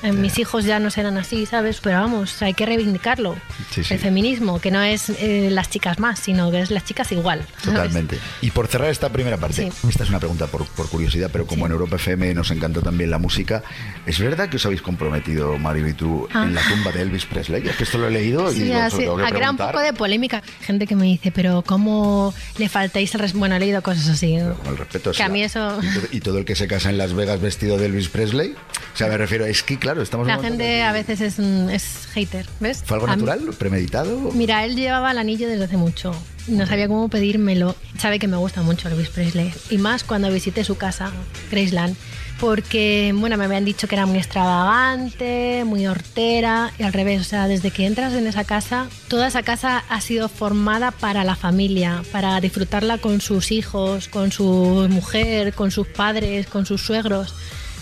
Eh, 0.03 0.11
Mis 0.11 0.37
hijos 0.37 0.65
ya 0.65 0.77
no 0.79 0.89
serán 0.89 1.17
así, 1.17 1.45
¿sabes? 1.45 1.79
Pero 1.81 2.01
vamos, 2.01 2.41
hay 2.41 2.53
que 2.53 2.65
reivindicarlo. 2.65 3.37
Sí, 3.71 3.85
sí. 3.85 3.93
El 3.93 4.01
feminismo, 4.01 4.59
que 4.59 4.71
no 4.71 4.81
es 4.81 5.09
eh, 5.11 5.47
las 5.51 5.69
chicas 5.69 5.99
más, 5.99 6.19
sino 6.19 6.51
que 6.51 6.59
es 6.59 6.69
las 6.69 6.83
chicas 6.83 7.13
igual. 7.13 7.45
¿sabes? 7.63 7.79
Totalmente. 7.79 8.19
Y 8.41 8.51
por 8.51 8.67
cerrar 8.67 8.89
esta 8.89 9.07
primera 9.07 9.37
parte, 9.37 9.71
Sí. 9.71 9.87
esta 9.87 10.03
es 10.03 10.09
una 10.09 10.19
pregunta 10.19 10.47
por, 10.47 10.65
por 10.65 10.89
curiosidad, 10.89 11.29
pero 11.31 11.47
como 11.47 11.65
en 11.65 11.71
Europa 11.71 11.95
FM 11.95 12.33
nos 12.33 12.51
encanta 12.51 12.81
también 12.81 13.09
la 13.09 13.19
música, 13.19 13.63
¿es 14.05 14.19
verdad 14.19 14.49
que 14.49 14.57
os 14.57 14.65
habéis 14.65 14.81
comprometido, 14.81 15.57
Mario 15.57 15.87
y 15.87 15.93
tú, 15.93 16.24
Ah. 16.33 16.43
en 16.43 16.55
la 16.55 16.61
tumba 16.61 16.91
de 16.91 17.01
Elvis 17.01 17.25
Presley? 17.25 17.67
Es 17.67 17.75
que 17.75 17.83
esto 17.83 17.97
lo 17.97 18.07
he 18.07 18.11
leído 18.11 18.51
y 18.51 18.55
Sí, 18.55 18.61
digo, 18.63 18.73
ya, 18.75 18.87
"Eso 18.87 18.97
sí. 18.97 19.03
que 19.03 19.09
era 19.09 19.13
un 19.13 19.29
preguntar". 19.29 19.71
poco 19.71 19.83
de 19.83 19.93
polémica. 19.93 20.41
Gente 20.61 20.87
que 20.87 20.95
me 20.95 21.05
dice, 21.05 21.31
pero 21.31 21.63
¿cómo 21.65 22.33
le 22.57 22.69
faltáis 22.69 23.13
el 23.15 23.21
respeto? 23.21 23.39
Bueno, 23.39 23.55
he 23.55 23.59
leído 23.59 23.81
cosas 23.81 24.07
así. 24.09 24.37
Con 24.63 24.73
el 24.73 24.77
respeto. 24.77 25.11
Que 25.11 25.23
a 25.23 25.29
mí 25.29 25.43
eso- 25.43 25.79
Y 25.81 25.93
todo, 25.93 26.07
y 26.11 26.19
todo 26.21 26.37
el 26.39 26.45
que 26.45 26.55
se 26.55 26.67
casa 26.67 26.89
en 26.89 26.97
Las 26.97 27.13
Vegas 27.13 27.39
vestido 27.41 27.77
de 27.77 27.85
Elvis 27.87 28.09
Presley, 28.09 28.51
o 28.93 28.97
sea, 28.97 29.07
me 29.07 29.17
refiero, 29.17 29.45
es 29.45 29.63
que 29.63 29.77
claro, 29.77 30.01
estamos... 30.01 30.27
La 30.27 30.39
gente 30.39 30.83
a 30.83 30.91
veces 30.91 31.21
es, 31.21 31.39
es 31.39 32.07
hater, 32.13 32.45
¿ves? 32.59 32.83
¿Fue 32.85 32.95
algo 32.97 33.07
A 33.07 33.15
mí- 33.15 33.23
natural, 33.23 33.53
premeditado? 33.57 34.31
Mira, 34.33 34.63
él 34.65 34.75
llevaba 34.75 35.11
el 35.11 35.17
anillo 35.17 35.47
desde 35.47 35.65
hace 35.65 35.77
mucho. 35.77 36.15
no 36.47 36.67
sabía 36.67 36.87
cómo 36.87 37.09
pedírmelo. 37.09 37.75
Sabe 37.97 38.19
que 38.19 38.27
me 38.27 38.37
gusta 38.37 38.61
mucho 38.61 38.87
Elvis 38.87 39.09
Presley 39.09 39.51
y 39.71 39.79
más 39.79 40.03
cuando 40.03 40.29
visité 40.29 40.63
su 40.63 40.75
casa, 40.77 41.11
Graceland 41.51 41.95
porque, 42.39 43.13
bueno, 43.15 43.37
me 43.37 43.45
habían 43.45 43.65
dicho 43.65 43.87
que 43.87 43.95
era 43.95 44.05
muy 44.05 44.17
extravagante, 44.17 45.63
muy 45.65 45.87
hortera, 45.87 46.71
y 46.77 46.83
al 46.83 46.93
revés, 46.93 47.21
o 47.21 47.23
sea, 47.23 47.47
desde 47.47 47.71
que 47.71 47.85
entras 47.85 48.13
en 48.13 48.27
esa 48.27 48.43
casa, 48.43 48.87
toda 49.07 49.27
esa 49.27 49.43
casa 49.43 49.83
ha 49.89 50.01
sido 50.01 50.27
formada 50.27 50.91
para 50.91 51.23
la 51.23 51.35
familia, 51.35 52.03
para 52.11 52.39
disfrutarla 52.41 52.97
con 52.97 53.21
sus 53.21 53.51
hijos, 53.51 54.07
con 54.07 54.31
su 54.31 54.87
mujer, 54.89 55.53
con 55.53 55.71
sus 55.71 55.87
padres, 55.87 56.47
con 56.47 56.65
sus 56.65 56.81
suegros. 56.81 57.33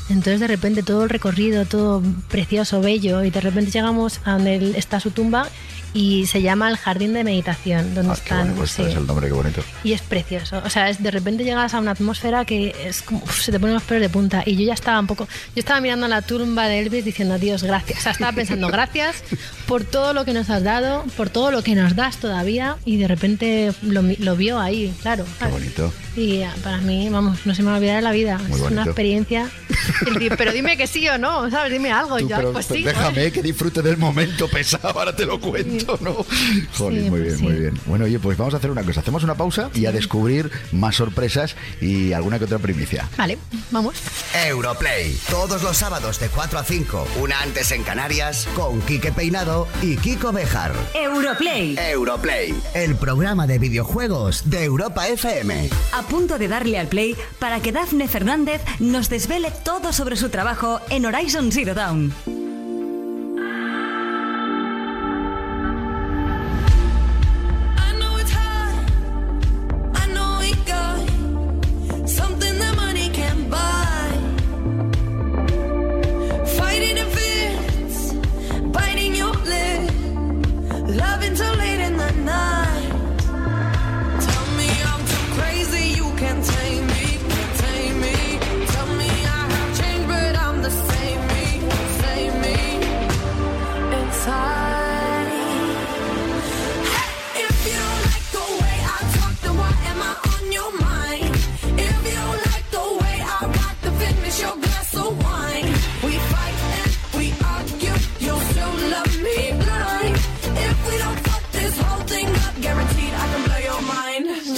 Entonces 0.09 0.41
de 0.41 0.47
repente 0.47 0.83
todo 0.83 1.03
el 1.03 1.09
recorrido, 1.09 1.65
todo 1.65 2.03
precioso, 2.29 2.81
bello, 2.81 3.23
y 3.23 3.29
de 3.29 3.41
repente 3.41 3.71
llegamos 3.71 4.19
a 4.25 4.33
donde 4.33 4.77
está 4.77 4.99
su 4.99 5.11
tumba 5.11 5.47
y 5.93 6.25
se 6.25 6.41
llama 6.41 6.69
el 6.69 6.77
Jardín 6.77 7.13
de 7.13 7.23
Meditación, 7.23 7.93
donde 7.93 8.11
ah, 8.11 8.15
están. 8.15 8.53
Pues 8.55 8.79
es 8.79 8.95
el 8.95 9.05
nombre, 9.05 9.27
qué 9.27 9.33
bonito. 9.33 9.61
Y 9.83 9.93
es 9.93 10.01
precioso. 10.01 10.61
O 10.65 10.69
sea, 10.69 10.89
es, 10.89 11.01
de 11.01 11.11
repente 11.11 11.43
llegas 11.43 11.73
a 11.73 11.79
una 11.79 11.91
atmósfera 11.91 12.45
que 12.45 12.75
es 12.85 13.01
como. 13.01 13.25
se 13.27 13.51
te 13.51 13.59
ponen 13.59 13.75
los 13.75 13.83
pelos 13.83 14.01
de 14.01 14.09
punta. 14.09 14.43
Y 14.45 14.55
yo 14.55 14.65
ya 14.65 14.73
estaba 14.73 14.99
un 14.99 15.07
poco. 15.07 15.27
Yo 15.55 15.59
estaba 15.59 15.79
mirando 15.81 16.07
la 16.07 16.21
tumba 16.21 16.67
de 16.67 16.79
Elvis 16.79 17.05
diciendo, 17.05 17.37
Dios, 17.37 17.63
gracias. 17.63 17.99
O 17.99 18.01
sea, 18.01 18.11
estaba 18.11 18.31
pensando, 18.31 18.67
gracias 18.71 19.23
por 19.67 19.83
todo 19.83 20.13
lo 20.13 20.25
que 20.25 20.33
nos 20.33 20.49
has 20.49 20.63
dado, 20.63 21.03
por 21.15 21.29
todo 21.29 21.51
lo 21.51 21.61
que 21.63 21.75
nos 21.75 21.95
das 21.95 22.17
todavía. 22.17 22.77
Y 22.85 22.97
de 22.97 23.07
repente 23.07 23.71
lo, 23.83 24.01
lo 24.01 24.35
vio 24.35 24.59
ahí, 24.59 24.93
claro. 25.01 25.25
Qué 25.39 25.45
bonito. 25.45 25.93
Y 26.15 26.41
para 26.63 26.77
mí, 26.77 27.09
vamos, 27.09 27.45
no 27.45 27.55
se 27.55 27.63
me 27.63 27.69
va 27.69 27.75
a 27.75 27.77
olvidar 27.77 28.03
la 28.03 28.11
vida. 28.11 28.39
es 28.49 28.59
una 28.59 28.83
experiencia. 28.83 29.49
pero 30.37 30.51
dime 30.51 30.77
que 30.77 30.85
sí 30.85 31.07
o 31.09 31.17
no, 31.17 31.49
¿sabes? 31.49 31.71
Dime 31.71 31.91
algo. 31.91 32.17
pues 32.51 32.67
sí, 32.67 32.83
déjame 32.83 33.31
que 33.31 33.41
disfrute 33.41 33.81
del 33.81 33.97
momento 33.97 34.47
pesado, 34.47 34.99
ahora 34.99 35.15
te 35.15 35.25
lo 35.25 35.39
cuento. 35.39 35.82
¿No? 36.01 36.13
muy 36.79 37.09
pues 37.09 37.21
bien, 37.21 37.41
muy 37.41 37.53
bien. 37.53 37.79
Bueno, 37.85 38.05
oye, 38.05 38.19
pues 38.19 38.37
vamos 38.37 38.53
a 38.53 38.57
hacer 38.57 38.71
una 38.71 38.83
cosa. 38.83 39.01
Hacemos 39.01 39.23
una 39.23 39.35
pausa 39.35 39.69
y 39.73 39.85
a 39.85 39.91
descubrir 39.91 40.51
más 40.71 40.95
sorpresas 40.95 41.55
y 41.81 42.13
alguna 42.13 42.39
que 42.39 42.45
otra 42.45 42.59
primicia. 42.59 43.09
Vale, 43.17 43.37
vamos. 43.71 43.95
Europlay. 44.45 45.17
Todos 45.29 45.63
los 45.63 45.77
sábados 45.77 46.19
de 46.19 46.27
4 46.29 46.59
a 46.59 46.63
5. 46.63 47.07
Una 47.21 47.41
antes 47.41 47.71
en 47.71 47.83
Canarias 47.83 48.47
con 48.55 48.81
Quique 48.81 49.11
Peinado 49.11 49.67
y 49.81 49.97
Kiko 49.97 50.31
Bejar. 50.31 50.73
Europlay. 50.93 51.75
Europlay. 51.77 52.53
El 52.73 52.95
programa 52.95 53.47
de 53.47 53.59
videojuegos 53.59 54.49
de 54.49 54.63
Europa 54.63 55.07
FM. 55.07 55.69
A 55.93 56.01
punto 56.03 56.37
de 56.37 56.47
darle 56.47 56.79
al 56.79 56.87
play 56.87 57.15
para 57.39 57.59
que 57.59 57.71
Dafne 57.71 58.07
Fernández 58.07 58.61
nos 58.79 59.09
desvele 59.09 59.51
todo 59.63 59.93
sobre 59.93 60.15
su 60.15 60.29
trabajo 60.29 60.79
en 60.89 61.05
Horizon 61.05 61.51
Zero 61.51 61.73
Dawn. 61.73 62.52
club 81.13 81.29
until 81.29 81.55
late 81.55 81.79
in 81.79 81.97
the 81.97 82.11
night. 82.23 82.82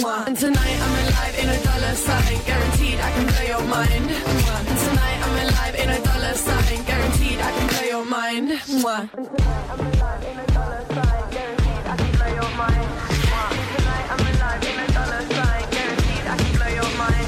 And 0.08 0.38
tonight 0.38 0.78
I'm 0.80 0.94
alive 1.02 1.36
in 1.36 1.48
a 1.48 1.64
dollar 1.64 1.94
sign, 1.96 2.38
guaranteed 2.46 3.00
I 3.00 3.10
can 3.10 3.26
blow 3.26 3.42
your 3.42 3.66
mind. 3.66 4.06
And 4.06 4.78
tonight 4.86 5.20
I'm 5.26 5.36
alive 5.48 5.74
in 5.74 5.90
a 5.90 6.00
dollar 6.00 6.34
sign, 6.34 6.84
guaranteed 6.84 7.40
I 7.40 7.50
can 7.50 7.66
blow 7.66 7.86
your 7.90 8.04
mind. 8.04 8.48
Tonight 8.48 8.94
I'm 9.68 9.80
alive 9.80 10.22
in 10.22 10.38
a 10.38 10.46
dollar 10.46 10.86
sign, 10.94 11.30
guaranteed 11.34 11.86
I 11.90 11.96
can 11.96 12.12
blow 12.14 12.32
your 12.38 12.52
mind. 12.54 12.86
And 13.50 13.66
tonight 13.74 14.06
I'm 14.14 14.22
alive 14.30 14.62
in 14.70 14.78
a 14.78 14.86
dollar 14.94 15.22
sign, 15.26 15.70
guaranteed 15.74 16.26
I 16.26 16.36
can 16.38 16.74
your 16.74 16.92
mind. 17.02 17.26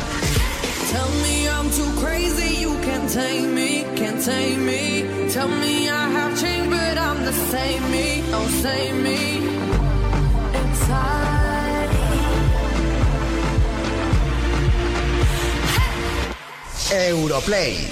Tell 0.95 1.11
me 1.25 1.49
I'm 1.49 1.71
too 1.71 1.91
crazy, 2.01 2.61
you 2.61 2.79
can't 2.87 3.11
tame 3.11 3.55
me, 3.57 3.83
can't 3.97 4.23
tame 4.25 4.65
me. 4.65 5.31
Tell 5.33 5.49
me 5.49 5.91
I 5.91 6.09
have 6.11 6.41
changed, 6.41 6.71
but 6.71 6.97
I'm 6.97 7.25
the 7.25 7.33
same 7.33 7.91
me, 7.91 8.23
oh 8.33 8.47
same 8.63 9.03
me. 9.03 9.58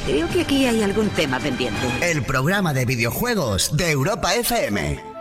Creo 0.06 0.26
que 0.28 0.40
aquí 0.40 0.64
hay 0.64 0.82
algún 0.82 1.10
tema 1.10 1.38
pendiente. 1.38 1.80
El 2.00 2.22
programa 2.22 2.72
de 2.72 2.86
videojuegos 2.86 3.76
de 3.76 3.90
Europa 3.90 4.34
FM. 4.34 5.15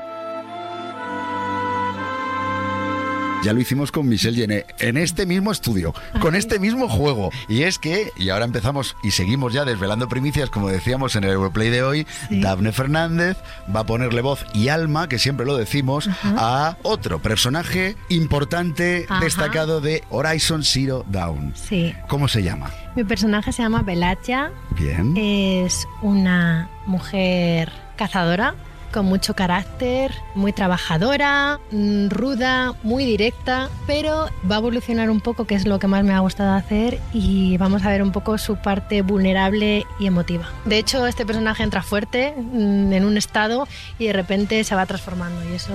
Ya 3.46 3.54
lo 3.54 3.60
hicimos 3.60 3.92
con 3.92 4.10
Michelle 4.10 4.36
Jenné 4.36 4.66
en 4.80 4.98
este 4.98 5.28
mismo 5.28 5.52
estudio, 5.52 5.94
con 6.20 6.34
este 6.34 6.58
mismo 6.58 6.90
juego. 6.90 7.30
Y 7.48 7.62
es 7.62 7.78
que, 7.78 8.12
y 8.18 8.30
ahora 8.30 8.46
empezamos 8.46 8.96
y 9.04 9.12
seguimos 9.12 9.54
ya 9.54 9.66
desvelando 9.66 10.10
primicias, 10.10 10.50
como 10.50 10.70
decíamos 10.70 11.16
en 11.16 11.26
el 11.26 11.30
Europlay 11.30 11.70
de 11.70 11.84
hoy, 11.84 12.08
Daphne 12.32 12.72
Fernández 12.72 13.38
va 13.74 13.82
a 13.82 13.86
ponerle 13.86 14.22
voz 14.22 14.44
y 14.56 14.70
alma, 14.70 15.08
que 15.08 15.20
siempre 15.20 15.46
lo 15.46 15.56
decimos, 15.58 16.10
a 16.24 16.78
otro 16.82 17.22
personaje 17.22 17.96
importante, 18.10 19.06
destacado 19.22 19.80
de 19.80 20.04
Horizon 20.10 20.64
Zero 20.64 21.06
Dawn. 21.08 21.54
Sí. 21.54 21.94
¿Cómo 22.08 22.28
se 22.28 22.42
llama? 22.42 22.72
Mi 22.96 23.04
personaje 23.04 23.52
se 23.52 23.62
llama 23.62 23.84
Belatia. 23.84 24.52
Bien. 24.72 25.16
Es 25.16 25.88
una 26.02 26.68
mujer 26.88 27.72
cazadora 27.96 28.56
con 28.96 29.08
mucho 29.08 29.36
carácter, 29.36 30.14
muy 30.36 30.54
trabajadora, 30.54 31.60
mm, 31.70 32.08
ruda, 32.08 32.76
muy 32.82 33.04
directa, 33.04 33.70
pero 33.86 34.30
va 34.50 34.56
a 34.56 34.60
evolucionar 34.60 35.10
un 35.10 35.20
poco, 35.20 35.44
que 35.44 35.56
es 35.56 35.68
lo 35.68 35.80
que 35.80 35.88
más 35.88 36.06
me 36.06 36.14
ha 36.14 36.20
gustado 36.20 36.54
hacer, 36.54 37.02
y 37.12 37.58
vamos 37.58 37.84
a 37.84 37.90
ver 37.90 38.02
un 38.02 38.14
poco 38.14 38.38
su 38.38 38.56
parte 38.56 39.02
vulnerable 39.02 39.86
y 40.00 40.08
emotiva. 40.08 40.50
De 40.64 40.78
hecho, 40.78 41.06
este 41.08 41.26
personaje 41.26 41.62
entra 41.62 41.84
fuerte 41.84 42.34
mm, 42.38 42.94
en 42.94 43.04
un 43.04 43.18
estado 43.18 43.68
y 44.00 44.08
de 44.08 44.14
repente 44.14 44.64
se 44.64 44.76
va 44.76 44.86
transformando, 44.86 45.44
y 45.52 45.56
eso 45.56 45.74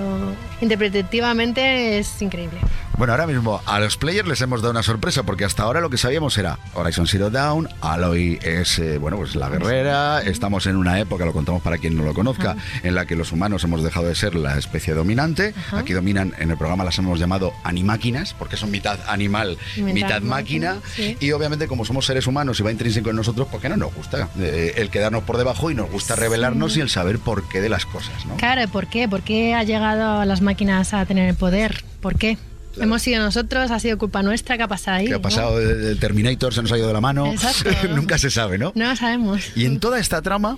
interpretativamente 0.59 1.99
es 1.99 2.23
increíble. 2.23 2.57
Bueno, 2.97 3.13
ahora 3.13 3.25
mismo 3.25 3.61
a 3.65 3.79
los 3.79 3.97
players 3.97 4.27
les 4.27 4.41
hemos 4.41 4.61
dado 4.61 4.71
una 4.71 4.83
sorpresa 4.83 5.23
porque 5.23 5.43
hasta 5.43 5.63
ahora 5.63 5.81
lo 5.81 5.89
que 5.89 5.97
sabíamos 5.97 6.37
era 6.37 6.59
Horizon 6.75 7.07
Zero 7.07 7.31
Dawn, 7.31 7.67
Aloy 7.81 8.37
es, 8.43 8.77
eh, 8.77 8.99
bueno, 8.99 9.17
pues 9.17 9.35
la 9.35 9.49
guerrera, 9.49 10.21
estamos 10.21 10.67
en 10.67 10.75
una 10.75 10.99
época, 10.99 11.25
lo 11.25 11.33
contamos 11.33 11.63
para 11.63 11.79
quien 11.79 11.97
no 11.97 12.03
lo 12.03 12.13
conozca, 12.13 12.55
en 12.83 12.93
la 12.93 13.07
que 13.07 13.10
los 13.15 13.31
humanos 13.31 13.63
hemos 13.63 13.83
dejado 13.83 14.07
de 14.07 14.15
ser 14.15 14.35
la 14.35 14.57
especie 14.57 14.93
dominante, 14.93 15.53
aquí 15.71 15.93
dominan, 15.93 16.33
en 16.39 16.51
el 16.51 16.57
programa 16.57 16.83
las 16.83 16.97
hemos 16.99 17.19
llamado 17.19 17.53
animáquinas, 17.63 18.33
porque 18.33 18.57
son 18.57 18.71
mitad 18.71 18.99
animal, 19.07 19.57
mitad, 19.77 20.21
máquina, 20.21 20.77
y 21.19 21.31
obviamente 21.31 21.67
como 21.67 21.85
somos 21.85 22.05
seres 22.05 22.27
humanos 22.27 22.59
y 22.59 22.63
va 22.63 22.71
intrínseco 22.71 23.09
en 23.09 23.15
nosotros, 23.15 23.47
porque 23.51 23.69
no 23.69 23.77
nos 23.77 23.93
gusta 23.93 24.29
eh, 24.39 24.73
el 24.77 24.89
quedarnos 24.89 25.23
por 25.23 25.37
debajo 25.37 25.71
y 25.71 25.75
nos 25.75 25.89
gusta 25.89 26.15
revelarnos 26.15 26.77
y 26.77 26.81
el 26.81 26.89
saber 26.89 27.19
por 27.19 27.47
qué 27.47 27.61
de 27.61 27.69
las 27.69 27.85
cosas, 27.85 28.25
¿no? 28.25 28.35
Claro, 28.37 28.67
¿por 28.69 28.87
qué? 28.87 29.07
¿Por 29.07 29.21
qué 29.21 29.53
ha 29.53 29.63
llegado 29.63 30.25
las 30.25 30.41
máquinas 30.41 30.93
a 30.93 31.05
tener 31.05 31.29
el 31.29 31.35
poder? 31.35 31.83
¿Por 32.01 32.17
qué? 32.17 32.37
Hemos 32.77 33.01
sido 33.01 33.21
nosotros, 33.21 33.69
ha 33.71 33.79
sido 33.79 33.97
culpa 33.97 34.23
nuestra, 34.23 34.57
¿qué 34.57 34.63
ha 34.63 34.67
pasado 34.67 34.97
ahí? 34.97 35.07
¿Qué 35.07 35.15
ha 35.15 35.21
pasado? 35.21 35.59
El 35.59 35.99
Terminator 35.99 36.53
se 36.53 36.61
nos 36.61 36.71
ha 36.71 36.77
ido 36.77 36.87
de 36.87 36.93
la 36.93 37.01
mano. 37.01 37.33
Nunca 37.95 38.17
se 38.17 38.29
sabe, 38.29 38.57
¿no? 38.57 38.71
No 38.75 38.89
lo 38.89 38.95
sabemos. 38.95 39.51
Y 39.55 39.65
en 39.65 39.79
toda 39.79 39.99
esta 39.99 40.21
trama, 40.21 40.57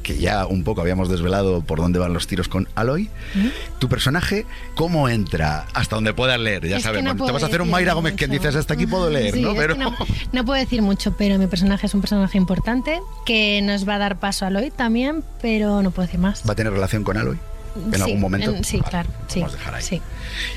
que 0.00 0.18
ya 0.18 0.46
un 0.46 0.64
poco 0.64 0.80
habíamos 0.80 1.08
desvelado 1.08 1.62
por 1.62 1.78
dónde 1.78 1.98
van 1.98 2.12
los 2.12 2.26
tiros 2.26 2.48
con 2.48 2.68
Aloy, 2.74 3.10
tu 3.78 3.88
personaje, 3.88 4.46
¿cómo 4.74 5.08
entra? 5.08 5.66
Hasta 5.74 5.96
donde 5.96 6.14
puedas 6.14 6.38
leer, 6.38 6.66
ya 6.66 6.80
sabemos. 6.80 7.16
Te 7.16 7.32
vas 7.32 7.42
a 7.42 7.46
hacer 7.46 7.62
un 7.62 7.70
Mayra 7.70 7.92
Gómez 7.92 8.14
que 8.14 8.26
dices, 8.26 8.56
hasta 8.56 8.74
aquí 8.74 8.86
puedo 8.86 9.10
leer, 9.10 9.36
¿no? 9.38 9.54
Pero... 9.54 9.76
no, 10.32 10.44
puedo 10.44 10.58
decir 10.58 10.82
mucho, 10.82 11.14
pero 11.16 11.38
mi 11.38 11.46
personaje 11.46 11.86
es 11.86 11.94
un 11.94 12.00
personaje 12.00 12.38
importante 12.38 13.00
que 13.26 13.60
nos 13.62 13.88
va 13.88 13.96
a 13.96 13.98
dar 13.98 14.18
paso 14.18 14.44
a 14.44 14.48
Aloy 14.48 14.70
también, 14.70 15.24
pero 15.40 15.82
no 15.82 15.90
puedo 15.90 16.06
decir 16.06 16.20
más. 16.20 16.42
¿Va 16.48 16.52
a 16.52 16.56
tener 16.56 16.72
relación 16.72 17.04
con 17.04 17.16
Aloy? 17.16 17.38
en 17.76 18.02
algún 18.02 18.20
momento. 18.20 18.52
sí, 18.62 18.80
claro. 18.80 19.08
Sí, 19.28 19.40
dejar 19.42 19.74
ahí. 19.74 20.02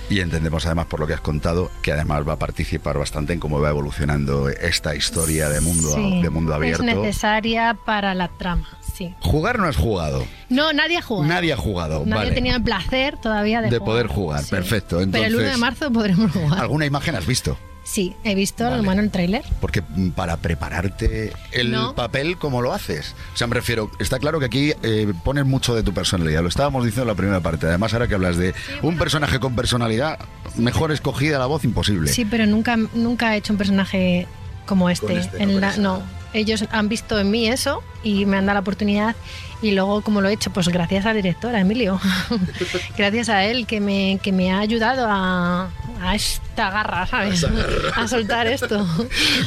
Y 0.09 0.19
entendemos 0.19 0.65
además 0.65 0.87
por 0.87 0.99
lo 0.99 1.07
que 1.07 1.13
has 1.13 1.21
contado 1.21 1.71
que 1.81 1.91
además 1.91 2.27
va 2.27 2.33
a 2.33 2.39
participar 2.39 2.97
bastante 2.97 3.33
en 3.33 3.39
cómo 3.39 3.59
va 3.59 3.69
evolucionando 3.69 4.49
esta 4.49 4.95
historia 4.95 5.49
de 5.49 5.61
mundo, 5.61 5.95
de 5.95 6.29
mundo 6.29 6.53
abierto. 6.53 6.83
Es 6.83 6.95
necesaria 6.95 7.77
para 7.85 8.13
la 8.13 8.29
trama. 8.29 8.67
Sí. 8.93 9.13
Jugar 9.19 9.59
no 9.59 9.65
has 9.65 9.77
jugado. 9.77 10.25
No, 10.49 10.71
nadie 10.73 10.97
ha 10.97 11.01
jugado. 11.01 11.27
Nadie 11.27 11.53
ha 11.53 11.57
jugado. 11.57 12.03
Nadie 12.05 12.31
ha 12.31 12.33
tenido 12.33 12.55
el 12.55 12.63
placer 12.63 13.17
todavía 13.17 13.61
de, 13.61 13.69
de 13.69 13.77
jugar. 13.79 13.85
poder 13.85 14.07
jugar. 14.07 14.45
Perfecto. 14.45 15.01
Entonces, 15.01 15.29
Pero 15.31 15.39
el 15.39 15.45
1 15.47 15.51
de 15.53 15.57
marzo 15.57 15.91
podremos 15.91 16.31
jugar. 16.31 16.61
¿Alguna 16.61 16.85
imagen 16.85 17.15
has 17.15 17.25
visto? 17.25 17.57
Sí, 17.83 18.15
he 18.23 18.33
visto 18.33 18.63
vale. 18.63 18.81
bueno, 18.81 19.01
el 19.01 19.11
tráiler. 19.11 19.43
Porque 19.59 19.81
mm, 19.81 20.11
para 20.11 20.37
prepararte 20.37 21.33
el 21.51 21.71
no. 21.71 21.93
papel, 21.95 22.37
¿cómo 22.37 22.61
lo 22.61 22.73
haces? 22.73 23.13
O 23.33 23.37
sea, 23.37 23.47
me 23.47 23.55
refiero, 23.55 23.91
está 23.99 24.19
claro 24.19 24.39
que 24.39 24.45
aquí 24.45 24.73
eh, 24.83 25.13
pones 25.23 25.45
mucho 25.45 25.75
de 25.75 25.83
tu 25.83 25.93
personalidad. 25.93 26.41
Lo 26.41 26.47
estábamos 26.47 26.85
diciendo 26.85 27.03
en 27.03 27.07
la 27.09 27.15
primera 27.15 27.39
parte. 27.41 27.67
Además, 27.67 27.93
ahora 27.93 28.07
que 28.07 28.15
hablas 28.15 28.37
de 28.37 28.53
un 28.81 28.97
personaje 28.97 29.39
con 29.39 29.55
personalidad, 29.55 30.17
mejor 30.55 30.93
escogida 30.93 31.37
la 31.39 31.45
voz 31.45 31.65
imposible. 31.65 32.09
Sí, 32.09 32.23
pero 32.23 32.45
nunca, 32.45 32.77
nunca 32.77 33.35
he 33.35 33.39
hecho 33.39 33.51
un 33.51 33.57
personaje 33.57 34.27
como 34.65 34.89
este. 34.89 35.17
este 35.17 35.43
en 35.43 35.59
la, 35.59 35.75
no, 35.75 36.01
ellos 36.33 36.65
han 36.71 36.89
visto 36.89 37.19
en 37.19 37.31
mí 37.31 37.47
eso 37.47 37.83
y 38.03 38.25
me 38.25 38.37
han 38.37 38.45
dado 38.45 38.55
la 38.55 38.59
oportunidad 38.61 39.15
y 39.61 39.71
luego 39.71 40.01
como 40.01 40.19
lo 40.21 40.27
he 40.27 40.33
hecho 40.33 40.51
pues 40.51 40.67
gracias 40.67 41.05
al 41.05 41.15
director 41.15 41.55
a 41.55 41.61
Emilio. 41.61 41.99
Gracias 42.97 43.29
a 43.29 43.45
él 43.45 43.65
que 43.65 43.79
me, 43.79 44.19
que 44.21 44.33
me 44.33 44.51
ha 44.51 44.59
ayudado 44.59 45.07
a, 45.09 45.69
a 46.01 46.15
esta 46.15 46.69
garra 46.69 47.07
sabes 47.07 47.41
garra. 47.49 47.95
a 47.95 48.07
soltar 48.07 48.47
esto. 48.47 48.85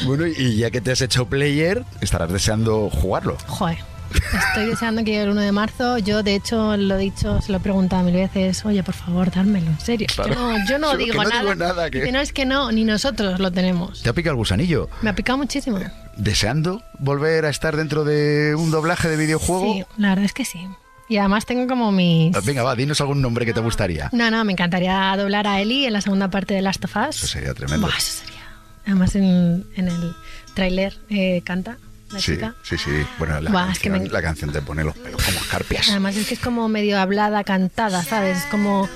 Bueno 0.07 0.27
y 0.27 0.57
ya 0.57 0.71
que 0.71 0.81
te 0.81 0.93
has 0.93 1.03
hecho 1.03 1.27
player 1.27 1.85
estarás 2.01 2.33
deseando 2.33 2.89
jugarlo. 2.89 3.37
Joder 3.47 3.96
Estoy 4.17 4.67
deseando 4.67 5.05
que 5.05 5.11
llegue 5.13 5.23
el 5.25 5.31
1 5.31 5.41
de 5.41 5.53
marzo. 5.53 5.99
Yo, 5.99 6.23
de 6.23 6.35
hecho, 6.35 6.77
lo 6.77 6.97
he 6.97 6.99
dicho, 6.99 7.41
se 7.43 7.53
lo 7.53 7.59
he 7.59 7.61
preguntado 7.61 8.03
mil 8.05 8.15
veces. 8.15 8.65
Oye, 8.65 8.83
por 8.83 8.95
favor, 8.95 9.31
dármelo, 9.31 9.67
en 9.71 9.81
serio. 9.81 10.07
Claro. 10.15 10.33
Yo 10.35 10.39
no, 10.41 10.69
yo 10.69 10.79
no 10.79 10.93
Yo 10.99 10.99
digo 10.99 11.23
no 11.23 11.29
nada. 11.29 11.41
digo 11.43 11.55
nada, 11.55 11.91
que- 11.91 12.13
no, 12.13 12.21
es 12.21 12.33
que 12.33 12.47
no, 12.47 12.73
ni 12.73 12.85
nosotros 12.85 13.39
lo 13.41 13.51
tenemos. 13.53 14.03
¿Te 14.03 14.09
ha 14.09 14.13
picado 14.13 14.33
el 14.33 14.37
gusanillo? 14.39 14.89
Me 15.03 15.11
ha 15.11 15.15
picado 15.15 15.39
muchísimo. 15.39 15.79
¿Deseando 16.17 16.83
volver 16.99 17.45
a 17.45 17.51
estar 17.51 17.77
dentro 17.77 18.05
de 18.05 18.55
un 18.55 18.71
doblaje 18.71 19.09
de 19.09 19.17
videojuego? 19.17 19.75
Sí, 19.75 19.85
la 19.99 20.11
verdad 20.11 20.25
es 20.25 20.33
que 20.33 20.45
sí. 20.45 20.67
Y 21.09 21.19
además 21.19 21.47
tengo 21.47 21.69
como 21.69 21.93
mis... 21.93 22.33
Venga, 22.45 22.65
va, 22.65 22.75
dinos 22.75 23.01
algún 23.01 23.23
nombre 23.23 23.47
que 23.47 23.53
te 23.53 23.61
gustaría. 23.61 24.09
No, 24.13 24.29
no, 24.31 24.45
me 24.45 24.53
encantaría 24.53 25.15
doblar 25.17 25.47
a 25.47 25.61
Ellie 25.61 25.87
en 25.87 25.93
la 25.93 26.01
segunda 26.01 26.29
parte 26.31 26.55
de 26.55 26.63
Last 26.63 26.85
of 26.85 26.97
Us. 26.97 27.17
Eso 27.17 27.27
sería 27.29 27.55
tremendo. 27.55 27.87
Eso 27.89 28.25
sería. 28.25 28.41
Además 28.87 29.15
en, 29.15 29.65
en 29.77 29.89
el 29.89 30.15
tráiler 30.55 30.97
eh, 31.11 31.43
canta 31.45 31.77
la 32.11 32.19
sí, 32.21 32.33
chica. 32.35 32.55
sí, 32.63 32.77
sí. 32.79 32.91
Bueno, 33.19 33.41
la, 33.41 33.51
Buah, 33.51 33.73
es 33.73 33.79
que 33.79 33.89
canción, 33.91 34.05
me- 34.09 34.13
la 34.15 34.23
canción 34.23 34.53
te 34.53 34.63
pone 34.63 34.85
los 34.85 34.97
pelos 34.97 35.23
como 35.23 35.39
escarpias. 35.39 35.89
Además 35.91 36.17
es 36.17 36.27
que 36.27 36.35
es 36.35 36.41
como 36.41 36.69
medio 36.69 36.99
hablada, 37.01 37.43
cantada, 37.45 38.03
¿sabes? 38.05 38.39
Es 38.39 38.45
como... 38.45 38.89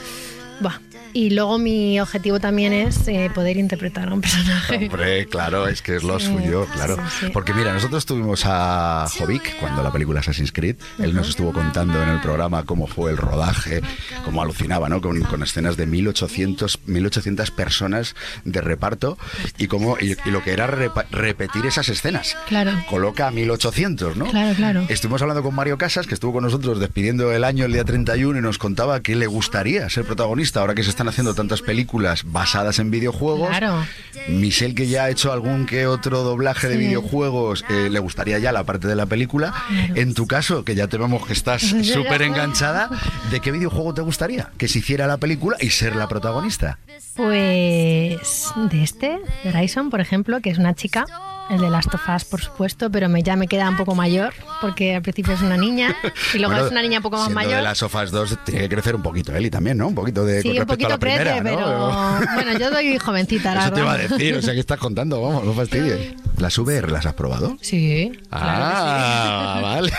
Buah. 0.60 0.78
Y 1.12 1.30
luego 1.30 1.58
mi 1.58 1.98
objetivo 2.00 2.38
también 2.40 2.72
es 2.72 3.06
eh, 3.08 3.30
poder 3.34 3.56
interpretar 3.56 4.08
a 4.08 4.14
un 4.14 4.20
personaje. 4.20 4.86
Hombre, 4.86 5.26
claro, 5.26 5.66
es 5.68 5.82
que 5.82 5.96
es 5.96 6.02
lo 6.02 6.18
Sí, 6.20 6.26
suyo, 6.26 6.66
claro. 6.72 6.96
sí, 6.96 7.26
sí. 7.26 7.30
Porque 7.32 7.52
mira, 7.54 7.72
nosotros 7.72 8.04
tuvimos 8.06 8.42
a 8.44 9.06
Jovic 9.18 9.58
cuando 9.58 9.82
la 9.82 9.90
película 9.92 10.20
Assassin's 10.20 10.52
Creed. 10.52 10.76
Él 10.98 11.14
nos 11.14 11.28
estuvo 11.28 11.52
contando 11.52 12.02
en 12.02 12.08
el 12.08 12.20
programa 12.20 12.64
cómo 12.64 12.86
fue 12.86 13.10
el 13.10 13.16
rodaje, 13.16 13.80
cómo 14.24 14.42
alucinaba, 14.42 14.88
¿no? 14.88 15.00
Con, 15.00 15.20
con 15.22 15.42
escenas 15.42 15.76
de 15.76 15.86
1800, 15.86 16.80
1800 16.86 17.50
personas 17.50 18.14
de 18.44 18.60
reparto 18.60 19.16
y, 19.58 19.66
cómo, 19.66 19.96
y, 20.00 20.16
y 20.24 20.30
lo 20.30 20.42
que 20.42 20.52
era 20.52 20.66
repetir 20.66 21.66
esas 21.66 21.88
escenas. 21.88 22.36
Claro. 22.48 22.72
Coloca 22.88 23.28
a 23.28 23.30
1800, 23.30 24.16
¿no? 24.16 24.26
Claro, 24.26 24.54
claro. 24.54 24.84
Estuvimos 24.88 25.22
hablando 25.22 25.42
con 25.42 25.54
Mario 25.54 25.78
Casas, 25.78 26.06
que 26.06 26.14
estuvo 26.14 26.32
con 26.32 26.44
nosotros 26.44 26.78
despidiendo 26.80 27.32
el 27.32 27.44
año 27.44 27.64
el 27.64 27.72
día 27.72 27.84
31 27.84 28.38
y 28.38 28.42
nos 28.42 28.58
contaba 28.58 29.00
que 29.00 29.16
le 29.16 29.26
gustaría 29.26 29.88
ser 29.88 30.04
protagonista 30.04 30.60
ahora 30.60 30.74
que 30.74 30.82
se 30.82 30.90
están 31.00 31.08
haciendo 31.08 31.34
tantas 31.34 31.62
películas 31.62 32.24
basadas 32.26 32.78
en 32.78 32.90
videojuegos. 32.90 33.48
Claro. 33.48 33.86
Michelle, 34.28 34.74
que 34.74 34.86
ya 34.86 35.04
ha 35.04 35.10
hecho 35.10 35.32
algún 35.32 35.64
que 35.64 35.86
otro 35.86 36.22
doblaje 36.22 36.68
de 36.68 36.76
videojuegos, 36.76 37.64
eh, 37.70 37.88
le 37.90 37.98
gustaría 38.00 38.38
ya 38.38 38.52
la 38.52 38.64
parte 38.64 38.86
de 38.86 38.94
la 38.96 39.06
película. 39.06 39.54
En 39.94 40.12
tu 40.12 40.26
caso, 40.26 40.62
que 40.62 40.74
ya 40.74 40.88
te 40.88 40.98
vemos 40.98 41.26
que 41.26 41.32
estás 41.32 41.62
súper 41.82 42.20
enganchada, 42.20 42.90
¿de 43.30 43.40
qué 43.40 43.50
videojuego 43.50 43.94
te 43.94 44.02
gustaría 44.02 44.50
que 44.58 44.68
se 44.68 44.80
hiciera 44.80 45.06
la 45.06 45.16
película 45.16 45.56
y 45.58 45.70
ser 45.70 45.96
la 45.96 46.06
protagonista? 46.06 46.78
Pues 47.16 48.52
de 48.56 48.82
este, 48.82 49.20
de 49.42 49.48
Horizon, 49.48 49.88
por 49.88 50.02
ejemplo, 50.02 50.42
que 50.42 50.50
es 50.50 50.58
una 50.58 50.74
chica. 50.74 51.06
El 51.50 51.60
de 51.60 51.68
Last 51.68 51.92
of 51.94 52.00
Us, 52.14 52.24
por 52.24 52.40
supuesto, 52.40 52.90
pero 52.90 53.08
me, 53.08 53.22
ya 53.24 53.34
me 53.34 53.48
queda 53.48 53.68
un 53.68 53.76
poco 53.76 53.94
mayor, 53.96 54.32
porque 54.60 54.94
al 54.94 55.02
principio 55.02 55.32
es 55.34 55.40
una 55.40 55.56
niña 55.56 55.96
y 56.32 56.38
luego 56.38 56.52
Bueno, 56.52 56.66
es 56.66 56.70
una 56.72 56.82
niña 56.82 56.98
un 56.98 57.02
poco 57.02 57.16
más 57.18 57.30
mayor. 57.30 57.56
de 57.56 57.62
las 57.62 57.78
sofas 57.78 58.12
2 58.12 58.38
tiene 58.44 58.60
que 58.62 58.68
crecer 58.68 58.94
un 58.94 59.02
poquito 59.02 59.34
Eli 59.34 59.50
también, 59.50 59.76
¿no? 59.76 59.88
Un 59.88 59.94
poquito 59.96 60.24
de 60.24 60.42
Sí, 60.42 60.48
con 60.48 60.50
un 60.52 60.56
respecto 60.58 60.72
a 60.72 60.76
poquito 60.76 60.88
la 60.90 60.98
primera, 60.98 61.40
crece, 61.40 61.56
¿no? 61.56 62.18
pero 62.20 62.34
bueno, 62.34 62.58
yo 62.58 62.70
soy 62.70 62.98
jovencita, 62.98 63.54
la 63.54 63.64
Eso 63.64 63.72
te 63.72 63.80
iba 63.80 63.92
a 63.92 63.98
decir, 63.98 64.36
o 64.36 64.42
sea, 64.42 64.54
¿qué 64.54 64.60
estás 64.60 64.78
contando? 64.78 65.20
Vamos, 65.20 65.44
no 65.44 65.52
fastidies. 65.52 66.14
¿Las 66.38 66.56
VR 66.56 66.90
las 66.90 67.04
has 67.04 67.12
probado? 67.14 67.58
Sí, 67.60 68.12
Ah, 68.30 69.58
vale. 69.62 69.92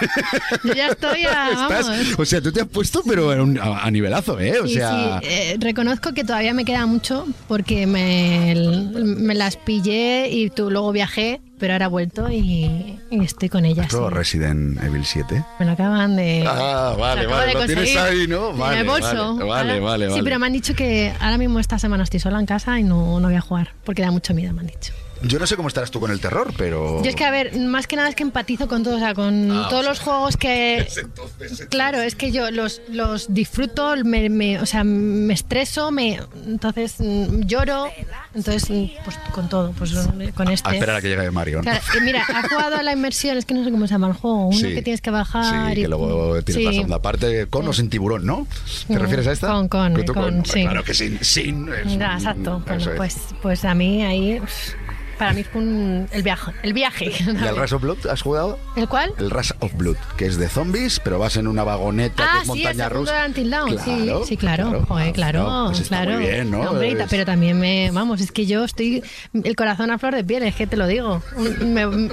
yo 0.64 0.74
ya 0.74 0.88
estoy 0.88 1.26
a, 1.26 1.50
Estás- 1.52 1.88
vamos. 1.88 2.20
o 2.20 2.26
sea, 2.26 2.42
tú 2.42 2.52
te 2.52 2.62
has 2.62 2.68
puesto, 2.68 3.04
pero 3.06 3.32
en 3.34 3.42
un- 3.42 3.60
a, 3.60 3.84
a 3.84 3.92
nivelazo, 3.92 4.40
¿eh? 4.40 4.60
O 4.60 4.68
Sí, 4.68 4.76
sea, 4.76 5.20
sí, 5.22 5.28
eh, 5.30 5.58
reconozco 5.60 6.14
que 6.14 6.24
todavía 6.24 6.54
me 6.54 6.66
queda 6.66 6.86
mucho 6.86 7.28
porque 7.48 7.86
me, 7.86 8.56
me 8.96 9.36
las 9.36 9.58
pillé 9.58 10.30
y 10.30 10.50
tú 10.50 10.72
luego 10.72 10.92
viajé, 10.92 11.41
pero 11.60 11.74
ahora 11.74 11.86
he 11.86 11.90
vuelto 11.90 12.30
y, 12.32 13.00
y 13.12 13.24
estoy 13.24 13.50
con 13.50 13.66
ellas. 13.66 13.86
¿has 13.86 13.92
probado 13.92 14.10
Resident 14.12 14.82
Evil 14.84 15.06
7? 15.06 15.44
Me 15.60 15.66
lo 15.68 15.72
acaban 15.74 16.16
de. 16.16 16.44
Ah, 16.48 16.96
vale, 16.98 17.24
lo 17.24 17.30
vale, 17.30 17.48
de 17.48 17.54
lo 17.54 17.66
tienes 17.66 17.96
ahí, 17.98 18.28
¿no? 18.28 18.50
en 18.52 18.58
Vale, 18.58 18.80
el 18.82 18.88
bolso. 18.88 19.36
vale, 19.36 19.80
vale, 19.80 19.80
vale, 19.80 20.14
Sí, 20.14 20.22
pero 20.24 20.40
me 20.40 20.48
han 20.48 20.54
dicho 20.54 20.74
que 20.74 21.14
ahora 21.20 21.38
mismo 21.38 21.60
esta 21.60 21.78
semana 21.78 22.04
estoy 22.04 22.20
sola 22.20 22.40
en 22.40 22.46
casa 22.48 22.80
y 22.80 22.84
no, 22.84 23.20
no 23.20 23.28
voy 23.28 23.38
a 23.38 23.42
jugar 23.42 23.74
porque 23.84 24.02
da 24.02 24.10
mucho 24.12 24.34
miedo, 24.34 24.54
me 24.54 24.62
han 24.62 24.68
dicho. 24.68 24.94
Yo 25.24 25.38
no 25.40 25.46
sé 25.48 25.56
cómo 25.56 25.68
estarás 25.68 25.92
tú 25.92 26.00
con 26.00 26.10
el 26.12 26.20
terror, 26.20 26.52
pero... 26.58 27.02
Yo 27.04 27.10
es 27.10 27.16
que, 27.16 27.24
a 27.26 27.32
ver, 27.32 27.58
más 27.60 27.86
que 27.88 27.96
nada 27.96 28.10
es 28.10 28.16
que 28.16 28.24
empatizo 28.24 28.68
con 28.68 28.84
todo, 28.84 28.96
o 28.96 29.00
sea, 29.00 29.14
con 29.14 29.52
Ah, 29.52 29.68
todos 29.70 29.86
o 29.86 29.90
los 29.90 30.00
juegos 30.00 30.38
que... 30.38 30.88
Claro, 31.70 32.02
es 32.02 32.16
que 32.16 32.32
yo 32.32 32.50
los, 32.52 32.82
los 32.90 33.34
disfruto, 33.34 33.96
me, 34.04 34.30
me- 34.30 34.60
o 34.60 34.66
sea, 34.66 34.84
me 34.84 35.34
estreso, 35.34 35.92
me, 35.92 36.20
entonces 36.48 36.96
mm, 37.00 37.42
lloro, 37.42 37.88
entonces, 38.34 38.70
mm, 38.70 38.86
pues 39.04 39.18
con 39.34 39.50
todo, 39.50 39.72
pues 39.78 39.92
con 40.36 40.48
A 40.48 40.54
este. 40.54 40.72
esperar 40.74 40.96
a 40.98 41.02
que 41.02 41.10
llegue 41.10 41.30
Mario. 41.32 41.58
¿no? 41.58 41.64
Claro, 41.64 41.82
mira, 42.04 42.24
ha 42.28 42.48
jugado 42.50 42.76
a 42.78 42.84
la 42.84 42.94
inmersión, 42.94 43.38
es 43.38 43.46
que 43.46 43.54
no 43.54 43.64
sé 43.64 43.72
cómo 43.72 43.88
se 43.88 43.94
llama 43.94 44.08
el 44.08 44.14
juego, 44.14 44.48
uno 44.48 44.58
Sí. 44.58 44.74
que 44.74 44.82
tienes 44.82 45.02
que 45.02 45.12
bajar 45.12 45.74
Sí, 45.74 45.80
y... 45.80 45.82
que 45.84 45.88
luego 45.88 46.42
tienes 46.44 46.64
la 46.66 46.72
Sí. 46.72 46.76
segunda 46.78 47.02
parte 47.02 47.48
con 47.48 47.68
o 47.68 47.74
sin 47.74 47.90
tiburón, 47.90 48.26
¿no? 48.26 48.48
¿Te 48.88 48.94
Mm, 48.96 48.98
refieres 48.98 49.28
a 49.28 49.32
esta? 49.34 49.48
con- 49.48 49.68
con- 49.68 50.04
con, 50.06 50.46
sí. 50.46 50.62
Claro 50.62 50.84
que 50.84 50.94
sin, 50.94 51.24
sin. 51.24 51.70
es 51.70 51.98
Ya, 51.98 52.12
un- 52.12 52.18
exacto. 52.18 52.62
Bueno, 52.66 52.82
eso 52.82 52.92
es. 52.92 52.98
pues, 52.98 53.18
pues 53.42 53.66
a 53.66 53.74
mí 53.76 54.04
ahí, 54.04 54.42
para 55.22 55.34
mí 55.34 55.44
fue 55.44 55.62
un- 55.62 56.08
el 56.12 56.24
viaje. 56.24 56.52
El 56.64 56.74
viaje. 56.74 57.12
¿Y 57.20 57.48
al 57.48 57.56
Rise 57.62 57.76
of 57.76 57.82
Blood 57.84 58.08
has 58.08 58.24
jugado? 58.24 58.58
¿El 58.76 58.88
cuál? 58.88 59.14
El 59.20 59.30
Rise 59.30 59.54
of 59.60 59.72
Blood, 59.76 59.98
que 60.18 60.26
es 60.26 60.38
de 60.38 60.50
zombies, 60.50 61.00
pero 61.00 61.20
vas 61.20 61.38
en 61.38 61.46
una 61.48 61.64
vagoneta 61.64 62.24
Ah, 62.24 62.32
que 62.34 62.38
es 62.40 62.44
sí, 62.46 62.52
el 62.52 62.64
montaña 62.66 62.90
segundo 62.90 63.00
rusa. 63.12 63.34
Claro, 63.34 63.78
sí, 64.24 64.28
sí, 64.30 64.38
claro. 64.38 64.86
Joder, 64.88 65.14
claro, 65.14 65.44
no, 65.44 65.66
pues 65.68 65.82
está 65.82 66.02
claro. 66.02 66.20
muy 66.20 66.28
bien, 66.28 66.50
¿no? 66.50 66.62
Hombre, 66.62 66.92
Es- 66.94 67.08
pero 67.08 67.24
también 67.26 67.60
me, 67.60 67.92
vamos, 67.92 68.20
es 68.20 68.32
que 68.32 68.48
yo 68.48 68.64
estoy 68.64 69.04
el 69.34 69.56
corazón 69.56 69.92
a 69.92 70.00
flor 70.00 70.16
de 70.16 70.24
piel, 70.24 70.42
es 70.42 70.56
que 70.56 70.66
te 70.66 70.76
lo 70.76 70.88
digo. 70.88 71.22
Me- 71.64 72.10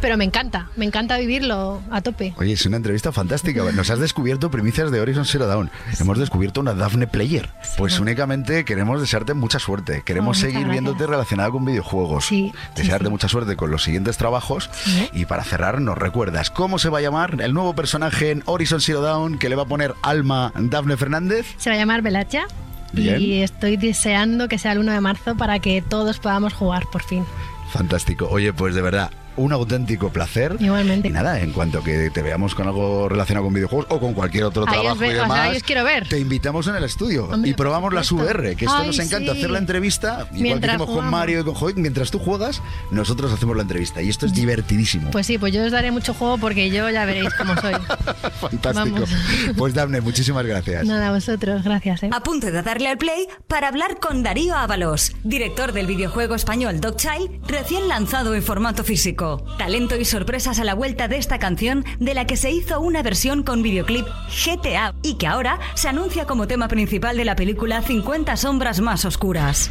pero 0.00 0.16
me 0.16 0.24
encanta, 0.24 0.70
me 0.76 0.84
encanta 0.84 1.16
vivirlo 1.16 1.80
a 1.92 2.00
tope. 2.00 2.34
Oye, 2.38 2.54
es 2.54 2.66
una 2.66 2.76
entrevista 2.78 3.12
fantástica. 3.12 3.62
Nos 3.72 3.88
has 3.90 4.00
descubierto 4.00 4.50
primicias 4.50 4.90
de 4.90 5.00
Horizon 5.00 5.24
Zero 5.26 5.46
Dawn. 5.46 5.70
Hemos 6.00 6.18
descubierto 6.18 6.60
una 6.60 6.74
Daphne 6.74 7.06
Player. 7.06 7.48
Pues 7.76 8.00
únicamente 8.00 8.64
queremos 8.64 9.00
desearte 9.00 9.34
mucha 9.34 9.60
suerte. 9.60 10.02
Queremos 10.04 10.38
Oh, 10.38 10.40
seguir 10.40 10.60
gracias. 10.60 10.72
viéndote 10.72 11.06
relacionada 11.06 11.50
con 11.50 11.64
videojuegos. 11.64 12.24
Sí, 12.26 12.47
Desearte 12.74 13.08
mucha 13.08 13.28
suerte 13.28 13.56
con 13.56 13.70
los 13.70 13.82
siguientes 13.82 14.16
trabajos. 14.16 14.70
Y 15.12 15.26
para 15.26 15.44
cerrar, 15.44 15.80
nos 15.80 15.98
recuerdas 15.98 16.50
cómo 16.50 16.78
se 16.78 16.88
va 16.88 16.98
a 16.98 17.02
llamar 17.02 17.40
el 17.40 17.54
nuevo 17.54 17.74
personaje 17.74 18.30
en 18.30 18.42
Horizon 18.46 18.80
Zero 18.80 19.00
Dawn 19.00 19.38
que 19.38 19.48
le 19.48 19.56
va 19.56 19.62
a 19.62 19.66
poner 19.66 19.94
alma 20.02 20.52
Daphne 20.54 20.96
Fernández. 20.96 21.46
Se 21.58 21.70
va 21.70 21.76
a 21.76 21.78
llamar 21.78 22.02
Velacha. 22.02 22.46
Bien. 22.92 23.20
Y 23.20 23.42
estoy 23.42 23.76
deseando 23.76 24.48
que 24.48 24.58
sea 24.58 24.72
el 24.72 24.78
1 24.78 24.92
de 24.92 25.00
marzo 25.00 25.36
para 25.36 25.58
que 25.58 25.82
todos 25.82 26.18
podamos 26.18 26.54
jugar 26.54 26.86
por 26.90 27.02
fin. 27.02 27.24
Fantástico. 27.70 28.28
Oye, 28.30 28.52
pues 28.52 28.74
de 28.74 28.80
verdad, 28.80 29.10
un 29.38 29.52
auténtico 29.52 30.10
placer. 30.10 30.56
Igualmente. 30.60 31.08
Y 31.08 31.10
nada, 31.10 31.40
en 31.40 31.52
cuanto 31.52 31.82
que 31.82 32.10
te 32.10 32.22
veamos 32.22 32.54
con 32.54 32.66
algo 32.66 33.08
relacionado 33.08 33.44
con 33.46 33.54
videojuegos 33.54 33.86
o 33.88 33.98
con 34.00 34.12
cualquier 34.14 34.44
otro 34.44 34.64
Ahí 34.68 34.76
os 34.76 34.82
trabajo 34.82 35.00
ve- 35.00 35.06
y 35.06 35.10
o 35.10 35.12
sea, 35.14 35.22
demás, 35.22 35.38
ahí 35.40 35.56
os 35.56 35.62
quiero 35.62 35.84
ver. 35.84 36.08
te 36.08 36.18
invitamos 36.18 36.66
en 36.66 36.74
el 36.76 36.84
estudio 36.84 37.24
Hombre, 37.26 37.50
y 37.50 37.54
probamos 37.54 37.92
las. 37.94 38.12
VR, 38.12 38.56
que 38.56 38.64
esto 38.64 38.76
Ay, 38.76 38.86
nos 38.88 38.98
encanta, 38.98 39.32
sí. 39.32 39.38
hacer 39.38 39.50
la 39.50 39.58
entrevista, 39.58 40.12
igual 40.14 40.28
que 40.34 40.42
Mientras 40.42 40.74
hicimos 40.76 40.90
con. 40.96 41.10
Mario 41.10 41.40
y 41.40 41.44
con 41.44 41.54
Joy, 41.54 41.74
mientras 41.76 42.10
tú 42.10 42.18
juegas, 42.18 42.60
nosotros 42.90 43.32
hacemos 43.32 43.54
la 43.56 43.62
entrevista 43.62 44.02
y 44.02 44.08
esto 44.08 44.26
es 44.26 44.34
divertidísimo. 44.34 45.10
Pues 45.10 45.26
sí, 45.26 45.38
pues 45.38 45.52
yo 45.54 45.64
os 45.64 45.70
daré 45.72 45.90
mucho 45.90 46.14
juego 46.14 46.38
porque 46.38 46.70
yo 46.70 46.88
ya 46.90 47.04
veréis 47.04 47.32
cómo 47.34 47.54
soy. 47.60 47.74
Fantástico. 48.40 48.74
vamos. 48.94 49.10
Pues 49.56 49.74
Daphne, 49.74 50.00
muchísimas 50.00 50.44
gracias. 50.46 50.84
Nada, 50.86 51.08
a 51.08 51.12
vosotros, 51.12 51.62
gracias. 51.62 52.02
¿eh? 52.02 52.10
A 52.12 52.20
punto 52.20 52.46
de 52.50 52.62
darle 52.62 52.88
al 52.88 52.98
play 52.98 53.26
para 53.46 53.68
hablar 53.68 53.98
con 54.00 54.22
Darío 54.22 54.56
Ábalos, 54.56 55.12
director 55.24 55.72
del 55.72 55.86
videojuego 55.86 56.34
español 56.34 56.80
Dogchild, 56.80 57.46
recién 57.46 57.88
lanzado 57.88 58.34
en 58.34 58.42
formato 58.42 58.84
físico. 58.84 59.27
Talento 59.58 59.96
y 59.96 60.04
sorpresas 60.04 60.58
a 60.58 60.64
la 60.64 60.74
vuelta 60.74 61.08
de 61.08 61.16
esta 61.16 61.38
canción 61.38 61.84
de 61.98 62.14
la 62.14 62.26
que 62.26 62.36
se 62.36 62.50
hizo 62.50 62.80
una 62.80 63.02
versión 63.02 63.42
con 63.42 63.62
videoclip 63.62 64.06
GTA 64.44 64.94
y 65.02 65.14
que 65.14 65.26
ahora 65.26 65.58
se 65.74 65.88
anuncia 65.88 66.26
como 66.26 66.46
tema 66.46 66.68
principal 66.68 67.16
de 67.16 67.24
la 67.24 67.36
película 67.36 67.82
50 67.82 68.36
sombras 68.36 68.80
más 68.80 69.04
oscuras. 69.04 69.70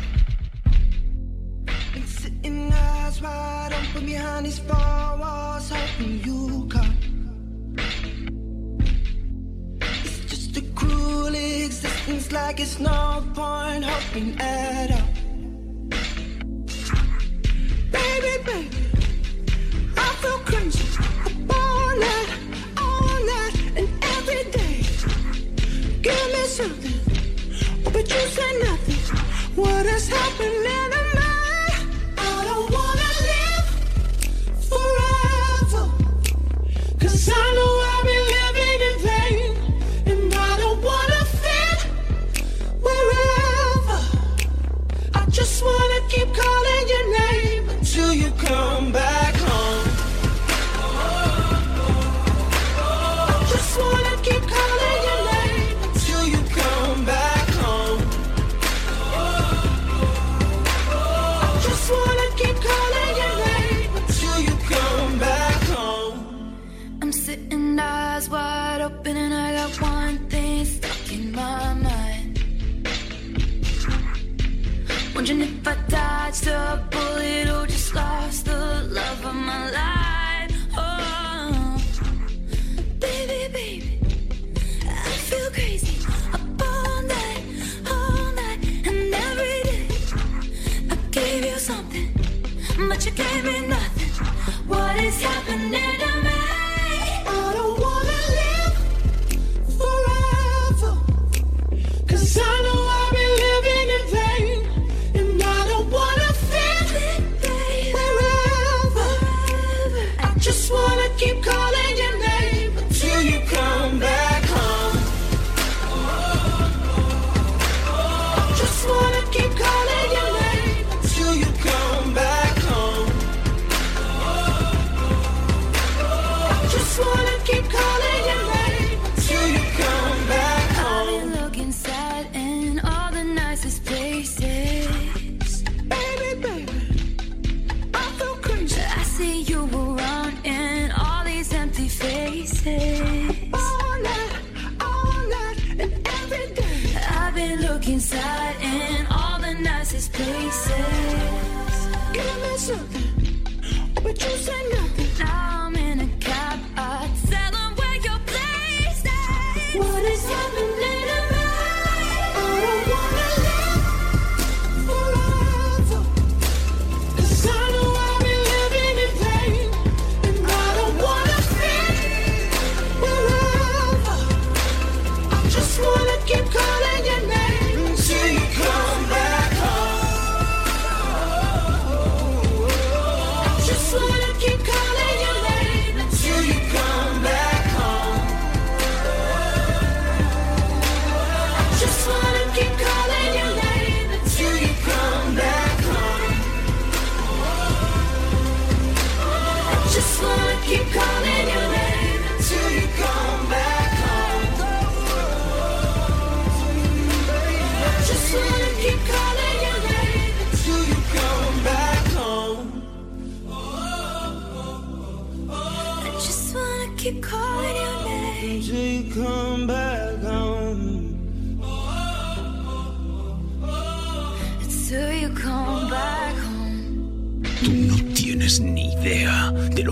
Baby, 17.92 18.38
baby. 18.46 18.77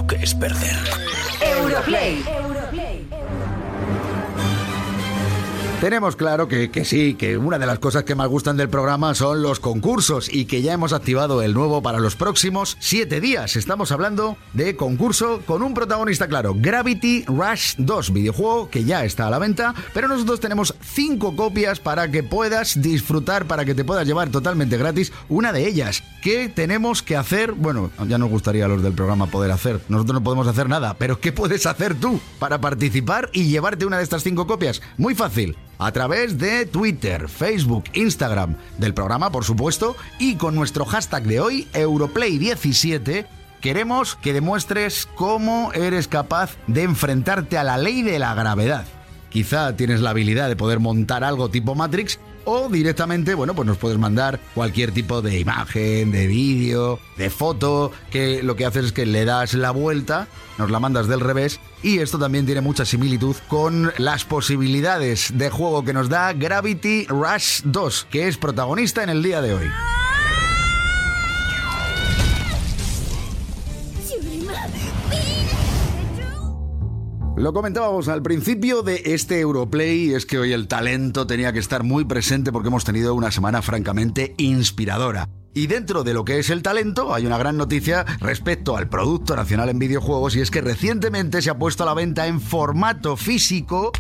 Que 0.08 0.16
es 0.24 0.34
perder. 0.34 0.78
Europlay. 1.42 2.24
Tenemos 5.82 6.16
claro 6.16 6.48
que, 6.48 6.72
que 6.72 6.86
sí, 6.86 7.16
que 7.16 7.38
una 7.38 7.60
de 7.60 7.66
las 7.66 7.80
cosas 7.80 8.06
que 8.06 8.16
más 8.16 8.30
gustan 8.30 8.56
del 8.56 8.70
programa 8.70 9.14
son 9.14 9.42
los 9.42 9.60
concursos 9.60 10.34
y 10.34 10.46
que 10.46 10.62
ya 10.62 10.72
hemos 10.72 10.94
activado 10.94 11.42
el 11.42 11.54
nuevo 11.54 11.82
para 11.82 12.00
los 12.00 12.16
próximos 12.16 12.78
siete 12.80 13.20
días. 13.20 13.58
Estamos 13.58 13.92
hablando 13.92 14.38
de 14.54 14.78
concurso 14.78 15.42
con 15.46 15.62
un 15.62 15.74
protagonista 15.74 16.28
claro, 16.28 16.56
Gravity 16.58 17.26
Rush 17.28 17.76
2, 17.78 18.14
videojuego 18.14 18.70
que 18.70 18.86
ya 18.86 19.04
está 19.04 19.28
a 19.28 19.30
la 19.30 19.38
venta, 19.38 19.76
pero 19.94 20.08
nosotros 20.08 20.40
tenemos 20.40 20.74
cinco 20.82 21.36
copias 21.36 21.82
para 21.82 22.10
que 22.10 22.24
puedas 22.24 22.82
disfrutar, 22.82 23.46
para 23.46 23.66
que 23.66 23.76
te 23.76 23.84
puedas 23.84 24.08
llevar 24.08 24.30
totalmente 24.30 24.78
gratis 24.78 25.12
una 25.28 25.52
de 25.52 25.68
ellas. 25.68 26.04
¿Qué 26.24 26.48
tenemos 26.48 27.04
que 27.04 27.18
hacer? 27.18 27.52
Bueno, 27.52 27.92
ya 28.08 28.18
nos 28.18 28.30
gustaría 28.30 28.66
a 28.66 28.70
los 28.70 28.82
del 28.82 28.94
programa 28.94 29.28
poder 29.28 29.52
hacer. 29.52 29.82
Nosotros 29.90 30.16
no 30.16 30.24
podemos 30.24 30.48
hacer 30.48 30.70
nada, 30.70 30.96
pero 30.98 31.20
¿qué 31.20 31.34
puedes 31.34 31.66
hacer 31.66 31.96
tú 31.96 32.22
para 32.40 32.62
participar 32.62 33.30
y 33.34 33.50
llevarte 33.50 33.86
una 33.86 33.98
de 33.98 34.04
estas 34.04 34.24
cinco 34.24 34.48
copias? 34.48 34.82
Muy 34.98 35.16
fácil 35.16 35.56
a 35.78 35.92
través 35.92 36.38
de 36.38 36.66
Twitter, 36.66 37.30
Facebook, 37.30 37.86
Instagram 37.94 38.56
del 38.78 38.94
programa, 38.94 39.32
por 39.32 39.44
supuesto, 39.44 39.96
y 40.20 40.36
con 40.36 40.56
nuestro 40.56 40.86
hashtag 40.86 41.24
de 41.24 41.40
hoy, 41.40 41.68
Europlay17. 41.74 43.26
Queremos 43.62 44.16
que 44.16 44.34
demuestres 44.34 45.08
cómo 45.16 45.72
eres 45.74 46.08
capaz 46.08 46.58
de 46.68 46.84
enfrentarte 46.84 47.58
a 47.58 47.64
la 47.64 47.78
ley 47.78 48.04
de 48.04 48.20
la 48.20 48.34
gravedad. 48.36 48.86
Quizá 49.30 49.76
tienes 49.76 50.02
la 50.02 50.12
habilidad 50.12 50.48
de 50.48 50.56
poder 50.56 50.80
montar 50.80 51.24
algo 51.24 51.50
tipo 51.50 51.76
Matrix 51.76 52.20
o 52.46 52.70
directamente, 52.70 53.34
bueno, 53.34 53.54
pues 53.54 53.68
nos 53.68 53.78
puedes 53.78 53.98
mandar 53.98 54.40
cualquier 54.54 54.92
tipo 54.92 55.22
de 55.22 55.40
imagen, 55.40 56.12
de 56.12 56.28
vídeo, 56.28 57.00
de 57.18 57.30
foto, 57.30 57.92
que 58.12 58.42
lo 58.44 58.56
que 58.56 58.66
haces 58.66 58.86
es 58.86 58.92
que 58.92 59.06
le 59.06 59.26
das 59.26 59.54
la 59.54 59.72
vuelta, 59.72 60.28
nos 60.58 60.72
la 60.72 60.80
mandas 60.80 61.08
del 61.08 61.20
revés 61.20 61.60
y 61.84 62.00
esto 62.00 62.18
también 62.18 62.46
tiene 62.46 62.62
mucha 62.62 62.86
similitud 62.86 63.36
con 63.48 63.92
las 63.98 64.26
posibilidades 64.26 65.38
de 65.38 65.50
juego 65.50 65.84
que 65.84 65.94
nos 65.94 66.10
da 66.10 66.34
Gravity 66.34 67.08
Rush 67.08 67.62
2, 67.64 68.08
que 68.10 68.28
es 68.28 68.38
protagonista 68.38 69.04
en 69.04 69.10
el 69.10 69.22
día 69.22 69.42
de 69.42 69.54
hoy. 69.54 70.05
Lo 77.38 77.52
comentábamos 77.52 78.08
al 78.08 78.22
principio 78.22 78.82
de 78.82 79.02
este 79.08 79.42
Europlay, 79.42 80.14
es 80.14 80.26
que 80.26 80.38
hoy 80.38 80.54
el 80.54 80.70
talento 80.70 81.28
tenía 81.28 81.52
que 81.52 81.60
estar 81.60 81.84
muy 81.84 82.06
presente 82.06 82.54
porque 82.54 82.70
hemos 82.70 82.86
tenido 82.86 83.14
una 83.14 83.30
semana 83.30 83.62
francamente 83.62 84.34
inspiradora. 84.38 85.28
Y 85.54 85.68
dentro 85.68 86.06
de 86.06 86.14
lo 86.14 86.24
que 86.24 86.40
es 86.40 86.50
el 86.50 86.62
talento, 86.62 87.14
hay 87.14 87.26
una 87.26 87.38
gran 87.38 87.58
noticia 87.58 88.06
respecto 88.22 88.78
al 88.78 88.88
Producto 88.88 89.36
Nacional 89.36 89.68
en 89.68 89.80
Videojuegos 89.80 90.38
y 90.38 90.42
es 90.42 90.50
que 90.50 90.62
recientemente 90.62 91.42
se 91.42 91.50
ha 91.50 91.58
puesto 91.58 91.84
a 91.84 91.88
la 91.88 91.94
venta 91.94 92.26
en 92.26 92.40
formato 92.40 93.18
físico 93.18 93.92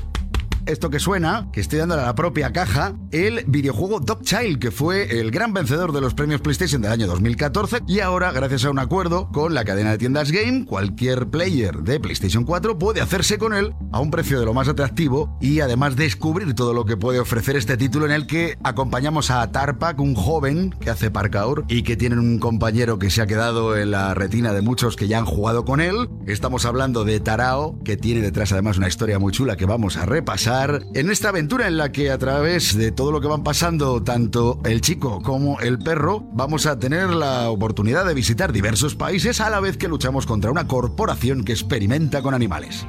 esto 0.65 0.89
que 0.89 0.99
suena, 0.99 1.49
que 1.51 1.61
estoy 1.61 1.79
dándole 1.79 2.01
a 2.01 2.05
la 2.05 2.15
propia 2.15 2.51
caja, 2.51 2.95
el 3.11 3.43
videojuego 3.47 3.99
Dog 3.99 4.21
Child, 4.23 4.59
que 4.59 4.71
fue 4.71 5.19
el 5.19 5.31
gran 5.31 5.53
vencedor 5.53 5.91
de 5.91 6.01
los 6.01 6.13
premios 6.13 6.41
PlayStation 6.41 6.81
del 6.81 6.91
año 6.91 7.07
2014 7.07 7.81
y 7.87 7.99
ahora, 7.99 8.31
gracias 8.31 8.65
a 8.65 8.71
un 8.71 8.79
acuerdo 8.79 9.29
con 9.31 9.53
la 9.53 9.63
cadena 9.65 9.91
de 9.91 9.97
tiendas 9.97 10.31
Game, 10.31 10.65
cualquier 10.65 11.27
player 11.27 11.77
de 11.83 11.99
PlayStation 11.99 12.43
4 12.43 12.77
puede 12.77 13.01
hacerse 13.01 13.37
con 13.37 13.53
él 13.53 13.73
a 13.91 13.99
un 13.99 14.11
precio 14.11 14.39
de 14.39 14.45
lo 14.45 14.53
más 14.53 14.67
atractivo 14.67 15.37
y 15.39 15.59
además 15.59 15.95
descubrir 15.95 16.53
todo 16.55 16.73
lo 16.73 16.85
que 16.85 16.97
puede 16.97 17.19
ofrecer 17.19 17.55
este 17.55 17.77
título 17.77 18.05
en 18.05 18.11
el 18.11 18.25
que 18.25 18.57
acompañamos 18.63 19.29
a 19.31 19.51
Tarpak, 19.51 19.99
un 19.99 20.15
joven 20.15 20.71
que 20.79 20.89
hace 20.89 21.11
parkour 21.11 21.65
y 21.67 21.83
que 21.83 21.95
tiene 21.95 22.17
un 22.17 22.39
compañero 22.39 22.97
que 22.97 23.09
se 23.09 23.21
ha 23.21 23.27
quedado 23.27 23.77
en 23.77 23.91
la 23.91 24.13
retina 24.13 24.53
de 24.53 24.61
muchos 24.61 24.95
que 24.95 25.07
ya 25.07 25.19
han 25.19 25.25
jugado 25.25 25.65
con 25.65 25.81
él. 25.81 26.09
Estamos 26.25 26.65
hablando 26.65 27.05
de 27.05 27.19
Tarao, 27.19 27.77
que 27.83 27.97
tiene 27.97 28.21
detrás 28.21 28.51
además 28.51 28.77
una 28.77 28.87
historia 28.87 29.19
muy 29.19 29.31
chula 29.31 29.57
que 29.57 29.65
vamos 29.65 29.97
a 29.97 30.05
repasar 30.05 30.54
en 30.63 31.09
esta 31.09 31.29
aventura 31.29 31.67
en 31.67 31.77
la 31.77 31.91
que 31.91 32.11
a 32.11 32.17
través 32.17 32.77
de 32.77 32.91
todo 32.91 33.11
lo 33.11 33.19
que 33.19 33.27
van 33.27 33.43
pasando 33.43 34.01
tanto 34.03 34.61
el 34.63 34.79
chico 34.81 35.21
como 35.21 35.59
el 35.59 35.79
perro 35.79 36.23
vamos 36.31 36.65
a 36.65 36.79
tener 36.79 37.09
la 37.09 37.49
oportunidad 37.49 38.05
de 38.05 38.13
visitar 38.13 38.53
diversos 38.53 38.95
países 38.95 39.41
a 39.41 39.49
la 39.49 39.59
vez 39.59 39.77
que 39.77 39.87
luchamos 39.87 40.25
contra 40.25 40.51
una 40.51 40.67
corporación 40.67 41.43
que 41.43 41.51
experimenta 41.51 42.21
con 42.21 42.33
animales. 42.33 42.85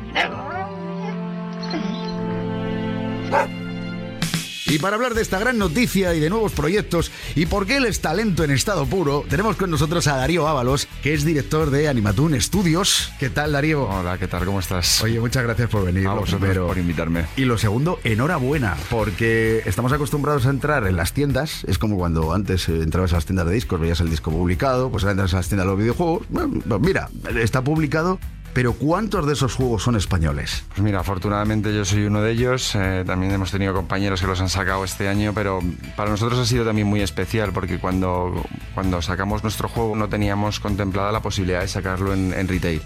Y 4.69 4.81
para 4.81 4.97
hablar 4.97 5.15
de 5.15 5.23
esta 5.23 5.39
gran 5.39 5.59
noticia 5.59 6.13
y 6.15 6.21
de 6.21 6.29
nuevos 6.29 6.51
proyectos 6.51 7.13
y 7.37 7.47
por 7.47 7.67
qué 7.67 7.77
él 7.77 7.87
es 7.87 8.01
talento 8.01 8.43
en 8.43 8.51
estado 8.51 8.85
puro, 8.85 9.25
tenemos 9.29 9.55
con 9.55 9.71
nosotros 9.71 10.09
a 10.09 10.17
Darío 10.17 10.49
Ábalos, 10.49 10.89
que 11.05 11.15
es 11.15 11.25
director 11.25 11.71
de 11.71 11.89
Animatoon 11.89 12.41
Studios. 12.41 13.13
¿Qué 13.21 13.31
tal, 13.31 13.53
Darío? 13.53 13.89
Hola, 13.89 14.19
¿qué 14.19 14.27
tal? 14.27 14.45
¿Cómo 14.45 14.59
estás? 14.59 15.03
Oye, 15.05 15.21
muchas 15.21 15.45
gracias 15.45 15.71
por 15.71 15.85
venir. 15.85 16.09
A 16.09 16.15
vosotros 16.15 16.41
primero. 16.41 16.67
por 16.67 16.79
invitarme. 16.79 17.27
Y 17.37 17.45
lo 17.45 17.59
segundo, 17.59 18.01
enhorabuena, 18.03 18.77
porque 18.91 19.63
estamos 19.67 19.93
acostumbrados 19.93 20.47
a 20.47 20.51
entrar 20.51 20.85
en 20.89 20.97
las 20.97 21.13
tiendas. 21.13 21.63
Es 21.65 21.79
como 21.79 21.97
cuando 21.97 22.35
antes 22.35 22.69
eh, 22.69 22.83
entrabas 22.83 23.13
a 23.13 23.17
las 23.17 23.27
tiendas 23.27 23.47
de 23.47 23.55
discos, 23.55 23.79
veías 23.79 24.01
el 24.01 24.11
disco 24.11 24.33
publicado, 24.33 24.91
pues 24.91 25.05
ahora 25.05 25.13
entras 25.13 25.35
a 25.35 25.37
las 25.37 25.49
tiendas 25.49 25.67
de 25.67 25.71
los 25.71 25.79
videojuegos. 25.79 26.27
Bueno, 26.29 26.61
mira, 26.81 27.09
está 27.37 27.63
publicado. 27.63 28.19
Pero 28.57 28.73
¿cuántos 28.73 29.27
de 29.27 29.35
esos 29.35 29.55
juegos 29.55 29.83
son 29.83 29.97
españoles? 29.97 30.65
Pues 30.71 30.81
mira, 30.81 31.01
afortunadamente 31.01 31.75
yo 31.75 31.85
soy 31.85 32.07
uno 32.07 32.23
de 32.23 32.33
ellos. 32.33 32.75
eh, 32.75 33.05
también 33.07 33.31
hemos 33.33 33.51
tenido 33.51 33.75
compañeros 33.75 34.23
que 34.23 34.27
los 34.27 34.41
han 34.41 34.49
sacado 34.49 34.83
este 34.83 35.09
año, 35.09 35.35
pero 35.35 35.61
para 35.95 36.09
nosotros 36.09 36.41
ha 36.41 36.47
sido 36.47 36.65
también 36.65 36.87
muy 36.87 37.03
especial 37.03 37.53
porque 37.53 37.79
cuando, 37.79 38.47
cuando 38.75 39.03
sacamos 39.03 39.43
nuestro 39.43 39.69
juego 39.69 39.95
no 39.95 40.09
teníamos 40.09 40.59
contemplada 40.59 41.13
la 41.13 41.21
posibilidad 41.21 41.61
de 41.61 41.69
sacarlo 41.69 42.15
en, 42.15 42.33
en 42.33 42.49
retail. 42.49 42.81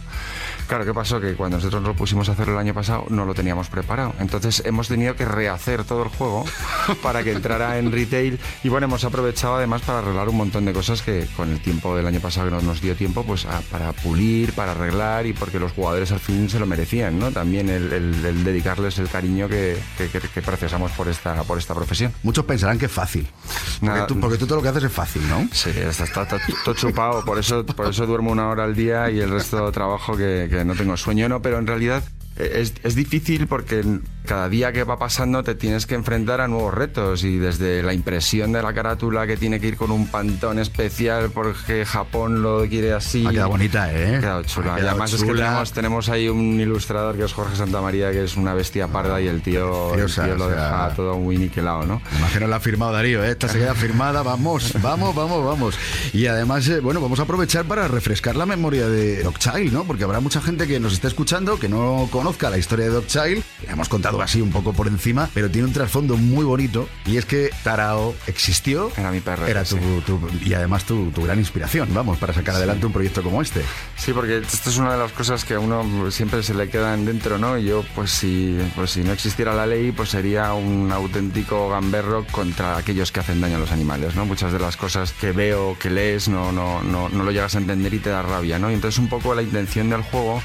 Claro, 0.70 0.84
¿qué 0.84 0.94
pasó? 0.94 1.20
Que 1.20 1.34
cuando 1.34 1.56
nosotros 1.56 1.82
lo 1.82 1.94
pusimos 1.94 2.28
a 2.28 2.32
hacerlo 2.32 2.52
el 2.54 2.60
año 2.60 2.72
pasado 2.74 3.04
no 3.08 3.24
lo 3.24 3.34
teníamos 3.34 3.68
preparado. 3.68 4.14
Entonces 4.20 4.62
hemos 4.64 4.86
tenido 4.86 5.16
que 5.16 5.24
rehacer 5.24 5.82
todo 5.82 6.04
el 6.04 6.08
juego 6.10 6.44
para 7.02 7.24
que 7.24 7.32
entrara 7.32 7.76
en 7.78 7.90
retail 7.90 8.38
y 8.62 8.68
bueno, 8.68 8.84
hemos 8.86 9.02
aprovechado 9.04 9.56
además 9.56 9.82
para 9.82 9.98
arreglar 9.98 10.28
un 10.28 10.36
montón 10.36 10.64
de 10.64 10.72
cosas 10.72 11.02
que 11.02 11.26
con 11.36 11.50
el 11.50 11.60
tiempo 11.60 11.96
del 11.96 12.06
año 12.06 12.20
pasado 12.20 12.48
que 12.48 12.54
no 12.54 12.62
nos 12.62 12.80
dio 12.80 12.94
tiempo, 12.94 13.24
pues 13.24 13.46
a- 13.46 13.62
para 13.62 13.92
pulir, 13.92 14.52
para 14.52 14.70
arreglar 14.70 15.26
y 15.26 15.32
porque 15.32 15.58
los 15.58 15.72
jugadores 15.72 16.12
al 16.12 16.20
fin 16.20 16.48
se 16.48 16.60
lo 16.60 16.66
merecían, 16.66 17.18
¿no? 17.18 17.32
También 17.32 17.68
el, 17.68 17.92
el- 17.92 18.24
el 18.24 18.44
dedicarles 18.44 18.96
el 19.00 19.08
cariño 19.08 19.48
que, 19.48 19.76
que, 19.98 20.06
que- 20.08 20.20
que 20.20 20.40
precisamos 20.40 20.92
por 20.92 21.08
esta, 21.08 21.42
por 21.42 21.58
esta 21.58 21.74
profesión. 21.74 22.12
Muchos 22.22 22.44
pensarán 22.44 22.78
que 22.78 22.86
es 22.86 22.92
fácil. 22.92 23.26
Porque 23.80 24.14
tú, 24.14 24.20
porque 24.20 24.38
tú 24.38 24.46
todo 24.46 24.56
lo 24.58 24.62
que 24.62 24.68
haces 24.68 24.84
es 24.84 24.92
fácil, 24.92 25.28
¿no? 25.28 25.48
Sí, 25.52 25.70
está, 25.70 26.04
está, 26.04 26.22
está 26.22 26.38
todo 26.64 26.76
chupado, 26.76 27.24
por 27.24 27.40
eso, 27.40 27.66
por 27.66 27.88
eso 27.88 28.06
duermo 28.06 28.30
una 28.30 28.48
hora 28.48 28.62
al 28.62 28.76
día 28.76 29.10
y 29.10 29.18
el 29.18 29.30
resto 29.30 29.72
trabajo 29.72 30.16
que 30.16 30.59
no 30.64 30.74
tengo 30.74 30.96
sueño, 30.96 31.28
no, 31.28 31.42
pero 31.42 31.58
en 31.58 31.66
realidad 31.66 32.02
es, 32.60 32.74
es 32.82 32.94
difícil 32.94 33.46
porque 33.46 33.82
cada 34.24 34.48
día 34.48 34.72
que 34.72 34.84
va 34.84 34.98
pasando 34.98 35.42
te 35.42 35.54
tienes 35.54 35.86
que 35.86 35.94
enfrentar 35.94 36.40
a 36.40 36.46
nuevos 36.48 36.72
retos 36.74 37.24
y 37.24 37.38
desde 37.38 37.82
la 37.82 37.94
impresión 37.94 38.52
de 38.52 38.62
la 38.62 38.72
carátula 38.72 39.26
que 39.26 39.36
tiene 39.36 39.58
que 39.60 39.68
ir 39.68 39.76
con 39.76 39.90
un 39.90 40.06
pantón 40.08 40.58
especial 40.58 41.30
porque 41.32 41.84
Japón 41.84 42.42
lo 42.42 42.66
quiere 42.68 42.92
así. 42.92 43.26
Ha 43.26 43.30
quedado 43.30 43.48
bonita, 43.50 43.92
¿eh? 43.92 44.16
Ha 44.16 44.20
quedado 44.20 44.42
chula. 44.44 44.74
Ha 44.74 44.76
y 44.78 44.80
quedado 44.80 44.90
además 44.90 45.12
es 45.14 45.22
que 45.22 45.28
chula. 45.28 45.44
tenemos, 45.46 45.72
tenemos 45.72 46.08
ahí 46.10 46.28
un 46.28 46.60
ilustrador 46.60 47.16
que 47.16 47.24
es 47.24 47.32
Jorge 47.32 47.56
Santamaría, 47.56 48.10
que 48.12 48.24
es 48.24 48.36
una 48.36 48.54
bestia 48.54 48.88
parda 48.88 49.20
y 49.20 49.26
el 49.26 49.42
tío, 49.42 49.94
el 49.94 50.06
tío 50.06 50.36
lo 50.36 50.44
o 50.46 50.48
sea- 50.48 50.54
deja 50.54 50.92
todo 50.94 51.18
muy 51.18 51.36
niquelado, 51.38 51.84
¿no? 51.86 52.00
Imagino 52.18 52.46
la 52.46 52.56
ha 52.56 52.60
firmado 52.60 52.92
Darío, 52.92 53.24
¿eh? 53.24 53.30
esta 53.30 53.48
se 53.48 53.58
queda 53.58 53.74
firmada, 53.74 54.22
vamos, 54.22 54.74
vamos, 54.82 55.14
vamos, 55.14 55.44
vamos. 55.44 55.78
Y 56.12 56.26
además, 56.26 56.68
eh, 56.68 56.80
bueno, 56.80 57.00
vamos 57.00 57.18
a 57.20 57.22
aprovechar 57.22 57.64
para 57.64 57.88
refrescar 57.88 58.36
la 58.36 58.46
memoria 58.46 58.86
de 58.88 59.22
Doc 59.22 59.38
Child, 59.38 59.72
¿no? 59.72 59.84
Porque 59.84 60.04
habrá 60.04 60.20
mucha 60.20 60.40
gente 60.40 60.66
que 60.66 60.78
nos 60.78 60.92
está 60.92 61.08
escuchando 61.08 61.58
que 61.58 61.68
no 61.68 62.08
conozca 62.30 62.48
la 62.50 62.58
historia 62.58 62.84
de 62.84 62.92
Doc 62.92 63.06
Child. 63.08 63.42
Le 63.66 63.72
hemos 63.72 63.88
contado 63.88 64.22
así 64.22 64.40
un 64.40 64.50
poco 64.52 64.72
por 64.72 64.86
encima, 64.86 65.28
pero 65.34 65.50
tiene 65.50 65.66
un 65.66 65.72
trasfondo 65.74 66.16
muy 66.16 66.44
bonito 66.44 66.88
y 67.04 67.16
es 67.16 67.24
que 67.24 67.50
Tarao 67.64 68.14
existió. 68.28 68.92
Era 68.96 69.10
mi 69.10 69.18
perro. 69.18 69.48
Era 69.48 69.64
tu, 69.64 69.76
tu- 70.06 70.20
y 70.44 70.54
además 70.54 70.84
tu, 70.84 71.10
tu 71.10 71.24
gran 71.24 71.40
inspiración, 71.40 71.88
vamos, 71.92 72.18
para 72.18 72.32
sacar 72.32 72.54
adelante 72.54 72.86
un 72.86 72.92
proyecto 72.92 73.24
como 73.24 73.42
este. 73.42 73.62
Sí, 73.96 74.12
porque 74.12 74.38
esto 74.38 74.70
es 74.70 74.76
una 74.78 74.92
de 74.92 74.98
las 74.98 75.10
cosas 75.10 75.44
que 75.44 75.54
a 75.54 75.58
uno 75.58 76.08
siempre 76.12 76.44
se 76.44 76.54
le 76.54 76.68
quedan 76.68 77.04
dentro, 77.04 77.36
¿no? 77.36 77.58
Y 77.58 77.64
yo, 77.64 77.84
pues 77.96 78.12
si, 78.12 78.56
pues 78.76 78.92
si 78.92 79.00
no 79.02 79.12
existiera 79.12 79.52
la 79.52 79.66
ley, 79.66 79.90
pues 79.90 80.10
sería 80.10 80.52
un 80.54 80.92
auténtico 80.92 81.68
gamberro 81.68 82.24
contra 82.30 82.76
aquellos 82.76 83.10
que 83.10 83.18
hacen 83.18 83.40
daño 83.40 83.56
a 83.56 83.60
los 83.60 83.72
animales, 83.72 84.14
¿no? 84.14 84.24
Muchas 84.24 84.52
de 84.52 84.60
las 84.60 84.76
cosas 84.76 85.12
que 85.12 85.32
veo, 85.32 85.76
que 85.80 85.90
lees, 85.90 86.28
no, 86.28 86.52
no, 86.52 86.80
no, 86.84 87.08
no 87.08 87.24
lo 87.24 87.32
llegas 87.32 87.56
a 87.56 87.58
entender 87.58 87.92
y 87.92 87.98
te 87.98 88.10
da 88.10 88.22
rabia, 88.22 88.60
¿no? 88.60 88.70
Y 88.70 88.74
entonces 88.74 89.00
un 89.00 89.08
poco 89.08 89.34
la 89.34 89.42
intención 89.42 89.90
del 89.90 90.02
juego 90.02 90.40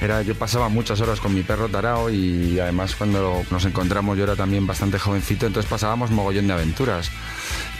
era, 0.00 0.22
yo 0.22 0.34
pasaba 0.34 0.68
muchas 0.68 1.00
horas 1.00 1.20
con 1.20 1.34
mi 1.34 1.42
perro 1.42 1.68
Tarao 1.68 2.10
y 2.10 2.58
además 2.60 2.94
cuando 2.96 3.44
nos 3.50 3.64
encontramos 3.64 4.16
yo 4.18 4.24
era 4.24 4.36
también 4.36 4.66
bastante 4.66 4.98
jovencito, 4.98 5.46
entonces 5.46 5.70
pasábamos 5.70 6.10
mogollón 6.10 6.46
de 6.46 6.52
aventuras. 6.52 7.10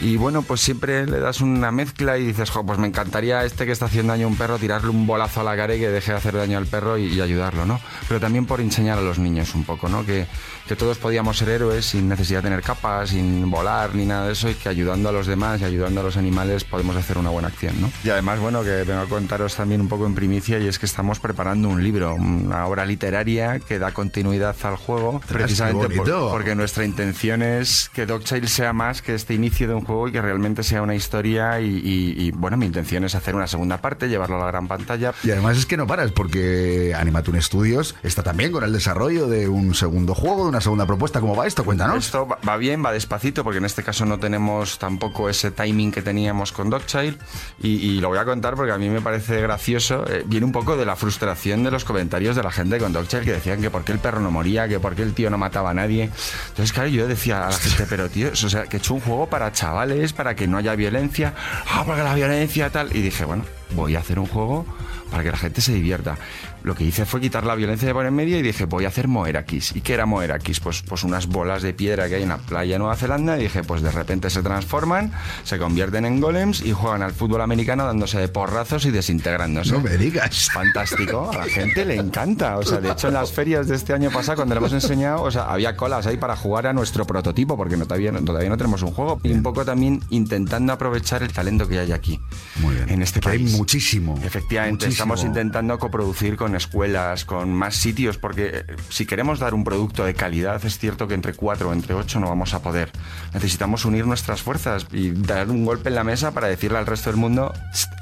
Y 0.01 0.15
bueno, 0.17 0.41
pues 0.43 0.61
siempre 0.61 1.05
le 1.07 1.19
das 1.19 1.41
una 1.41 1.71
mezcla 1.71 2.17
y 2.17 2.25
dices, 2.25 2.49
jo, 2.51 2.65
pues 2.65 2.77
me 2.79 2.87
encantaría 2.87 3.43
este 3.43 3.65
que 3.65 3.71
está 3.71 3.85
haciendo 3.85 4.13
daño 4.13 4.27
a 4.27 4.29
un 4.29 4.35
perro, 4.35 4.57
tirarle 4.59 4.89
un 4.89 5.07
bolazo 5.07 5.41
a 5.41 5.43
la 5.43 5.55
cara 5.55 5.75
y 5.75 5.79
que 5.79 5.89
deje 5.89 6.11
de 6.11 6.17
hacer 6.17 6.35
daño 6.35 6.57
al 6.57 6.67
perro 6.67 6.97
y, 6.97 7.05
y 7.07 7.21
ayudarlo, 7.21 7.65
¿no? 7.65 7.79
Pero 8.07 8.19
también 8.19 8.45
por 8.45 8.61
enseñar 8.61 8.99
a 8.99 9.01
los 9.01 9.17
niños 9.17 9.55
un 9.55 9.63
poco, 9.63 9.89
¿no? 9.89 10.05
Que, 10.05 10.27
que 10.67 10.75
todos 10.75 10.97
podíamos 10.97 11.37
ser 11.37 11.49
héroes 11.49 11.85
sin 11.85 12.07
necesidad 12.09 12.39
de 12.43 12.49
tener 12.49 12.61
capas, 12.61 13.09
sin 13.09 13.49
volar 13.49 13.95
ni 13.95 14.05
nada 14.05 14.27
de 14.27 14.33
eso 14.33 14.49
y 14.49 14.53
que 14.53 14.69
ayudando 14.69 15.09
a 15.09 15.11
los 15.11 15.25
demás 15.25 15.61
y 15.61 15.63
ayudando 15.65 16.01
a 16.01 16.03
los 16.03 16.17
animales 16.17 16.63
podemos 16.63 16.95
hacer 16.95 17.17
una 17.17 17.29
buena 17.29 17.47
acción, 17.47 17.79
¿no? 17.81 17.89
Y 18.03 18.09
además, 18.09 18.39
bueno, 18.39 18.63
que 18.63 18.83
vengo 18.83 19.01
a 19.01 19.05
contaros 19.07 19.55
también 19.55 19.81
un 19.81 19.87
poco 19.87 20.05
en 20.05 20.13
primicia 20.13 20.59
y 20.59 20.67
es 20.67 20.77
que 20.77 20.85
estamos 20.85 21.19
preparando 21.19 21.69
un 21.69 21.83
libro, 21.83 22.13
una 22.15 22.65
obra 22.67 22.85
literaria 22.85 23.59
que 23.59 23.79
da 23.79 23.91
continuidad 23.93 24.55
al 24.63 24.75
juego, 24.75 25.21
precisamente 25.37 25.87
por- 25.97 26.05
porque 26.31 26.53
nuestra 26.55 26.85
intención 26.85 27.41
es 27.41 27.89
que 27.93 28.05
Dogchild 28.05 28.47
sea 28.47 28.73
más 28.73 29.01
que 29.01 29.15
este 29.15 29.33
inicio 29.33 29.67
de 29.67 29.73
un 29.73 29.86
juego 29.87 30.07
y 30.07 30.11
que 30.11 30.21
realmente 30.21 30.61
sea 30.63 30.81
una 30.83 30.93
historia 30.95 31.59
y, 31.59 31.65
y- 31.67 32.27
y, 32.27 32.31
bueno, 32.31 32.57
mi 32.57 32.65
intención 32.67 33.03
es 33.05 33.15
hacer 33.15 33.33
una 33.35 33.47
segunda 33.47 33.77
parte, 33.77 34.07
llevarlo 34.09 34.35
a 34.37 34.39
la 34.39 34.47
gran 34.47 34.67
pantalla. 34.67 35.13
Y 35.23 35.31
además 35.31 35.57
es 35.57 35.65
que 35.65 35.77
no 35.77 35.87
paras, 35.87 36.11
porque 36.11 36.93
Animatoon 36.95 37.41
Studios 37.41 37.95
está 38.03 38.21
también 38.23 38.51
con 38.51 38.63
el 38.63 38.71
desarrollo 38.73 39.27
de 39.27 39.47
un 39.47 39.73
segundo 39.73 40.13
juego, 40.13 40.43
de 40.43 40.49
una 40.49 40.61
segunda 40.61 40.85
propuesta. 40.85 41.19
¿Cómo 41.21 41.35
va 41.35 41.47
esto? 41.47 41.63
Cuéntanos. 41.63 42.05
Esto 42.05 42.27
va- 42.27 42.37
va 42.47 42.57
bien, 42.57 42.83
va 42.85 42.91
despacito, 42.91 43.43
porque 43.43 43.57
en 43.59 43.65
este 43.65 43.81
caso 43.83 44.05
no 44.05 44.19
tenemos 44.19 44.77
tampoco 44.79 45.29
ese 45.29 45.51
timing 45.51 45.91
que 45.91 46.01
teníamos 46.01 46.51
con 46.51 46.69
Dogchild. 46.69 47.17
Y, 47.61 47.69
y 47.77 48.01
lo 48.01 48.09
voy 48.09 48.17
a 48.19 48.25
contar 48.25 48.55
porque 48.55 48.71
a 48.73 48.77
mí 48.77 48.89
me 48.89 49.01
parece 49.01 49.41
gracioso. 49.41 50.05
Eh, 50.07 50.23
viene 50.27 50.45
un 50.45 50.51
poco 50.51 50.75
de 50.77 50.85
la 50.85 50.95
frustración 50.95 51.63
de 51.63 51.71
los 51.71 51.85
comentarios 51.85 52.35
de 52.35 52.43
la 52.43 52.51
gente 52.51 52.77
con 52.77 52.93
Dogchild 52.93 53.23
que 53.23 53.31
decían 53.33 53.61
que 53.61 53.69
por 53.69 53.83
qué 53.83 53.93
el 53.93 53.99
perro 53.99 54.19
no 54.19 54.31
moría, 54.31 54.67
que 54.67 54.79
por 54.79 54.95
qué 54.95 55.03
el 55.03 55.13
tío 55.13 55.29
no 55.29 55.37
mataba 55.37 55.69
a 55.69 55.73
nadie. 55.73 56.09
Entonces, 56.49 56.73
claro, 56.73 56.89
yo 56.89 57.07
decía 57.07 57.47
a 57.47 57.49
la 57.51 57.57
gente, 57.57 57.85
pero 57.89 58.09
tío, 58.09 58.29
o 58.31 58.35
sea, 58.35 58.63
que 58.65 58.77
he 58.77 58.79
hecho 58.79 58.93
un 58.93 58.99
juego 58.99 59.27
para 59.27 59.51
chavales, 59.51 59.76
para 60.13 60.35
que 60.35 60.47
no 60.47 60.57
haya 60.57 60.75
violencia. 60.75 61.33
Ah, 61.69 61.83
porque 61.85 62.03
la 62.03 62.15
violencia 62.15 62.69
tal. 62.69 62.95
Y 62.95 63.01
dije, 63.01 63.25
bueno, 63.25 63.45
voy 63.75 63.95
a 63.95 63.99
hacer 63.99 64.19
un 64.19 64.25
juego 64.27 64.65
para 65.11 65.23
que 65.23 65.31
la 65.31 65.37
gente 65.37 65.61
se 65.61 65.73
divierta. 65.73 66.17
Lo 66.63 66.75
que 66.75 66.83
hice 66.83 67.05
fue 67.05 67.21
quitar 67.21 67.45
la 67.45 67.55
violencia 67.55 67.87
de 67.87 67.93
por 67.93 68.05
en 68.05 68.13
medio 68.13 68.37
y 68.37 68.41
dije, 68.41 68.65
voy 68.65 68.83
a 68.83 68.89
hacer 68.89 69.07
Moerakis. 69.07 69.73
¿Y 69.73 69.79
qué 69.79 69.93
era 69.93 70.05
Moerakis? 70.05 70.59
Pues, 70.59 70.81
pues 70.81 71.03
unas 71.05 71.27
bolas 71.27 71.61
de 71.61 71.73
piedra 71.73 72.09
que 72.09 72.15
hay 72.15 72.23
en 72.23 72.29
la 72.29 72.39
playa 72.39 72.73
de 72.73 72.79
Nueva 72.79 72.95
Zelanda 72.97 73.37
y 73.39 73.43
dije, 73.43 73.63
pues 73.63 73.81
de 73.81 73.91
repente 73.91 74.29
se 74.29 74.41
transforman, 74.41 75.13
se 75.45 75.57
convierten 75.59 76.03
en 76.03 76.19
golems 76.19 76.59
y 76.61 76.73
juegan 76.73 77.03
al 77.03 77.13
fútbol 77.13 77.39
americano 77.41 77.85
dándose 77.85 78.19
de 78.19 78.27
porrazos 78.27 78.85
y 78.85 78.91
desintegrándose. 78.91 79.71
No 79.71 79.79
me 79.79 79.95
digas. 79.97 80.49
Fantástico, 80.51 81.29
a 81.31 81.37
la 81.37 81.43
gente 81.45 81.85
le 81.85 81.95
encanta. 81.95 82.57
O 82.57 82.63
sea, 82.63 82.81
de 82.81 82.91
hecho 82.91 83.07
en 83.07 83.13
las 83.13 83.31
ferias 83.31 83.67
de 83.69 83.75
este 83.75 83.93
año 83.93 84.11
pasado, 84.11 84.35
cuando 84.37 84.55
le 84.55 84.59
hemos 84.59 84.73
enseñado, 84.73 85.21
o 85.23 85.31
sea, 85.31 85.43
había 85.43 85.77
colas 85.77 86.05
ahí 86.05 86.17
para 86.17 86.35
jugar 86.35 86.67
a 86.67 86.73
nuestro 86.73 87.05
prototipo, 87.07 87.55
porque 87.55 87.77
no, 87.77 87.85
todavía, 87.85 88.11
no- 88.11 88.21
todavía 88.25 88.49
no 88.49 88.57
tenemos 88.57 88.81
un 88.81 88.91
juego. 88.91 89.21
Y 89.23 89.31
un 89.31 89.41
poco 89.43 89.63
también 89.63 90.01
intentando 90.09 90.73
aprovechar 90.73 91.23
el 91.23 91.31
talento 91.31 91.65
que 91.67 91.79
hay 91.79 91.93
aquí. 91.93 92.19
Muy 92.57 92.75
bien. 92.75 92.89
En 92.89 93.01
este 93.03 93.21
país. 93.21 93.53
Muchísimo. 93.57 94.19
Efectivamente, 94.23 94.87
estamos 94.87 95.23
intentando 95.23 95.77
coproducir 95.79 96.37
con 96.37 96.55
escuelas, 96.55 97.25
con 97.25 97.53
más 97.53 97.75
sitios, 97.75 98.17
porque 98.17 98.51
eh, 98.53 98.65
si 98.89 99.05
queremos 99.05 99.39
dar 99.39 99.53
un 99.53 99.63
producto 99.63 100.05
de 100.05 100.13
calidad, 100.13 100.63
es 100.65 100.77
cierto 100.77 101.07
que 101.07 101.13
entre 101.13 101.33
cuatro 101.33 101.69
o 101.69 101.73
entre 101.73 101.93
ocho 101.93 102.19
no 102.19 102.29
vamos 102.29 102.53
a 102.53 102.61
poder. 102.61 102.91
Necesitamos 103.33 103.85
unir 103.85 104.05
nuestras 104.05 104.41
fuerzas 104.41 104.87
y 104.91 105.11
dar 105.11 105.49
un 105.49 105.65
golpe 105.65 105.89
en 105.89 105.95
la 105.95 106.03
mesa 106.03 106.31
para 106.31 106.47
decirle 106.47 106.77
al 106.77 106.85
resto 106.85 107.09
del 107.09 107.17
mundo, 107.17 107.53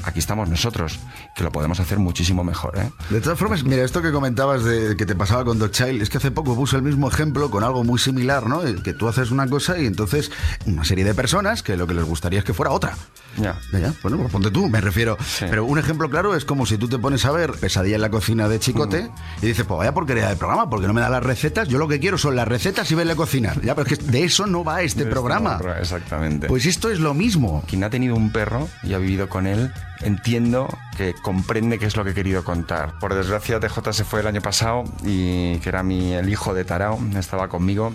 aquí 0.03 0.19
estamos 0.19 0.49
nosotros, 0.49 0.99
que 1.35 1.43
lo 1.43 1.51
podemos 1.51 1.79
hacer 1.79 1.99
muchísimo 1.99 2.43
mejor. 2.43 2.77
¿eh? 2.77 2.91
De 3.09 3.21
todas 3.21 3.39
formas, 3.39 3.63
mira, 3.63 3.83
esto 3.83 4.01
que 4.01 4.11
comentabas 4.11 4.63
de 4.63 4.95
que 4.97 5.05
te 5.05 5.15
pasaba 5.15 5.45
con 5.45 5.59
Dog 5.59 5.71
Child, 5.71 6.01
es 6.01 6.09
que 6.09 6.17
hace 6.17 6.31
poco 6.31 6.55
puso 6.55 6.75
el 6.75 6.83
mismo 6.83 7.07
ejemplo 7.07 7.49
con 7.49 7.63
algo 7.63 7.83
muy 7.83 7.99
similar, 7.99 8.47
¿no? 8.47 8.61
Que 8.83 8.93
tú 8.93 9.07
haces 9.07 9.31
una 9.31 9.47
cosa 9.47 9.77
y 9.79 9.85
entonces 9.85 10.31
una 10.65 10.83
serie 10.83 11.03
de 11.03 11.13
personas 11.13 11.63
que 11.63 11.77
lo 11.77 11.87
que 11.87 11.93
les 11.93 12.03
gustaría 12.03 12.39
es 12.39 12.45
que 12.45 12.53
fuera 12.53 12.71
otra. 12.71 12.95
Ya. 13.37 13.59
Ya, 13.73 13.93
Bueno, 14.01 14.17
pues 14.17 14.31
ponte 14.31 14.49
tú, 14.49 14.69
me 14.69 14.79
refiero. 14.79 15.17
Pero 15.49 15.65
un 15.65 15.79
ejemplo 15.79 16.09
claro 16.09 16.35
es 16.35 16.45
como 16.45 16.65
si 16.65 16.77
tú 16.77 16.87
te 16.87 16.97
pones 16.97 17.25
a 17.25 17.31
ver 17.31 17.51
Pesadilla 17.53 17.95
en 17.95 18.01
la 18.01 18.09
cocina 18.09 18.47
de 18.47 18.59
Chicote 18.59 19.03
mm. 19.03 19.43
y 19.43 19.47
dices, 19.47 19.65
pues 19.65 19.77
vaya 19.77 19.93
porquería 19.93 20.29
de 20.29 20.35
programa, 20.35 20.69
porque 20.69 20.87
no 20.87 20.93
me 20.93 21.01
da 21.01 21.09
las 21.09 21.23
recetas. 21.23 21.67
Yo 21.67 21.77
lo 21.77 21.87
que 21.87 21.99
quiero 21.99 22.17
son 22.17 22.35
las 22.35 22.47
recetas 22.47 22.89
y 22.91 22.95
verle 22.95 23.15
cocinar. 23.15 23.61
Ya, 23.61 23.75
pero 23.75 23.87
es 23.89 23.97
que 23.97 24.05
de 24.05 24.23
eso 24.23 24.47
no 24.47 24.63
va 24.63 24.81
este 24.81 25.05
programa. 25.05 25.59
exactamente. 25.79 26.47
Pues 26.47 26.65
esto 26.65 26.89
es 26.89 26.99
lo 26.99 27.13
mismo. 27.13 27.63
Quien 27.67 27.83
ha 27.83 27.89
tenido 27.89 28.15
un 28.15 28.31
perro 28.31 28.67
y 28.83 28.93
ha 28.93 28.97
vivido 28.97 29.29
con 29.29 29.47
él, 29.47 29.71
entiendo 30.01 30.67
que 30.97 31.13
comprende 31.13 31.79
qué 31.79 31.85
es 31.85 31.95
lo 31.95 32.03
que 32.03 32.11
he 32.11 32.13
querido 32.13 32.43
contar. 32.43 32.99
Por 32.99 33.13
desgracia, 33.13 33.59
TJ 33.59 33.93
se 33.93 34.03
fue 34.03 34.21
el 34.21 34.27
año 34.27 34.41
pasado 34.41 34.83
y 35.03 35.57
que 35.59 35.69
era 35.69 35.83
mi, 35.83 36.13
el 36.13 36.29
hijo 36.29 36.53
de 36.53 36.65
Tarao, 36.65 36.99
estaba 37.17 37.47
conmigo 37.47 37.93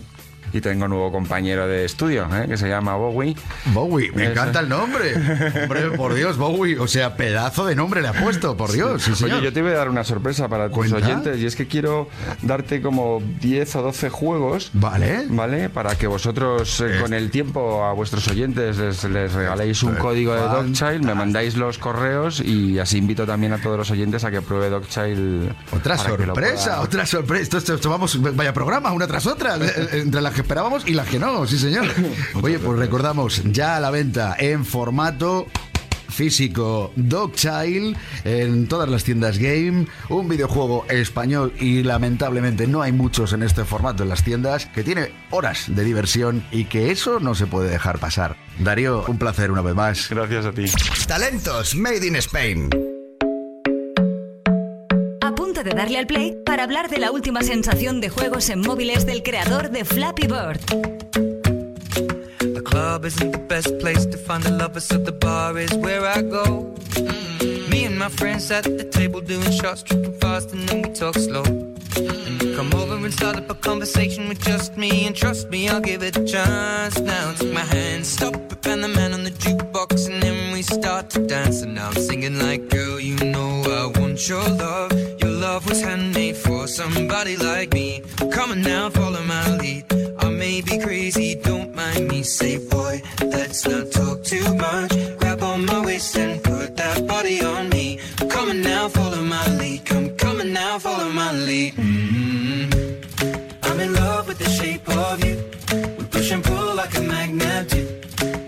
y 0.52 0.60
tengo 0.60 0.84
un 0.84 0.90
nuevo 0.90 1.12
compañero 1.12 1.66
de 1.66 1.84
estudio 1.84 2.28
¿eh? 2.34 2.46
que 2.48 2.56
se 2.56 2.68
llama 2.68 2.96
Bowie. 2.96 3.36
Bowie, 3.66 4.12
me 4.12 4.26
encanta 4.26 4.60
el 4.60 4.68
nombre. 4.68 5.14
Hombre, 5.62 5.90
por 5.96 6.14
Dios, 6.14 6.36
Bowie. 6.36 6.78
O 6.78 6.86
sea, 6.86 7.16
pedazo 7.16 7.66
de 7.66 7.74
nombre 7.74 8.02
le 8.02 8.08
ha 8.08 8.12
puesto, 8.12 8.56
por 8.56 8.72
Dios. 8.72 9.22
Oye, 9.22 9.40
yo 9.42 9.52
te 9.52 9.62
voy 9.62 9.72
a 9.72 9.76
dar 9.76 9.88
una 9.88 10.04
sorpresa 10.04 10.48
para 10.48 10.70
tus 10.70 10.92
oyentes 10.92 11.38
y 11.38 11.46
es 11.46 11.56
que 11.56 11.66
quiero 11.66 12.08
darte 12.42 12.80
como 12.82 13.22
10 13.40 13.76
o 13.76 13.82
12 13.82 14.10
juegos. 14.10 14.70
Vale. 14.72 15.26
Vale, 15.28 15.68
para 15.68 15.96
que 15.96 16.06
vosotros 16.06 16.80
eh, 16.80 16.98
con 17.00 17.14
el 17.14 17.30
tiempo 17.30 17.84
a 17.84 17.92
vuestros 17.92 18.26
oyentes 18.28 18.78
les, 18.78 19.32
regaléis 19.32 19.82
un 19.82 19.94
código 19.94 20.34
de 20.34 20.40
Dogchild, 20.40 21.04
me 21.04 21.14
mandáis 21.14 21.56
los 21.56 21.78
correos 21.78 22.40
y 22.40 22.78
así 22.78 22.98
invito 22.98 23.26
también 23.26 23.52
a 23.52 23.58
todos 23.58 23.78
los 23.78 23.90
oyentes 23.90 24.24
a 24.24 24.30
que 24.30 24.42
pruebe 24.42 24.70
Dogchild. 24.70 25.52
Otra 25.72 25.96
sorpresa, 25.96 26.80
otra 26.80 27.06
sorpresa. 27.06 27.58
Esto, 27.58 27.74
esto, 27.74 27.90
vamos, 27.90 28.20
vaya 28.34 28.52
programa, 28.52 28.92
una 28.92 29.06
tras 29.06 29.26
otra, 29.26 29.56
eh, 29.60 29.88
entre 29.92 30.20
las 30.20 30.34
esperábamos 30.40 30.86
y 30.86 30.94
las 30.94 31.08
que 31.08 31.18
no, 31.18 31.46
sí 31.46 31.58
señor. 31.58 31.86
Oye, 32.42 32.58
pues 32.58 32.78
recordamos, 32.78 33.42
ya 33.44 33.76
a 33.76 33.80
la 33.80 33.90
venta 33.90 34.36
en 34.38 34.64
formato 34.64 35.46
físico 36.10 36.92
Dog 36.96 37.32
Child 37.34 37.96
en 38.24 38.66
todas 38.66 38.88
las 38.88 39.04
tiendas 39.04 39.38
game, 39.38 39.86
un 40.08 40.28
videojuego 40.28 40.84
español 40.88 41.54
y 41.58 41.82
lamentablemente 41.82 42.66
no 42.66 42.82
hay 42.82 42.92
muchos 42.92 43.32
en 43.32 43.42
este 43.42 43.64
formato 43.64 44.02
en 44.02 44.08
las 44.08 44.22
tiendas, 44.22 44.66
que 44.66 44.84
tiene 44.84 45.12
horas 45.30 45.64
de 45.68 45.84
diversión 45.84 46.44
y 46.50 46.64
que 46.64 46.90
eso 46.90 47.20
no 47.20 47.34
se 47.34 47.46
puede 47.46 47.70
dejar 47.70 47.98
pasar. 47.98 48.36
Darío, 48.58 49.04
un 49.08 49.18
placer 49.18 49.50
una 49.50 49.62
vez 49.62 49.74
más. 49.74 50.08
Gracias 50.10 50.44
a 50.44 50.52
ti. 50.52 50.66
Talentos 51.06 51.74
Made 51.74 52.06
in 52.06 52.16
Spain. 52.16 52.89
De 55.64 55.70
darle 55.74 55.98
al 55.98 56.06
play 56.06 56.36
para 56.44 56.62
hablar 56.62 56.88
de 56.88 56.98
la 56.98 57.10
última 57.10 57.42
sensación 57.42 58.00
de 58.00 58.08
juegos 58.08 58.48
en 58.48 58.60
móviles 58.60 59.04
del 59.04 59.22
creador 59.22 59.70
de 59.70 59.84
Flappy 59.84 60.26
Bird. 60.26 60.60
The 62.38 62.62
club 62.62 63.04
isn't 63.04 63.32
the 63.32 63.38
best 63.38 63.78
place 63.78 64.06
to 64.06 64.16
find 64.16 64.42
the 64.42 64.50
lovers, 64.50 64.84
so 64.84 64.98
the 64.98 65.12
bar 65.12 65.58
is 65.58 65.72
where 65.74 66.06
I 66.06 66.22
go. 66.22 66.74
Me 67.68 67.84
and 67.84 67.98
my 67.98 68.08
friends 68.08 68.50
at 68.50 68.64
the 68.64 68.84
table 68.84 69.20
doing 69.20 69.50
shots, 69.50 69.82
tripping 69.82 70.18
fast, 70.20 70.52
and 70.52 70.66
then 70.68 70.82
we 70.82 70.90
talk 70.94 71.14
slow. 71.16 71.44
Come 72.56 72.72
over 72.74 72.96
and 72.96 73.12
start 73.12 73.36
up 73.36 73.50
a 73.50 73.54
conversation 73.54 74.28
with 74.28 74.40
just 74.42 74.76
me, 74.76 75.06
and 75.06 75.14
trust 75.14 75.50
me, 75.50 75.68
I'll 75.68 75.80
give 75.80 76.02
it 76.02 76.16
a 76.16 76.24
chance. 76.24 76.98
Now 76.98 77.32
take 77.32 77.52
my 77.52 77.60
hand, 77.60 78.06
stop 78.06 78.34
and 78.70 78.84
the 78.84 78.88
man 78.88 79.12
on 79.12 79.24
the 79.24 79.30
jukebox, 79.30 80.08
and 80.08 80.19
start 80.70 81.10
to 81.10 81.26
dance. 81.26 81.62
And 81.62 81.74
now 81.74 81.88
I'm 81.88 81.94
singing 81.94 82.38
like, 82.38 82.68
girl, 82.68 83.00
you 83.00 83.16
know 83.16 83.62
I 83.62 83.98
want 83.98 84.28
your 84.28 84.46
love. 84.48 84.92
Your 85.20 85.30
love 85.30 85.68
was 85.68 85.82
handmade 85.82 86.36
for 86.36 86.66
somebody 86.66 87.36
like 87.36 87.72
me. 87.72 88.02
Come 88.32 88.52
on 88.52 88.62
now, 88.62 88.90
follow 88.90 89.22
my 89.24 89.56
lead. 89.56 89.84
I 90.18 90.28
may 90.30 90.60
be 90.60 90.78
crazy, 90.78 91.34
don't 91.34 91.74
mind 91.74 92.08
me. 92.08 92.22
Say, 92.22 92.58
boy, 92.68 93.02
let's 93.22 93.66
not 93.66 93.90
talk 93.90 94.22
too 94.22 94.54
much. 94.54 94.92
Grab 95.18 95.42
on 95.42 95.66
my 95.66 95.84
waist 95.84 96.16
and 96.16 96.42
put 96.42 96.76
that 96.76 97.06
body 97.06 97.42
on 97.42 97.68
me. 97.70 97.98
Come 98.28 98.50
on 98.50 98.62
now, 98.62 98.88
follow 98.88 99.22
my 99.22 99.46
lead. 99.58 99.84
Come, 99.84 100.10
come 100.16 100.40
on 100.40 100.52
now, 100.52 100.78
follow 100.78 101.10
my 101.10 101.32
lead. 101.32 101.74
Mm-hmm. 101.74 103.64
I'm 103.64 103.80
in 103.80 103.92
love 103.94 104.28
with 104.28 104.38
the 104.38 104.48
shape 104.48 104.88
of 104.88 105.24
you. 105.24 105.36
We 105.98 106.04
push 106.04 106.30
and 106.30 106.44
pull 106.44 106.74
like 106.74 106.96
a 106.96 107.00
magnet 107.00 107.68
do. 107.70 107.82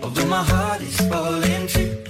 Although 0.01 0.27
my 0.27 0.43
heart 0.43 0.81
is 0.81 0.97
falling 1.09 1.67
too. 1.67 2.02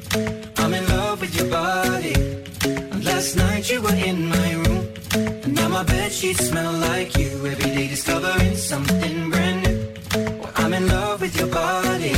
Last 3.35 3.49
night 3.49 3.71
you 3.71 3.81
were 3.81 3.95
in 3.95 4.27
my 4.27 4.53
room 4.53 4.93
and 5.15 5.55
now 5.55 5.67
my 5.67 5.83
bed 5.83 6.11
sheets 6.11 6.49
smell 6.49 6.71
like 6.71 7.17
you. 7.17 7.29
Every 7.47 7.71
day 7.73 7.87
discovering 7.87 8.55
something 8.55 9.31
brand 9.31 9.63
new. 9.63 10.39
Well, 10.39 10.51
I'm 10.55 10.71
in 10.73 10.87
love 10.87 11.19
with 11.21 11.35
your 11.39 11.47
body. 11.47 12.13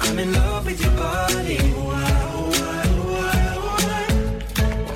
I'm 0.00 0.18
in 0.18 0.32
love 0.32 0.66
with 0.66 0.80
your 0.82 0.90
body. 0.96 1.58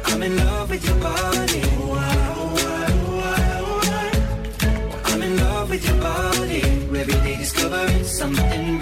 I'm 0.06 0.22
in 0.24 0.36
love 0.38 0.70
with 0.70 0.84
your 0.84 0.96
body. 0.96 1.62
I'm 5.04 5.22
in 5.22 5.36
love 5.36 5.70
with 5.70 5.86
your 5.86 6.00
body. 6.00 6.62
Every 6.98 7.14
day 7.26 7.36
discovering 7.36 8.04
something 8.04 8.81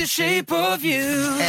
The 0.00 0.06
shape 0.06 0.50
of 0.50 0.82
you. 0.82 0.98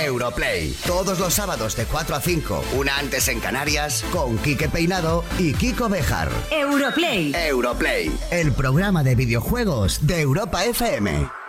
Europlay. 0.06 0.76
Todos 0.86 1.20
los 1.20 1.34
sábados 1.34 1.78
de 1.78 1.86
4 1.86 2.16
a 2.16 2.22
5. 2.22 2.64
Una 2.78 2.98
antes 2.98 3.30
en 3.30 3.40
Canarias. 3.40 4.04
Con 4.12 4.38
Quique 4.40 4.68
Peinado 4.68 5.24
y 5.40 5.54
Kiko 5.54 5.88
Bejar. 5.88 6.30
Europlay. 6.52 7.34
Europlay. 7.34 8.12
El 8.30 8.52
programa 8.52 9.04
de 9.04 9.16
videojuegos 9.16 10.06
de 10.06 10.20
Europa 10.20 10.66
FM. 10.66 11.41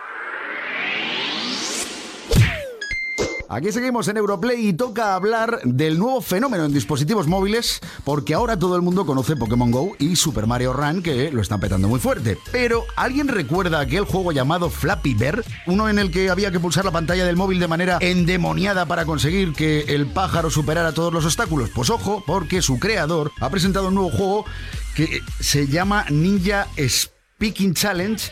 Aquí 3.53 3.71
seguimos 3.71 4.07
en 4.07 4.17
Europlay 4.17 4.69
y 4.69 4.73
toca 4.73 5.13
hablar 5.13 5.59
del 5.63 5.99
nuevo 5.99 6.21
fenómeno 6.21 6.65
en 6.65 6.73
dispositivos 6.73 7.27
móviles, 7.27 7.81
porque 8.03 8.33
ahora 8.33 8.57
todo 8.57 8.75
el 8.75 8.81
mundo 8.81 9.05
conoce 9.05 9.35
Pokémon 9.35 9.69
Go 9.69 9.95
y 9.99 10.15
Super 10.15 10.47
Mario 10.47 10.73
Run, 10.73 11.03
que 11.03 11.29
lo 11.31 11.39
están 11.39 11.59
petando 11.59 11.87
muy 11.87 11.99
fuerte. 11.99 12.39
Pero, 12.51 12.83
¿alguien 12.95 13.27
recuerda 13.27 13.79
aquel 13.79 14.05
juego 14.05 14.31
llamado 14.31 14.71
Flappy 14.71 15.13
Bird? 15.13 15.45
Uno 15.67 15.87
en 15.87 15.99
el 15.99 16.09
que 16.09 16.31
había 16.31 16.49
que 16.49 16.59
pulsar 16.59 16.83
la 16.83 16.89
pantalla 16.89 17.25
del 17.25 17.35
móvil 17.35 17.59
de 17.59 17.67
manera 17.67 17.99
endemoniada 18.01 18.87
para 18.87 19.05
conseguir 19.05 19.53
que 19.53 19.81
el 19.81 20.07
pájaro 20.07 20.49
superara 20.49 20.91
todos 20.91 21.13
los 21.13 21.23
obstáculos. 21.23 21.69
Pues 21.75 21.91
ojo, 21.91 22.23
porque 22.25 22.63
su 22.63 22.79
creador 22.79 23.31
ha 23.39 23.51
presentado 23.51 23.89
un 23.89 23.93
nuevo 23.93 24.09
juego 24.09 24.45
que 24.95 25.21
se 25.39 25.67
llama 25.67 26.05
Ninja 26.09 26.69
Speaking 26.75 27.75
Challenge 27.75 28.31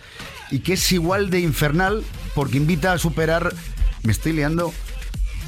y 0.49 0.61
que 0.61 0.73
es 0.73 0.91
igual 0.91 1.29
de 1.29 1.41
infernal 1.41 2.03
porque 2.33 2.57
invita 2.57 2.93
a 2.93 2.97
superar... 2.97 3.53
Me 4.03 4.13
estoy 4.13 4.33
liando 4.33 4.73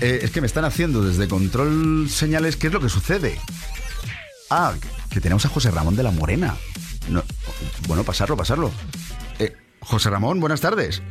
eh, 0.01 0.19
es 0.21 0.31
que 0.31 0.41
me 0.41 0.47
están 0.47 0.65
haciendo 0.65 1.03
desde 1.03 1.27
control 1.27 2.09
señales 2.09 2.55
qué 2.55 2.67
es 2.67 2.73
lo 2.73 2.79
que 2.79 2.89
sucede. 2.89 3.39
Ah, 4.49 4.73
que 5.09 5.21
tenemos 5.21 5.45
a 5.45 5.49
José 5.49 5.71
Ramón 5.71 5.95
de 5.95 6.03
la 6.03 6.11
Morena. 6.11 6.55
No, 7.09 7.23
bueno, 7.87 8.03
pasarlo, 8.03 8.37
pasarlo. 8.37 8.71
Eh, 9.39 9.55
José 9.79 10.09
Ramón, 10.09 10.39
buenas 10.39 10.61
tardes. 10.61 11.01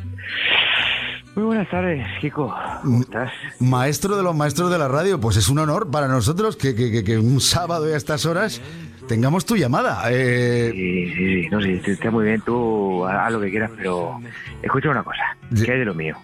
Muy 1.34 1.44
buenas 1.44 1.68
tardes, 1.70 2.06
Kiko. 2.20 2.54
¿Cómo 2.82 3.00
estás? 3.00 3.32
Maestro 3.58 4.16
de 4.16 4.22
los 4.22 4.36
maestros 4.36 4.70
de 4.70 4.78
la 4.78 4.88
radio, 4.88 5.18
pues 5.18 5.38
es 5.38 5.48
un 5.48 5.58
honor 5.58 5.90
para 5.90 6.06
nosotros 6.06 6.56
que, 6.56 6.74
que, 6.74 7.02
que 7.02 7.18
un 7.18 7.40
sábado 7.40 7.88
y 7.88 7.92
a 7.92 7.96
estas 7.96 8.26
horas 8.26 8.60
tengamos 9.08 9.46
tu 9.46 9.56
llamada. 9.56 10.02
Eh... 10.10 10.70
Sí, 10.72 11.12
sí, 11.14 11.42
sí, 11.42 11.48
no, 11.50 11.60
sí, 11.62 11.80
está 11.86 12.10
muy 12.10 12.24
bien, 12.24 12.42
tú 12.42 13.06
haz 13.06 13.32
lo 13.32 13.40
que 13.40 13.50
quieras, 13.50 13.70
pero 13.76 14.20
escucha 14.62 14.90
una 14.90 15.02
cosa, 15.02 15.22
¿qué 15.64 15.72
hay 15.72 15.78
de 15.78 15.84
lo 15.84 15.94
mío? 15.94 16.16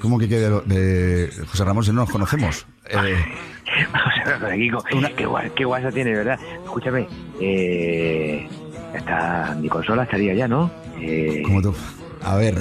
¿Cómo 0.00 0.18
que 0.18 0.28
quede 0.28 0.60
de 0.66 1.30
José 1.46 1.64
Ramón 1.64 1.84
si 1.84 1.90
no 1.90 2.02
nos 2.02 2.10
conocemos? 2.10 2.66
Eh, 2.88 4.70
qué, 5.16 5.26
guay, 5.26 5.50
qué 5.54 5.64
guasa 5.64 5.90
tiene, 5.90 6.12
¿verdad? 6.12 6.38
Escúchame, 6.64 7.06
eh, 7.40 8.48
está, 8.94 9.56
mi 9.60 9.68
consola 9.68 10.04
estaría 10.04 10.34
ya, 10.34 10.48
¿no? 10.48 10.70
Eh, 11.00 11.42
¿Cómo 11.44 11.60
tú? 11.60 11.74
A 12.22 12.36
ver. 12.36 12.56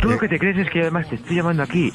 Tú 0.00 0.08
lo 0.08 0.18
que 0.18 0.28
te 0.28 0.38
crees 0.38 0.58
es 0.58 0.70
que 0.70 0.80
además 0.80 1.08
te 1.08 1.16
estoy 1.16 1.36
llamando 1.36 1.62
aquí 1.62 1.92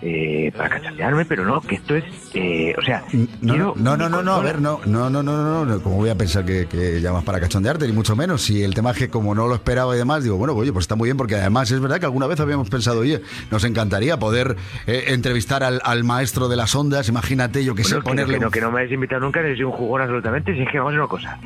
eh, 0.00 0.52
para 0.56 0.68
cachandearme, 0.68 1.24
pero 1.24 1.44
no, 1.44 1.60
que 1.60 1.76
esto 1.76 1.96
es, 1.96 2.04
eh, 2.34 2.74
o 2.78 2.82
sea, 2.82 3.02
no, 3.40 3.74
no, 3.74 3.96
no, 3.96 4.08
no, 4.08 4.22
no, 4.22 4.32
a 4.32 4.40
ver, 4.40 4.60
no, 4.60 4.80
no, 4.86 5.10
no, 5.10 5.22
no, 5.22 5.42
no, 5.42 5.64
no, 5.64 5.82
como 5.82 5.96
voy 5.96 6.10
a 6.10 6.14
pensar 6.14 6.44
que, 6.44 6.66
que, 6.66 7.00
llamas 7.00 7.24
para 7.24 7.40
cachondearte, 7.40 7.86
ni 7.86 7.92
mucho 7.92 8.14
menos, 8.14 8.42
si 8.42 8.62
el 8.62 8.74
tema 8.74 8.92
es 8.92 8.98
que 8.98 9.08
como 9.08 9.34
no 9.34 9.48
lo 9.48 9.54
esperaba 9.54 9.94
y 9.96 9.98
demás, 9.98 10.22
digo, 10.22 10.36
bueno, 10.36 10.54
oye, 10.54 10.72
pues 10.72 10.84
está 10.84 10.94
muy 10.94 11.08
bien, 11.08 11.16
porque 11.16 11.34
además 11.34 11.70
es 11.70 11.80
verdad 11.80 11.98
que 11.98 12.06
alguna 12.06 12.26
vez 12.26 12.38
habíamos 12.38 12.70
pensado, 12.70 13.00
oye, 13.00 13.22
nos 13.50 13.64
encantaría 13.64 14.18
poder 14.18 14.56
eh, 14.86 15.04
entrevistar 15.08 15.64
al, 15.64 15.80
al, 15.84 16.04
maestro 16.04 16.48
de 16.48 16.56
las 16.56 16.74
ondas, 16.76 17.08
imagínate, 17.08 17.64
yo 17.64 17.74
que 17.74 17.82
bueno, 17.82 17.96
sé, 17.96 18.02
ponerle... 18.02 18.34
Que 18.34 18.40
no, 18.40 18.50
que 18.50 18.60
no 18.60 18.70
me 18.70 18.78
habéis 18.78 18.92
invitado 18.92 19.20
nunca, 19.20 19.40
soy 19.42 19.64
un 19.64 19.72
jugón 19.72 20.02
absolutamente, 20.02 20.54
si 20.54 20.62
es 20.62 20.68
que 20.70 20.78
vamos 20.78 20.94
a 20.94 20.98
una 20.98 21.08
cosa, 21.08 21.40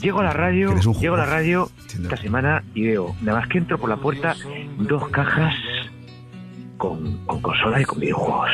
llego 0.00 0.20
a 0.20 0.24
la 0.24 0.32
radio, 0.32 0.74
llego 0.98 1.14
a 1.14 1.18
la 1.18 1.26
radio 1.26 1.70
esta 1.86 2.16
semana 2.16 2.64
y 2.74 2.86
veo, 2.86 3.14
nada 3.20 3.40
más 3.40 3.48
que 3.48 3.58
entro 3.58 3.76
por 3.76 3.90
la 3.90 3.96
puerta, 3.96 4.34
dos 4.78 5.08
cajas 5.10 5.54
con, 6.78 7.18
con 7.26 7.42
consolas 7.42 7.82
y 7.82 7.84
con 7.84 8.00
videojuegos. 8.00 8.50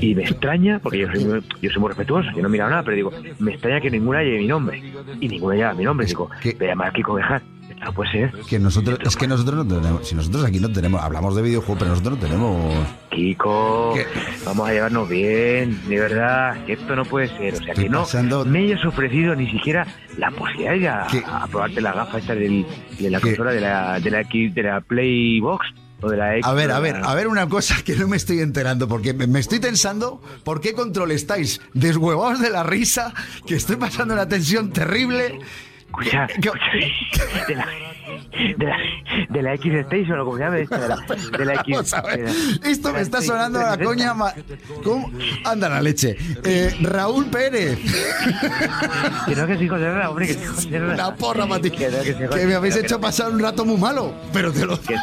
Y 0.00 0.14
me 0.14 0.22
extraña, 0.22 0.78
porque 0.78 0.98
yo 0.98 1.08
soy, 1.12 1.24
muy, 1.24 1.40
yo 1.60 1.70
soy 1.70 1.80
muy 1.80 1.88
respetuoso, 1.88 2.28
yo 2.36 2.42
no 2.42 2.48
he 2.48 2.50
mirado 2.52 2.70
nada, 2.70 2.82
pero 2.84 2.96
digo, 2.96 3.12
me 3.40 3.52
extraña 3.52 3.80
que 3.80 3.90
ninguna 3.90 4.22
lleve 4.22 4.38
mi 4.38 4.46
nombre. 4.46 4.82
Y 5.20 5.28
ninguna 5.28 5.56
lleva 5.56 5.74
mi 5.74 5.84
nombre. 5.84 6.06
Digo, 6.06 6.30
que... 6.40 6.52
voy 6.54 6.66
a 6.66 6.70
llamar 6.70 6.88
a 6.88 6.92
Kiko 6.92 7.14
Bejar. 7.14 7.42
No 7.84 7.94
puede 7.94 8.10
ser. 8.10 8.32
Que 8.48 8.58
nosotros, 8.58 8.98
es 9.02 9.16
que 9.16 9.26
nosotros 9.26 9.64
no 9.64 9.80
tenemos, 9.80 10.06
si 10.06 10.14
nosotros 10.14 10.44
aquí 10.44 10.60
no 10.60 10.70
tenemos, 10.70 11.00
hablamos 11.00 11.34
de 11.34 11.40
videojuegos, 11.40 11.78
pero 11.78 11.90
nosotros 11.92 12.18
no 12.18 12.26
tenemos. 12.26 12.86
Kiko, 13.10 13.92
¿Qué? 13.94 14.04
vamos 14.44 14.68
a 14.68 14.72
llevarnos 14.72 15.08
bien, 15.08 15.80
de 15.88 15.98
verdad, 15.98 16.62
que 16.66 16.74
esto 16.74 16.94
no 16.94 17.06
puede 17.06 17.28
ser. 17.38 17.54
O 17.54 17.56
sea, 17.56 17.72
que 17.74 17.88
no 17.88 18.00
pasando... 18.00 18.44
me 18.44 18.58
hayas 18.58 18.84
ofrecido 18.84 19.34
ni 19.34 19.50
siquiera 19.50 19.86
la 20.18 20.30
posibilidad 20.30 21.08
de 21.08 21.24
a, 21.24 21.42
a 21.42 21.46
probarte 21.46 21.80
la 21.80 21.92
gafa 21.94 22.18
esta 22.18 22.34
del, 22.34 22.66
de 22.98 23.10
la 23.10 23.18
¿Qué? 23.18 23.28
consola 23.28 23.52
de 23.52 23.60
la, 23.62 23.98
de 23.98 24.10
la, 24.10 24.24
de 24.24 24.62
la 24.62 24.80
Playbox. 24.82 25.66
A 26.44 26.52
ver, 26.52 26.70
a 26.70 26.80
ver, 26.80 26.96
a 26.96 27.14
ver 27.14 27.28
una 27.28 27.48
cosa 27.48 27.82
que 27.84 27.94
no 27.94 28.08
me 28.08 28.16
estoy 28.16 28.40
enterando, 28.40 28.88
porque 28.88 29.12
me 29.12 29.38
estoy 29.38 29.60
tensando, 29.60 30.20
¿por 30.44 30.60
qué 30.60 30.72
control 30.72 31.10
estáis 31.10 31.60
deshuevados 31.74 32.40
de 32.40 32.50
la 32.50 32.62
risa? 32.62 33.12
Que 33.46 33.54
estoy 33.56 33.76
pasando 33.76 34.14
una 34.14 34.28
tensión 34.28 34.70
terrible. 34.72 35.38
Escucha, 35.86 36.26
escucha, 36.26 36.60
de 37.48 37.54
la, 37.54 37.66
de 38.30 38.66
la, 38.66 38.76
de 39.28 39.42
la 39.42 39.54
X 39.54 39.72
Station 39.72 40.20
o 40.20 40.24
como 40.24 40.36
se 40.36 40.44
llama 40.44 40.58
esto, 40.58 40.78
de 40.78 40.88
la, 40.88 40.96
de 41.38 41.44
la 41.44 41.54
X. 41.54 41.94
Esto 42.64 42.92
me 42.92 43.00
está 43.00 43.20
sonando 43.20 43.60
a 43.60 43.76
la 43.76 43.84
coña. 43.84 44.14
Ma... 44.14 44.32
¿Cómo? 44.82 45.10
Anda 45.44 45.68
la 45.68 45.82
leche. 45.82 46.16
Eh, 46.44 46.76
Raúl 46.82 47.26
Pérez. 47.26 47.78
que 49.26 49.36
no 49.36 49.46
que 49.46 49.56
de 49.56 49.94
Raúl, 49.94 50.10
hombre, 50.10 50.28
que. 50.28 50.78
La 50.78 51.14
porra, 51.14 51.46
Mati. 51.46 51.70
Que, 51.70 51.88
no, 51.88 52.02
que, 52.02 52.14
que 52.16 52.46
me 52.46 52.54
habéis 52.54 52.76
hecho 52.76 53.00
pasar 53.00 53.30
un 53.30 53.40
rato 53.40 53.64
muy 53.64 53.76
malo, 53.76 54.14
pero 54.32 54.52
te 54.52 54.66
lo. 54.66 54.80
Que, 54.80 54.96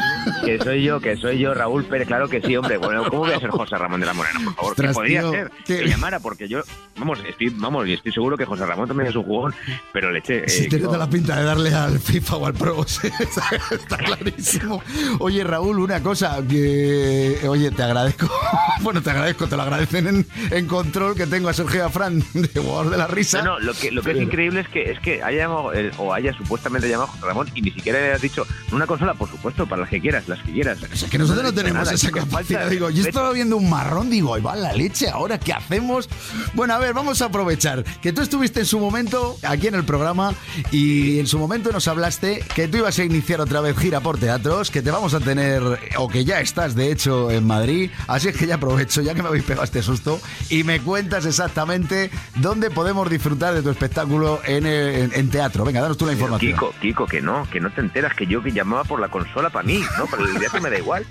que, 0.46 0.58
soy 0.60 0.84
yo, 0.84 1.00
que 1.00 1.16
soy 1.18 1.40
yo, 1.40 1.54
Raúl 1.54 1.86
Pérez, 1.86 2.08
claro 2.08 2.28
que 2.28 2.42
sí, 2.42 2.56
hombre. 2.56 2.78
Bueno, 2.78 3.10
¿cómo 3.10 3.24
voy 3.24 3.34
a 3.34 3.40
ser 3.40 3.50
José 3.50 3.78
Ramón 3.78 4.00
de 4.00 4.06
la 4.06 4.14
Morena, 4.14 4.40
por 4.44 4.56
favor? 4.56 4.72
Ostras, 4.72 4.90
que 4.90 4.94
podría 4.94 5.22
tío, 5.22 5.32
ser 5.32 5.52
que... 5.66 5.80
que 5.80 5.88
llamara, 5.88 6.20
porque 6.20 6.48
yo, 6.48 6.62
vamos, 6.98 7.20
estoy, 7.28 7.50
vamos, 7.50 7.88
y 7.88 7.94
estoy 7.94 8.12
seguro 8.12 8.38
que 8.38 8.46
José 8.46 8.66
Ramón 8.66 8.88
también 8.88 9.10
es 9.10 9.16
un 9.16 9.24
jugón, 9.24 9.54
pero 9.94 10.12
leche. 10.12 10.48
Sí, 10.48 10.66
eh, 10.66 10.68
tiene 10.70 10.86
toda 10.86 10.98
la 10.98 11.10
pinta 11.10 11.36
de 11.38 11.44
darle 11.44 11.74
al 11.74 12.00
FIFA 12.00 12.36
o 12.38 12.46
al 12.46 12.54
Pro. 12.54 12.86
Está 13.20 13.98
clarísimo. 13.98 14.82
Oye, 15.20 15.44
Raúl, 15.44 15.80
una 15.80 16.02
cosa 16.02 16.42
que. 16.48 17.40
Oye, 17.48 17.72
te 17.72 17.84
agradezco. 17.84 18.30
Bueno, 18.82 19.02
te 19.02 19.10
agradezco, 19.10 19.48
te 19.48 19.58
lo 19.58 19.64
agradecen 19.64 20.08
en, 20.08 20.28
en 20.52 20.68
control 20.68 21.16
que 21.16 21.26
tengo 21.26 21.50
a 21.50 21.54
Sergio 21.54 21.84
Afran 21.84 22.24
de 22.34 22.48
jugador 22.62 22.92
de 22.92 22.98
la 22.98 23.08
risa. 23.08 23.42
No, 23.42 23.54
no, 23.54 23.60
lo 23.60 23.74
que, 23.74 23.92
lo 23.92 24.04
que 24.04 24.12
es 24.12 24.22
increíble 24.22 24.62
es 24.62 24.68
que 24.70 24.92
es 24.92 25.00
que 25.00 25.24
haya 25.24 25.40
llamado, 25.40 25.74
eh, 25.74 25.92
o 25.98 26.14
haya 26.14 26.32
supuestamente 26.38 26.88
llamado 26.88 27.10
a 27.10 27.14
José 27.14 27.26
Ramón 27.26 27.50
y 27.56 27.62
ni 27.64 27.72
siquiera 27.72 28.00
le 28.00 28.14
has 28.14 28.22
dicho 28.22 28.46
una 28.72 28.86
consola, 28.86 29.16
por 29.16 29.30
supuesto, 29.30 29.66
para 29.66 29.82
las 29.82 29.90
que 29.90 30.00
quieras, 30.00 30.28
las 30.28 30.40
que 30.44 30.52
quieras. 30.52 30.78
Pero 30.80 30.94
es 30.94 31.04
que 31.06 31.18
nosotros 31.18 31.44
no, 31.44 31.50
no 31.50 31.56
tenemos 31.56 31.80
nada, 31.80 31.94
esa 31.94 32.12
capacidad. 32.12 32.60
Falta, 32.60 32.70
digo, 32.70 32.90
yo 32.92 33.04
estaba 33.04 33.34
viendo 33.34 33.58
un 33.58 33.68
marrón, 33.68 34.12
digo, 34.12 34.36
ahí 34.36 34.42
va 34.42 34.56
la 34.56 34.74
leche, 34.74 35.10
¿ahora 35.10 35.40
qué 35.40 35.54
hacemos? 35.54 36.08
Bueno, 36.54 36.76
a 36.76 36.78
ver, 36.78 36.94
vamos 36.94 37.22
a 37.22 37.26
aprovechar 37.26 37.84
que 38.02 38.14
tú 38.14 38.22
estuviste 38.22 38.60
en 38.60 38.66
su 38.68 38.80
momento 38.80 39.38
aquí 39.44 39.68
en 39.68 39.76
el 39.76 39.86
programa 39.86 40.34
y 40.72 41.20
en 41.20 41.28
su 41.28 41.40
momento 41.40 41.72
nos 41.72 41.88
hablaste 41.88 42.44
que 42.54 42.68
tú 42.68 42.78
ibas 42.78 43.00
a 43.00 43.04
iniciar 43.08 43.42
otra 43.42 43.62
vez 43.62 43.78
gira 43.78 44.00
por 44.00 44.18
teatros, 44.18 44.72
que 44.72 44.82
te 44.82 44.92
vamos 44.92 45.14
a 45.14 45.20
tener, 45.20 45.62
o 45.98 46.08
que 46.08 46.24
ya 46.24 46.40
estás 46.40 46.76
de 46.76 46.92
hecho 46.92 47.32
en 47.32 47.46
Madrid, 47.46 47.90
así 48.08 48.30
es 48.30 48.38
que 48.38 48.48
ya 48.48 48.56
aprovecho, 48.56 49.02
ya 49.02 49.14
que 49.14 49.22
me 49.22 49.30
habéis 49.30 49.44
pegado 49.44 49.64
este 49.64 49.82
susto, 49.82 50.20
y 50.50 50.64
me 50.64 50.80
cuentas 50.82 51.26
exactamente 51.26 52.12
dónde 52.36 52.70
podemos 52.70 53.10
disfrutar 53.10 53.54
de 53.54 53.62
tu 53.62 53.70
espectáculo 53.70 54.42
en, 54.46 54.66
en, 54.66 55.12
en 55.14 55.30
teatro. 55.30 55.66
Venga, 55.66 55.82
danos 55.82 55.98
tú 55.98 56.06
la 56.06 56.14
información. 56.14 56.52
Kiko, 56.52 56.74
Kiko, 56.80 57.06
que 57.08 57.22
no, 57.22 57.48
que 57.50 57.60
no 57.60 57.72
te 57.72 57.82
enteras, 57.82 58.14
que 58.14 58.28
yo 58.28 58.44
que 58.44 58.52
llamaba 58.52 58.84
por 58.84 59.00
la 59.00 59.10
consola 59.10 59.50
para 59.50 59.66
mí, 59.66 59.82
¿no? 59.98 60.06
Para 60.06 60.24
el 60.24 60.38
teatro 60.38 60.62
me 60.62 60.70
da 60.70 60.78
igual, 60.78 61.06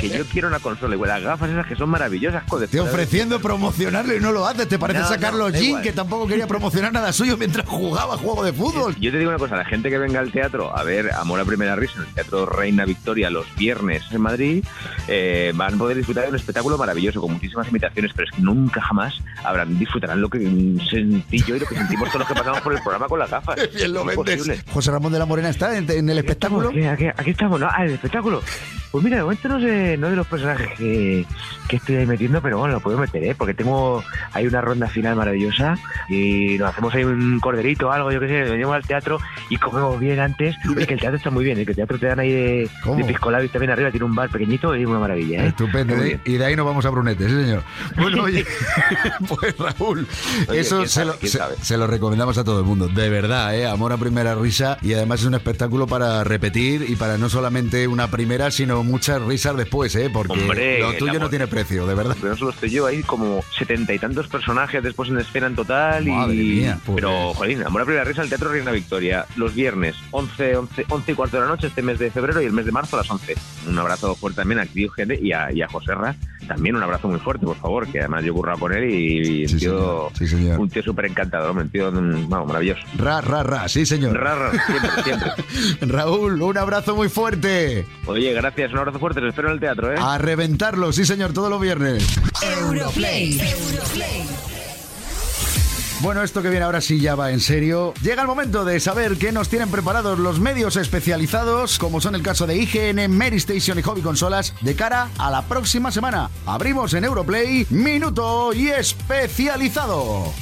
que 0.00 0.08
yo 0.08 0.24
quiero 0.26 0.48
una 0.48 0.58
consola, 0.58 0.94
igual 0.94 1.10
las 1.10 1.22
gafas 1.22 1.50
esas 1.50 1.66
que 1.66 1.76
son 1.76 1.90
maravillosas. 1.90 2.42
Joder, 2.48 2.68
te 2.68 2.80
ofreciendo 2.80 3.40
promocionarlo 3.40 4.16
y 4.16 4.20
no 4.20 4.32
lo 4.32 4.46
haces, 4.46 4.68
te 4.68 4.78
parece 4.78 5.00
no, 5.00 5.06
a 5.46 5.50
Jean, 5.50 5.82
que 5.82 5.92
tampoco 5.92 6.26
quería 6.26 6.46
promocionar 6.46 6.92
nada 6.92 7.12
suyo 7.12 7.36
mientras 7.36 7.66
jugaba 7.68 8.16
juego 8.16 8.44
de 8.44 8.52
fútbol. 8.52 8.96
Yo 8.98 9.10
te 9.10 9.18
digo 9.18 9.30
una 9.30 9.38
cosa, 9.38 9.56
la 9.56 9.64
gente 9.64 9.90
que 9.90 9.98
venga 9.98 10.20
al 10.20 10.30
teatro 10.30 10.76
a 10.76 10.82
ver 10.82 11.12
Amor 11.34 11.40
a 11.40 11.48
Primera 11.48 11.74
Risa 11.74 11.94
en 11.96 12.06
el 12.06 12.14
Teatro 12.14 12.46
Reina 12.46 12.84
Victoria 12.84 13.28
los 13.28 13.52
viernes 13.56 14.04
en 14.12 14.20
Madrid, 14.20 14.64
eh, 15.08 15.52
van 15.56 15.74
a 15.74 15.76
poder 15.76 15.96
disfrutar 15.96 16.22
de 16.22 16.30
un 16.30 16.36
espectáculo 16.36 16.78
maravilloso 16.78 17.20
con 17.20 17.32
muchísimas 17.32 17.68
imitaciones, 17.68 18.12
pero 18.14 18.28
es 18.28 18.36
que 18.36 18.40
nunca 18.40 18.80
jamás 18.80 19.14
habrán 19.42 19.76
disfrutarán 19.76 20.20
lo 20.20 20.30
que 20.30 20.38
sentí 20.88 21.42
yo 21.42 21.56
y 21.56 21.58
lo 21.58 21.66
que 21.66 21.74
sentimos 21.74 22.08
todos 22.10 22.20
los 22.20 22.28
que 22.28 22.34
pasamos 22.34 22.60
por 22.60 22.72
el 22.72 22.80
programa 22.82 23.08
con 23.08 23.18
las 23.18 23.28
gafas. 23.28 23.56
Bien 23.74 23.92
lo 23.92 24.04
vendes. 24.04 24.64
José 24.70 24.92
Ramón 24.92 25.12
de 25.12 25.18
la 25.18 25.26
Morena 25.26 25.48
está 25.48 25.76
en, 25.76 25.90
en 25.90 26.08
el 26.08 26.18
espectáculo. 26.18 26.68
Aquí, 26.68 26.84
aquí, 26.84 27.06
aquí, 27.08 27.30
estamos, 27.30 27.58
¿no? 27.58 27.66
Ah, 27.68 27.84
el 27.84 27.94
espectáculo. 27.94 28.40
Pues 28.94 29.02
mira, 29.02 29.16
de 29.16 29.22
momento 29.24 29.48
no 29.48 29.58
sé, 29.58 29.96
no 29.96 30.08
de 30.08 30.14
los 30.14 30.24
personajes 30.24 30.68
que, 30.78 31.26
que 31.66 31.76
estoy 31.78 31.96
ahí 31.96 32.06
metiendo, 32.06 32.40
pero 32.40 32.58
bueno, 32.58 32.74
lo 32.74 32.80
puedo 32.80 32.96
meter, 32.96 33.24
¿eh? 33.24 33.34
Porque 33.36 33.52
tengo, 33.52 34.04
hay 34.32 34.46
una 34.46 34.60
ronda 34.60 34.86
final 34.86 35.16
maravillosa 35.16 35.76
y 36.08 36.56
nos 36.60 36.70
hacemos 36.70 36.94
ahí 36.94 37.02
un 37.02 37.40
corderito 37.40 37.88
o 37.88 37.90
algo, 37.90 38.12
yo 38.12 38.20
qué 38.20 38.28
sé, 38.28 38.42
venimos 38.52 38.76
al 38.76 38.86
teatro 38.86 39.18
y 39.50 39.56
comemos 39.56 39.98
bien 39.98 40.20
antes. 40.20 40.54
Es 40.78 40.86
que 40.86 40.94
el 40.94 41.00
teatro 41.00 41.16
está 41.16 41.30
muy 41.30 41.44
bien, 41.44 41.58
¿eh? 41.58 41.64
que 41.64 41.72
el 41.72 41.76
teatro 41.76 41.98
te 41.98 42.06
dan 42.06 42.20
ahí 42.20 42.30
de, 42.30 42.70
de 42.96 43.04
piscolabis 43.04 43.50
también 43.50 43.72
arriba, 43.72 43.90
tiene 43.90 44.06
un 44.06 44.14
bar 44.14 44.30
pequeñito 44.30 44.76
y 44.76 44.82
es 44.82 44.86
una 44.86 45.00
maravilla, 45.00 45.42
¿eh? 45.42 45.48
Estupendo, 45.48 45.96
¿eh? 45.96 46.20
y 46.24 46.36
de 46.36 46.44
ahí 46.44 46.54
nos 46.54 46.64
vamos 46.64 46.86
a 46.86 46.90
Brunete, 46.90 47.28
sí 47.28 47.34
señor. 47.34 47.64
Bueno, 47.96 48.22
oye, 48.22 48.46
pues 49.28 49.58
Raúl, 49.58 50.06
oye, 50.46 50.60
eso 50.60 50.86
se 50.86 51.04
lo, 51.04 51.14
se, 51.14 51.40
se 51.62 51.76
lo, 51.76 51.88
recomendamos 51.88 52.38
a 52.38 52.44
todo 52.44 52.60
el 52.60 52.64
mundo, 52.64 52.86
de 52.86 53.08
verdad, 53.08 53.56
¿eh? 53.56 53.66
Amor 53.66 53.92
a 53.92 53.96
primera 53.96 54.36
risa 54.36 54.78
y 54.82 54.92
además 54.92 55.18
es 55.18 55.26
un 55.26 55.34
espectáculo 55.34 55.88
para 55.88 56.22
repetir 56.22 56.86
y 56.88 56.94
para 56.94 57.18
no 57.18 57.28
solamente 57.28 57.88
una 57.88 58.06
primera, 58.06 58.52
sino 58.52 58.83
muchas 58.84 59.20
risas 59.22 59.56
después, 59.56 59.94
¿eh? 59.96 60.10
Porque 60.12 60.32
Hombre, 60.32 60.80
lo 60.80 60.92
tuyo 60.94 61.18
no 61.18 61.30
tiene 61.30 61.46
precio, 61.46 61.86
de 61.86 61.94
verdad. 61.94 62.16
Pero 62.20 62.32
no 62.32 62.36
solo 62.36 62.50
estoy 62.50 62.70
yo, 62.70 62.86
hay 62.86 63.02
como 63.02 63.42
setenta 63.56 63.92
y 63.92 63.98
tantos 63.98 64.28
personajes 64.28 64.82
después 64.82 65.08
en 65.10 65.18
escena 65.18 65.46
en 65.46 65.54
total. 65.54 66.06
Madre 66.06 66.34
y... 66.34 66.60
mía, 66.60 66.78
pues... 66.84 66.96
Pero, 66.96 67.34
jolín, 67.34 67.62
Amor 67.62 67.82
a 67.82 67.84
primera 67.84 68.04
risa 68.04 68.22
al 68.22 68.28
Teatro 68.28 68.50
Reina 68.50 68.70
Victoria, 68.70 69.26
los 69.36 69.54
viernes, 69.54 69.96
11, 70.10 70.56
11, 70.56 70.86
11 70.88 71.12
y 71.12 71.14
cuarto 71.14 71.36
de 71.36 71.42
la 71.42 71.48
noche 71.48 71.66
este 71.68 71.82
mes 71.82 71.98
de 71.98 72.10
febrero 72.10 72.42
y 72.42 72.46
el 72.46 72.52
mes 72.52 72.66
de 72.66 72.72
marzo 72.72 72.96
a 72.96 73.00
las 73.00 73.10
11. 73.10 73.34
Un 73.68 73.78
abrazo 73.78 74.14
fuerte 74.14 74.36
también 74.36 74.60
a 74.60 74.66
Criogene 74.66 75.18
y 75.20 75.32
a, 75.32 75.52
y 75.52 75.62
a 75.62 75.68
José 75.68 75.94
Ra. 75.94 76.14
También 76.46 76.76
un 76.76 76.82
abrazo 76.82 77.08
muy 77.08 77.18
fuerte, 77.20 77.46
por 77.46 77.56
favor, 77.56 77.86
que 77.86 78.00
además 78.00 78.22
yo 78.22 78.32
he 78.32 78.34
currado 78.34 78.58
con 78.58 78.72
él 78.72 78.90
y, 78.90 79.46
un 79.46 79.58
tío, 79.58 80.10
un 80.58 80.68
tío 80.68 80.82
súper 80.82 81.06
encantador, 81.06 81.56
un 81.56 81.70
tío 81.70 81.90
vamos, 81.90 82.46
maravilloso. 82.46 82.82
Ra, 82.98 83.22
ra, 83.22 83.42
ra, 83.42 83.66
sí 83.68 83.86
señor. 83.86 84.14
Ra, 84.14 84.34
ra, 84.34 84.50
siempre, 84.50 85.02
siempre. 85.02 85.30
Raúl, 85.80 86.42
un 86.42 86.58
abrazo 86.58 86.94
muy 86.94 87.08
fuerte. 87.08 87.86
Oye, 88.06 88.32
gracias, 88.34 88.72
un 88.74 88.80
abrazo 88.80 88.98
fuerte, 88.98 89.20
te 89.20 89.28
espero 89.28 89.48
en 89.48 89.54
el 89.54 89.60
teatro, 89.60 89.92
¿eh? 89.92 89.96
A 89.98 90.18
reventarlo, 90.18 90.92
sí 90.92 91.04
señor, 91.04 91.32
todos 91.32 91.48
los 91.48 91.60
viernes. 91.60 92.04
Europlay. 92.42 93.40
Europlay. 93.40 94.26
Bueno, 96.00 96.22
esto 96.22 96.42
que 96.42 96.50
viene 96.50 96.64
ahora 96.64 96.80
sí 96.80 97.00
ya 97.00 97.14
va 97.14 97.30
en 97.30 97.40
serio. 97.40 97.94
Llega 98.02 98.20
el 98.20 98.28
momento 98.28 98.64
de 98.64 98.78
saber 98.80 99.16
qué 99.16 99.32
nos 99.32 99.48
tienen 99.48 99.70
preparados 99.70 100.18
los 100.18 100.38
medios 100.38 100.76
especializados, 100.76 101.78
como 101.78 102.00
son 102.00 102.14
el 102.14 102.22
caso 102.22 102.46
de 102.46 102.56
IGN, 102.56 103.10
Mary 103.16 103.36
Station 103.36 103.78
y 103.78 103.82
Hobby 103.82 104.02
Consolas, 104.02 104.54
de 104.60 104.74
cara 104.74 105.08
a 105.18 105.30
la 105.30 105.42
próxima 105.42 105.90
semana. 105.90 106.28
Abrimos 106.44 106.92
en 106.94 107.04
Europlay, 107.04 107.66
minuto 107.70 108.52
y 108.52 108.68
especializado. 108.68 110.32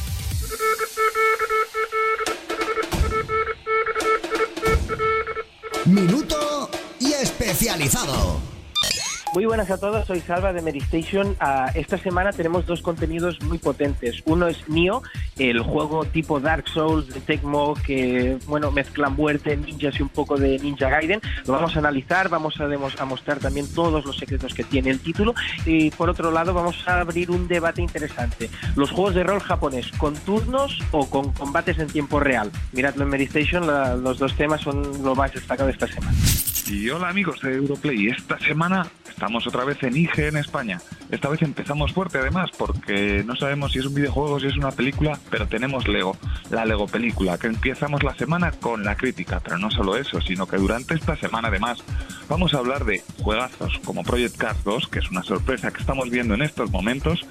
Minuto 5.85 6.71
y 6.73 6.82
especializado. 7.53 8.41
Muy 9.35 9.47
buenas 9.47 9.71
a 9.71 9.79
todos, 9.79 10.07
soy 10.07 10.21
Salva 10.21 10.53
de 10.53 10.61
Medistation. 10.61 11.29
Uh, 11.41 11.71
esta 11.75 11.97
semana 11.97 12.33
tenemos 12.33 12.67
dos 12.67 12.83
contenidos 12.83 13.41
muy 13.43 13.57
potentes. 13.57 14.23
Uno 14.27 14.47
es 14.47 14.69
Nio, 14.69 15.03
el 15.39 15.61
juego 15.61 16.05
tipo 16.05 16.39
Dark 16.39 16.69
Souls 16.69 17.09
de 17.09 17.21
Tecmo 17.21 17.75
que 17.75 18.39
bueno 18.47 18.71
mezcla 18.71 19.09
muerte, 19.09 19.57
ninjas 19.57 19.99
y 19.99 20.03
un 20.03 20.11
poco 20.11 20.37
de 20.37 20.59
Ninja 20.59 20.91
Gaiden. 20.91 21.21
Lo 21.47 21.55
vamos 21.55 21.77
a 21.77 21.79
analizar, 21.79 22.29
vamos 22.29 22.61
a, 22.61 22.65
a 22.65 23.05
mostrar 23.07 23.39
también 23.39 23.67
todos 23.73 24.05
los 24.05 24.19
secretos 24.19 24.53
que 24.53 24.65
tiene 24.65 24.91
el 24.91 25.01
título 25.01 25.35
y 25.65 25.91
por 25.91 26.11
otro 26.11 26.31
lado 26.31 26.53
vamos 26.53 26.87
a 26.87 27.01
abrir 27.01 27.31
un 27.31 27.49
debate 27.49 27.81
interesante. 27.81 28.51
Los 28.77 28.91
juegos 28.91 29.15
de 29.15 29.25
rol 29.25 29.41
japonés, 29.41 29.91
¿con 29.93 30.15
turnos 30.15 30.79
o 30.91 31.09
con 31.09 31.33
combates 31.33 31.79
en 31.79 31.89
tiempo 31.89 32.21
real? 32.21 32.51
Miradlo 32.73 33.05
en 33.05 33.11
Medistation, 33.11 33.67
la, 33.67 33.95
los 33.97 34.19
dos 34.19 34.35
temas 34.37 34.61
son 34.61 35.03
lo 35.03 35.15
más 35.15 35.33
destacado 35.33 35.69
de 35.69 35.73
esta 35.73 35.87
semana. 35.87 36.17
Y 36.67 36.89
hola 36.91 37.09
amigos 37.09 37.41
de 37.41 37.55
Europlay, 37.55 38.07
esta 38.09 38.39
semana 38.39 38.87
estamos 39.09 39.47
otra 39.47 39.65
vez 39.65 39.83
en 39.83 39.97
IG 39.97 40.21
en 40.21 40.37
España. 40.37 40.81
Esta 41.11 41.29
vez 41.29 41.43
empezamos 41.43 41.93
fuerte 41.93 42.19
además 42.19 42.51
porque 42.57 43.25
no 43.27 43.35
sabemos 43.37 43.73
si 43.73 43.81
es 43.81 43.87
un 43.87 43.95
videojuego, 43.95 44.39
si 44.39 44.47
es 44.47 44.57
una 44.57 44.71
película, 44.71 45.19
pero 45.31 45.47
tenemos 45.49 45.89
Lego, 45.89 46.17
la 46.51 46.65
Lego 46.65 46.87
película, 46.87 47.37
que 47.37 47.49
empezamos 47.49 48.03
la 48.03 48.15
semana 48.15 48.53
con 48.53 48.85
la 48.85 48.97
crítica, 48.97 49.41
pero 49.41 49.59
no 49.59 49.71
solo 49.71 49.97
eso, 49.97 50.21
sino 50.21 50.47
que 50.47 50.57
durante 50.57 50.95
esta 50.95 51.17
semana 51.17 51.49
además 51.49 51.83
vamos 52.29 52.55
a 52.55 52.59
hablar 52.59 52.85
de 52.85 53.03
juegazos 53.23 53.81
como 53.85 54.05
Project 54.05 54.37
Cars 54.37 54.65
2, 54.65 54.89
que 54.89 55.01
es 55.01 55.11
una 55.11 55.23
sorpresa 55.23 55.73
que 55.73 55.81
estamos 55.81 56.11
viendo 56.11 56.35
en 56.35 56.43
estos 56.43 56.71
momentos, 56.71 57.27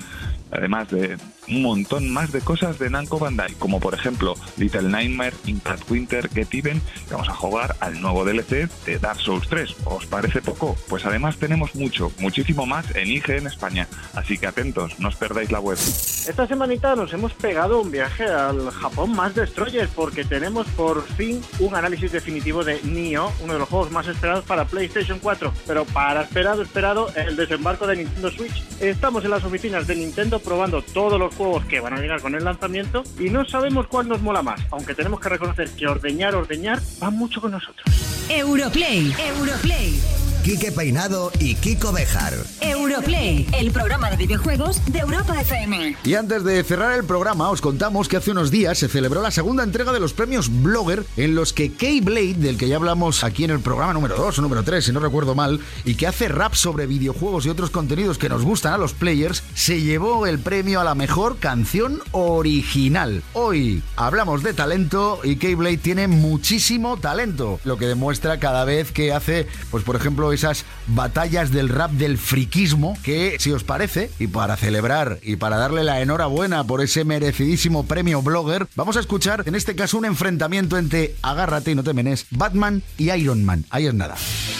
además 0.51 0.89
de 0.89 1.17
un 1.47 1.61
montón 1.61 2.09
más 2.09 2.31
de 2.31 2.41
cosas 2.41 2.79
de 2.79 2.89
Namco 2.89 3.19
Bandai, 3.19 3.53
como 3.55 3.79
por 3.79 3.93
ejemplo 3.93 4.35
Little 4.57 4.83
Nightmare, 4.83 5.35
Impact 5.45 5.89
Winter, 5.89 6.29
Get 6.29 6.53
Even, 6.53 6.81
vamos 7.09 7.29
a 7.29 7.33
jugar 7.33 7.75
al 7.79 8.01
nuevo 8.01 8.25
DLC 8.25 8.69
de 8.85 8.99
Dark 8.99 9.19
Souls 9.19 9.47
3. 9.47 9.75
¿Os 9.85 10.05
parece 10.05 10.41
poco? 10.41 10.75
Pues 10.87 11.05
además 11.05 11.37
tenemos 11.37 11.75
mucho, 11.75 12.11
muchísimo 12.19 12.65
más 12.65 12.95
en 12.95 13.07
IG 13.07 13.31
en 13.31 13.47
España, 13.47 13.87
así 14.13 14.37
que 14.37 14.47
atentos, 14.47 14.99
no 14.99 15.09
os 15.09 15.15
perdáis 15.15 15.51
la 15.51 15.59
web. 15.59 15.77
Esta 15.77 16.47
semanita 16.47 16.95
nos 16.95 17.13
hemos 17.13 17.33
pegado 17.33 17.81
un 17.81 17.91
viaje 17.91 18.25
al 18.25 18.69
Japón 18.71 19.15
más 19.15 19.33
destroyer 19.35 19.89
porque 19.95 20.23
tenemos 20.23 20.67
por 20.67 21.03
fin 21.03 21.41
un 21.59 21.75
análisis 21.75 22.11
definitivo 22.11 22.63
de 22.63 22.81
Nioh, 22.83 23.31
uno 23.41 23.53
de 23.53 23.59
los 23.59 23.69
juegos 23.69 23.91
más 23.91 24.07
esperados 24.07 24.45
para 24.45 24.65
PlayStation 24.65 25.19
4, 25.19 25.53
pero 25.65 25.85
para 25.85 26.21
esperado, 26.21 26.61
esperado, 26.61 27.11
el 27.15 27.35
desembarco 27.35 27.87
de 27.87 27.97
Nintendo 27.97 28.29
Switch. 28.31 28.63
Estamos 28.79 29.23
en 29.25 29.31
las 29.31 29.43
oficinas 29.43 29.87
de 29.87 29.95
Nintendo 29.95 30.40
probando 30.41 30.81
todos 30.81 31.19
los 31.19 31.33
juegos 31.35 31.65
que 31.65 31.79
van 31.79 31.93
a 31.93 31.99
llegar 31.99 32.21
con 32.21 32.35
el 32.35 32.43
lanzamiento 32.43 33.03
y 33.19 33.29
no 33.29 33.45
sabemos 33.45 33.87
cuál 33.87 34.07
nos 34.07 34.21
mola 34.21 34.41
más, 34.41 34.61
aunque 34.71 34.93
tenemos 34.93 35.19
que 35.19 35.29
reconocer 35.29 35.69
que 35.71 35.87
ordeñar, 35.87 36.35
ordeñar 36.35 36.79
va 37.01 37.09
mucho 37.09 37.41
con 37.41 37.51
nosotros. 37.51 37.85
Europlay, 38.29 39.13
Europlay. 39.19 40.30
Quique 40.43 40.71
Peinado 40.71 41.31
y 41.39 41.53
Kiko 41.53 41.91
Bejar. 41.91 42.33
Europlay, 42.61 43.45
el 43.53 43.69
programa 43.69 44.09
de 44.09 44.17
videojuegos 44.17 44.81
de 44.91 44.99
Europa 44.99 45.39
FM. 45.39 45.97
Y 46.03 46.15
antes 46.15 46.43
de 46.43 46.63
cerrar 46.63 46.97
el 46.97 47.05
programa, 47.05 47.51
os 47.51 47.61
contamos 47.61 48.07
que 48.07 48.17
hace 48.17 48.31
unos 48.31 48.49
días 48.49 48.79
se 48.79 48.87
celebró 48.87 49.21
la 49.21 49.29
segunda 49.29 49.63
entrega 49.63 49.93
de 49.93 49.99
los 49.99 50.13
premios 50.13 50.49
Blogger, 50.63 51.05
en 51.15 51.35
los 51.35 51.53
que 51.53 51.71
K-Blade, 51.71 52.33
del 52.33 52.57
que 52.57 52.67
ya 52.67 52.77
hablamos 52.77 53.23
aquí 53.23 53.43
en 53.43 53.51
el 53.51 53.59
programa 53.59 53.93
número 53.93 54.15
2 54.15 54.39
o 54.39 54.41
número 54.41 54.63
3, 54.63 54.83
si 54.83 54.91
no 54.91 54.99
recuerdo 54.99 55.35
mal, 55.35 55.59
y 55.85 55.93
que 55.93 56.07
hace 56.07 56.27
rap 56.27 56.55
sobre 56.55 56.87
videojuegos 56.87 57.45
y 57.45 57.49
otros 57.49 57.69
contenidos 57.69 58.17
que 58.17 58.29
nos 58.29 58.41
gustan 58.41 58.73
a 58.73 58.79
los 58.79 58.93
players, 58.93 59.43
se 59.53 59.81
llevó 59.81 60.25
el 60.25 60.39
premio 60.39 60.81
a 60.81 60.83
la 60.83 60.95
mejor 60.95 61.37
canción 61.37 62.01
original. 62.13 63.21
Hoy 63.33 63.83
hablamos 63.95 64.41
de 64.41 64.55
talento 64.55 65.19
y 65.23 65.35
K-Blade 65.35 65.77
tiene 65.77 66.07
muchísimo 66.07 66.97
talento, 66.97 67.59
lo 67.63 67.77
que 67.77 67.85
demuestra 67.85 68.39
cada 68.39 68.65
vez 68.65 68.91
que 68.91 69.13
hace, 69.13 69.47
pues 69.69 69.83
por 69.83 69.95
ejemplo, 69.95 70.30
esas 70.33 70.65
batallas 70.87 71.51
del 71.51 71.69
rap 71.69 71.91
del 71.91 72.17
friquismo 72.17 72.97
que, 73.03 73.37
si 73.39 73.51
os 73.51 73.63
parece, 73.63 74.11
y 74.19 74.27
para 74.27 74.57
celebrar 74.57 75.19
y 75.21 75.35
para 75.35 75.57
darle 75.57 75.83
la 75.83 76.01
enhorabuena 76.01 76.63
por 76.63 76.81
ese 76.81 77.05
merecidísimo 77.05 77.85
premio 77.85 78.21
blogger, 78.21 78.67
vamos 78.75 78.97
a 78.97 78.99
escuchar 78.99 79.43
en 79.45 79.55
este 79.55 79.75
caso 79.75 79.97
un 79.97 80.05
enfrentamiento 80.05 80.77
entre, 80.77 81.15
agárrate 81.21 81.71
y 81.71 81.75
no 81.75 81.83
te 81.83 81.93
menes, 81.93 82.25
Batman 82.31 82.83
y 82.97 83.11
Iron 83.11 83.43
Man. 83.43 83.65
Ahí 83.69 83.87
es 83.87 83.93
nada. 83.93 84.15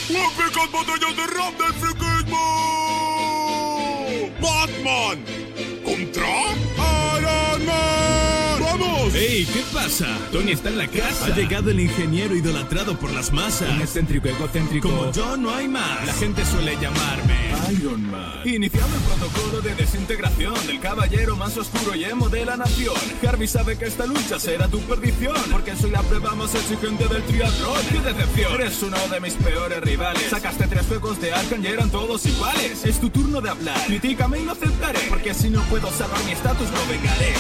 ¡Épicas 0.10 0.72
batallas 0.72 1.16
de 1.16 1.28
rap 1.28 1.58
del 1.60 1.74
friquismo! 1.74 2.42
¡Batman! 4.42 5.24
¿Contra? 5.84 6.28
¡Iron 7.18 7.66
Man! 7.66 7.91
¡Ey! 9.14 9.46
¿Qué 9.46 9.62
pasa? 9.74 10.08
Tony 10.32 10.54
está 10.54 10.70
en 10.70 10.78
la 10.78 10.88
casa. 10.88 11.26
Ha 11.26 11.36
llegado 11.36 11.70
el 11.70 11.82
ingeniero 11.82 12.34
idolatrado 12.34 12.98
por 12.98 13.12
las 13.12 13.34
masas. 13.34 13.70
Un 13.70 13.82
excéntrico 13.82 14.30
egocéntrico. 14.30 14.90
Como 14.90 15.12
yo 15.12 15.36
no 15.36 15.54
hay 15.54 15.68
más. 15.68 16.06
La 16.08 16.14
gente 16.14 16.46
suele 16.46 16.78
llamarme 16.80 17.52
Iron 17.74 18.10
Man. 18.10 18.42
Iniciando 18.46 18.96
el 18.96 19.04
protocolo 19.04 19.62
de 19.62 19.76
desintegración 19.76 20.54
del 20.66 20.80
caballero 20.80 21.36
más 21.36 21.58
oscuro 21.58 21.94
y 21.94 22.06
emo 22.06 22.30
de 22.30 22.46
la 22.46 22.56
nación. 22.56 22.96
Harvey 23.28 23.48
sabe 23.48 23.78
que 23.78 23.86
esta 23.86 24.06
lucha 24.06 24.40
será 24.40 24.70
tu 24.70 24.80
perdición. 24.80 25.36
Porque 25.52 25.76
soy 25.76 25.92
la 25.92 26.04
prueba 26.04 26.34
más 26.34 26.56
exigente 26.56 27.06
del 27.10 27.24
triatlón. 27.24 27.86
¡Qué 27.92 28.00
decepción! 28.00 28.54
Eres 28.54 28.82
uno 28.82 28.98
de 29.10 29.20
mis 29.20 29.34
peores 29.34 29.82
rivales. 29.82 30.24
Sacaste 30.30 30.68
tres 30.68 30.86
juegos 30.88 31.20
de 31.20 31.34
Arkham 31.34 31.62
y 31.64 31.68
eran 31.68 31.90
todos 31.90 32.26
iguales. 32.26 32.86
Es 32.86 33.00
tu 33.02 33.10
turno 33.10 33.42
de 33.42 33.50
hablar. 33.50 33.86
Critícame 33.88 34.40
y 34.40 34.46
lo 34.46 34.54
aceptaré. 34.54 35.02
Porque 35.10 35.34
si 35.34 35.50
no 35.50 35.62
puedo 35.64 35.92
salvar 35.92 36.24
mi 36.24 36.32
estatus, 36.32 36.70
lo 36.72 36.88
vengaré. 36.88 37.34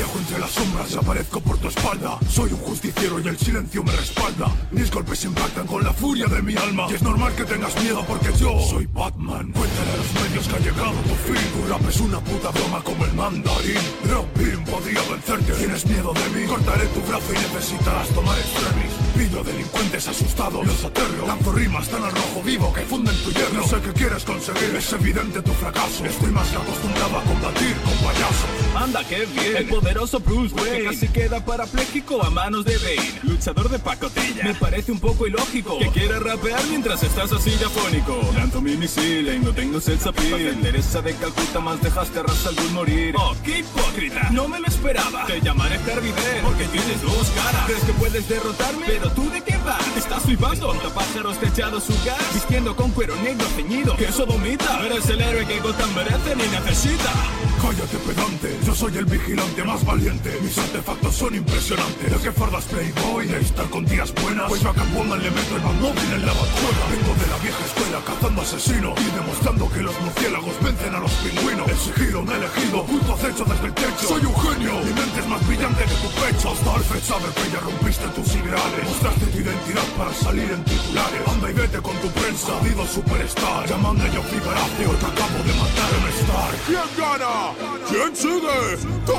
Viajo 0.00 0.18
entre 0.18 0.38
las 0.38 0.50
sombras 0.52 0.92
y 0.92 0.96
aparezco 0.96 1.40
por 1.42 1.58
tu 1.58 1.68
espalda. 1.68 2.18
Soy 2.26 2.50
un 2.54 2.60
justiciero 2.60 3.20
y 3.20 3.28
el 3.28 3.36
silencio 3.36 3.84
me 3.84 3.92
respalda. 3.92 4.50
Mis 4.70 4.90
golpes 4.90 5.22
impactan 5.26 5.66
con 5.66 5.84
la 5.84 5.92
furia 5.92 6.24
de 6.24 6.40
mi 6.40 6.56
alma. 6.56 6.86
Y 6.90 6.94
es 6.94 7.02
normal 7.02 7.34
que 7.34 7.44
tengas 7.44 7.78
miedo 7.82 8.02
porque 8.08 8.32
yo 8.38 8.58
soy 8.60 8.86
Batman. 8.86 9.52
Cuéntale 9.52 9.90
a 9.92 9.96
los 9.98 10.14
medios 10.14 10.48
que 10.48 10.56
ha 10.56 10.58
llegado 10.60 10.94
tu 11.02 11.14
fin. 11.28 11.52
Tu 11.52 11.68
rap 11.68 11.86
es 11.86 12.00
una 12.00 12.18
puta 12.20 12.48
broma 12.48 12.82
como 12.82 13.04
el 13.04 13.12
mandarín. 13.12 13.76
Robin 14.08 14.64
podría 14.64 15.02
vencerte. 15.02 15.52
Tienes 15.52 15.84
miedo 15.84 16.14
de 16.14 16.40
mí. 16.40 16.46
Cortaré 16.46 16.86
tu 16.86 17.00
brazo 17.02 17.34
y 17.34 17.54
necesitarás 17.54 18.08
tomar 18.08 18.38
extremis. 18.38 18.92
Pillo 19.18 19.44
delincuentes 19.44 20.08
asustados. 20.08 20.66
Los 20.66 20.82
aterro. 20.82 21.26
Lanzo 21.26 21.52
rimas 21.52 21.86
tan 21.90 22.02
al 22.02 22.12
rojo 22.12 22.42
vivo 22.42 22.72
que 22.72 22.80
funden 22.86 23.16
tu 23.22 23.32
hierro. 23.32 23.52
No 23.52 23.68
sé 23.68 23.76
qué 23.82 23.92
quieres 23.92 24.24
conseguir. 24.24 24.74
Es 24.74 24.90
evidente 24.94 25.42
tu 25.42 25.52
fracaso. 25.52 26.06
Estoy 26.06 26.30
más 26.30 26.48
que 26.48 26.56
acostumbrado 26.56 27.18
a 27.18 27.22
combatir 27.22 27.76
con 27.84 27.92
payasos. 27.98 28.48
Anda, 28.74 29.04
qué 29.06 29.26
bien. 29.26 29.56
El 29.58 29.68
poderoso 29.90 30.20
Bruce 30.20 30.54
Wayne 30.54 30.84
casi 30.84 31.08
queda 31.08 31.44
parapléjico 31.44 32.22
a 32.22 32.30
manos 32.30 32.64
de 32.64 32.78
Bane. 32.78 33.20
Luchador 33.24 33.68
de 33.68 33.80
pacotilla. 33.80 34.44
Me 34.44 34.54
parece 34.54 34.92
un 34.92 35.00
poco 35.00 35.26
ilógico 35.26 35.78
que 35.78 35.88
quiera 35.88 36.20
rapear 36.20 36.60
mientras 36.68 37.02
estás 37.02 37.32
así 37.32 37.52
afónico. 37.64 38.16
Lanzo 38.36 38.60
mi 38.60 38.76
misil 38.76 39.28
y 39.34 39.38
no 39.40 39.50
tengo 39.52 39.80
selsa 39.80 40.12
piel. 40.12 40.60
Teresa 40.62 41.02
de 41.02 41.12
Calcuta 41.14 41.58
más 41.58 41.82
dejaste 41.82 42.20
a 42.20 42.22
Ra's 42.22 42.46
al 42.46 42.70
morir. 42.72 43.16
Oh, 43.18 43.34
qué 43.44 43.58
hipócrita. 43.60 44.30
No 44.30 44.46
me 44.46 44.60
lo 44.60 44.66
esperaba. 44.68 45.26
Te 45.26 45.40
llamaré 45.40 45.76
Harvey 45.76 46.12
porque 46.44 46.64
tienes 46.66 47.02
dos 47.02 47.28
caras. 47.30 47.66
¿Crees 47.66 47.82
que 47.82 47.92
puedes 47.94 48.28
derrotarme? 48.28 48.86
Pero 48.86 49.10
tú 49.10 49.28
de 49.28 49.40
qué 49.42 49.56
vas? 49.64 49.96
Estás 49.96 50.22
flipando. 50.22 50.72
pájaros 50.94 51.36
techados 51.38 51.84
su 51.84 51.94
gas. 52.04 52.32
Vistiendo 52.32 52.76
con 52.76 52.92
cuero 52.92 53.16
negro 53.16 53.46
ceñido. 53.56 53.96
Que 53.96 54.04
eso 54.04 54.24
domita. 54.24 54.86
Eres 54.86 55.08
el 55.08 55.20
héroe 55.20 55.46
que 55.46 55.58
Gotham 55.58 55.92
merece 55.94 56.36
ni 56.36 56.44
necesita. 56.44 57.12
Cállate 57.60 57.98
pedante, 57.98 58.58
Yo 58.64 58.74
soy 58.74 58.96
el 58.96 59.04
vigilante 59.04 59.62
más 59.70 59.84
valiente. 59.84 60.36
Mis 60.42 60.58
artefactos 60.58 61.14
son 61.14 61.34
impresionantes. 61.34 62.10
¿De 62.10 62.18
qué 62.18 62.32
fardas 62.32 62.64
Playboy? 62.64 63.26
¿De 63.28 63.38
estar 63.40 63.66
con 63.70 63.84
días 63.86 64.12
buenas? 64.20 64.48
Pues 64.48 64.62
yo 64.62 64.70
a 64.70 64.74
Catwoman 64.74 65.22
le 65.22 65.30
meto 65.30 65.56
el 65.56 65.62
móvil 65.78 66.10
en 66.12 66.26
la 66.26 66.32
bazuela. 66.32 66.82
Vengo 66.90 67.12
de 67.14 67.26
la 67.30 67.38
vieja 67.38 67.62
escuela 67.64 67.98
cazando 68.04 68.42
asesinos 68.42 68.94
y 68.98 69.10
demostrando 69.14 69.70
que 69.70 69.82
los 69.82 69.94
murciélagos 70.00 70.54
vencen 70.60 70.94
a 70.94 70.98
los 70.98 71.12
pingüinos. 71.22 71.68
El 71.68 71.78
sigilo 71.78 72.22
me 72.22 72.32
ha 72.34 72.36
elegido, 72.38 72.80
oculto 72.80 73.14
acecho 73.14 73.44
desde 73.44 73.66
el 73.66 73.74
techo. 73.74 74.06
Soy 74.08 74.24
un 74.24 74.36
genio, 74.42 74.72
mi 74.82 74.92
mente 74.92 75.20
es 75.20 75.28
más 75.28 75.46
brillante 75.46 75.84
que 75.84 75.96
tu 76.02 76.10
pecho. 76.18 76.50
Hasta 76.50 76.74
Alfred 76.74 77.02
sabe 77.06 77.28
que 77.36 77.46
ya 77.54 77.60
rompiste 77.60 78.06
tus 78.16 78.28
ideales. 78.34 78.82
Mostraste 78.90 79.26
tu 79.26 79.38
identidad 79.38 79.86
para 79.96 80.12
salir 80.14 80.50
en 80.50 80.64
titulares. 80.64 81.22
Anda 81.30 81.46
y 81.50 81.54
vete 81.54 81.78
con 81.78 81.96
tu 82.02 82.08
prensa, 82.18 82.52
digo 82.66 82.82
superstar. 82.86 83.68
Llamando 83.70 84.02
a 84.02 84.08
Geoffrey 84.08 84.40
Baratheon 84.40 84.96
que 84.98 85.06
acabo 85.14 85.38
de 85.46 85.54
matar 85.62 85.90
un 85.94 86.06
Star. 86.10 86.52
¿Quién 86.66 86.88
gana? 86.98 87.54
¿Quién 87.88 88.10
sigue? 88.16 88.58
Tú 89.06 89.14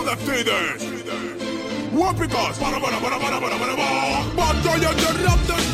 para, 2.60 2.80
para, 2.80 3.00
para, 3.00 3.20
para, 3.20 3.40
para, 3.40 3.58
para. 3.76 4.24
Batalla 4.36 4.94
de 4.94 5.14
Raptors 5.26 5.66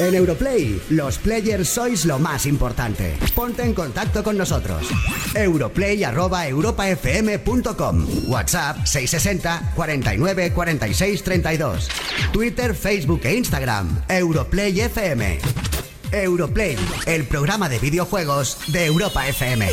En 0.00 0.14
Europlay, 0.14 0.80
los 0.90 1.18
players 1.18 1.68
sois 1.68 2.06
lo 2.06 2.18
más 2.18 2.46
importante. 2.46 3.16
Ponte 3.34 3.62
en 3.62 3.74
contacto 3.74 4.24
con 4.24 4.36
nosotros. 4.36 4.88
Europlay@europafm.com. 5.34 8.06
WhatsApp 8.28 8.84
660 8.84 9.72
49 9.76 10.52
46 10.52 11.22
32. 11.22 11.88
Twitter, 12.32 12.74
Facebook 12.74 13.20
e 13.24 13.36
Instagram. 13.36 14.02
Europlay 14.08 14.80
FM. 14.80 15.38
Europlay, 16.10 16.76
el 17.06 17.22
programa 17.24 17.68
de 17.68 17.78
videojuegos 17.78 18.58
de 18.68 18.86
Europa 18.86 19.28
FM. 19.28 19.68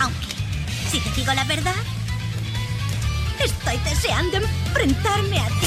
Aunque, 0.00 0.34
si 0.90 1.00
te 1.00 1.10
digo 1.14 1.34
la 1.34 1.44
verdad, 1.44 1.74
Estoy 3.44 3.78
deseando 3.78 4.36
enfrentarme 4.36 5.38
a 5.38 5.46
ti. 5.46 5.66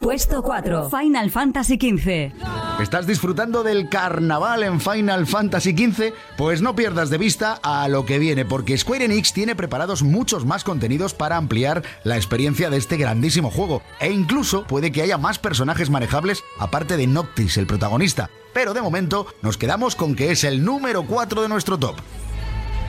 Puesto 0.00 0.42
4. 0.42 0.88
Final 0.88 1.30
Fantasy 1.30 1.74
XV. 1.74 2.32
¿Estás 2.80 3.06
disfrutando 3.06 3.62
del 3.62 3.90
carnaval 3.90 4.62
en 4.62 4.80
Final 4.80 5.26
Fantasy 5.26 5.76
XV? 5.76 6.14
Pues 6.38 6.62
no 6.62 6.74
pierdas 6.74 7.10
de 7.10 7.18
vista 7.18 7.60
a 7.62 7.86
lo 7.88 8.06
que 8.06 8.18
viene, 8.18 8.46
porque 8.46 8.78
Square 8.78 9.04
Enix 9.04 9.34
tiene 9.34 9.54
preparados 9.54 10.02
muchos 10.02 10.46
más 10.46 10.64
contenidos 10.64 11.12
para 11.12 11.36
ampliar 11.36 11.82
la 12.04 12.16
experiencia 12.16 12.70
de 12.70 12.78
este 12.78 12.96
grandísimo 12.96 13.50
juego. 13.50 13.82
E 14.00 14.10
incluso 14.10 14.64
puede 14.64 14.90
que 14.90 15.02
haya 15.02 15.18
más 15.18 15.38
personajes 15.38 15.90
manejables 15.90 16.42
aparte 16.58 16.96
de 16.96 17.06
Noctis, 17.06 17.58
el 17.58 17.66
protagonista. 17.66 18.30
Pero 18.54 18.72
de 18.72 18.80
momento 18.80 19.26
nos 19.42 19.58
quedamos 19.58 19.94
con 19.94 20.16
que 20.16 20.30
es 20.30 20.44
el 20.44 20.64
número 20.64 21.02
4 21.02 21.42
de 21.42 21.48
nuestro 21.50 21.78
top. 21.78 21.96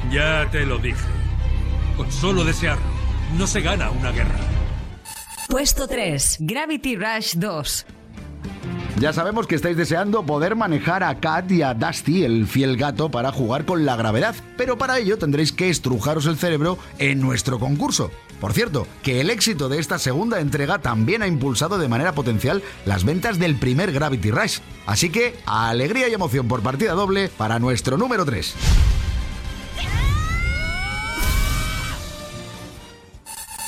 Ya 0.09 0.49
te 0.49 0.65
lo 0.65 0.77
dije. 0.77 1.20
Con 1.97 2.11
solo 2.11 2.43
desearlo, 2.43 2.83
no 3.37 3.47
se 3.47 3.61
gana 3.61 3.91
una 3.91 4.11
guerra. 4.11 4.39
Puesto 5.49 5.87
3. 5.87 6.37
Gravity 6.39 6.95
Rush 6.95 7.35
2. 7.35 7.85
Ya 9.01 9.13
sabemos 9.13 9.47
que 9.47 9.55
estáis 9.55 9.75
deseando 9.75 10.23
poder 10.25 10.55
manejar 10.55 11.03
a 11.03 11.19
Kat 11.19 11.51
y 11.51 11.63
a 11.63 11.73
Dusty, 11.73 12.23
el 12.23 12.45
fiel 12.45 12.77
gato, 12.77 13.09
para 13.09 13.31
jugar 13.31 13.65
con 13.65 13.83
la 13.83 13.95
gravedad, 13.95 14.35
pero 14.57 14.77
para 14.77 14.99
ello 14.99 15.17
tendréis 15.17 15.51
que 15.51 15.69
estrujaros 15.69 16.27
el 16.27 16.37
cerebro 16.37 16.77
en 16.99 17.19
nuestro 17.19 17.57
concurso. 17.57 18.11
Por 18.39 18.53
cierto, 18.53 18.87
que 19.01 19.19
el 19.19 19.29
éxito 19.29 19.69
de 19.69 19.79
esta 19.79 19.97
segunda 19.97 20.39
entrega 20.39 20.79
también 20.79 21.23
ha 21.23 21.27
impulsado 21.27 21.79
de 21.79 21.87
manera 21.87 22.13
potencial 22.13 22.61
las 22.85 23.03
ventas 23.03 23.39
del 23.39 23.55
primer 23.55 23.91
Gravity 23.91 24.29
Rush. 24.29 24.59
Así 24.85 25.09
que, 25.09 25.35
alegría 25.47 26.07
y 26.07 26.13
emoción 26.13 26.47
por 26.47 26.61
partida 26.61 26.93
doble 26.93 27.29
para 27.29 27.59
nuestro 27.59 27.97
número 27.97 28.23
3. 28.23 28.55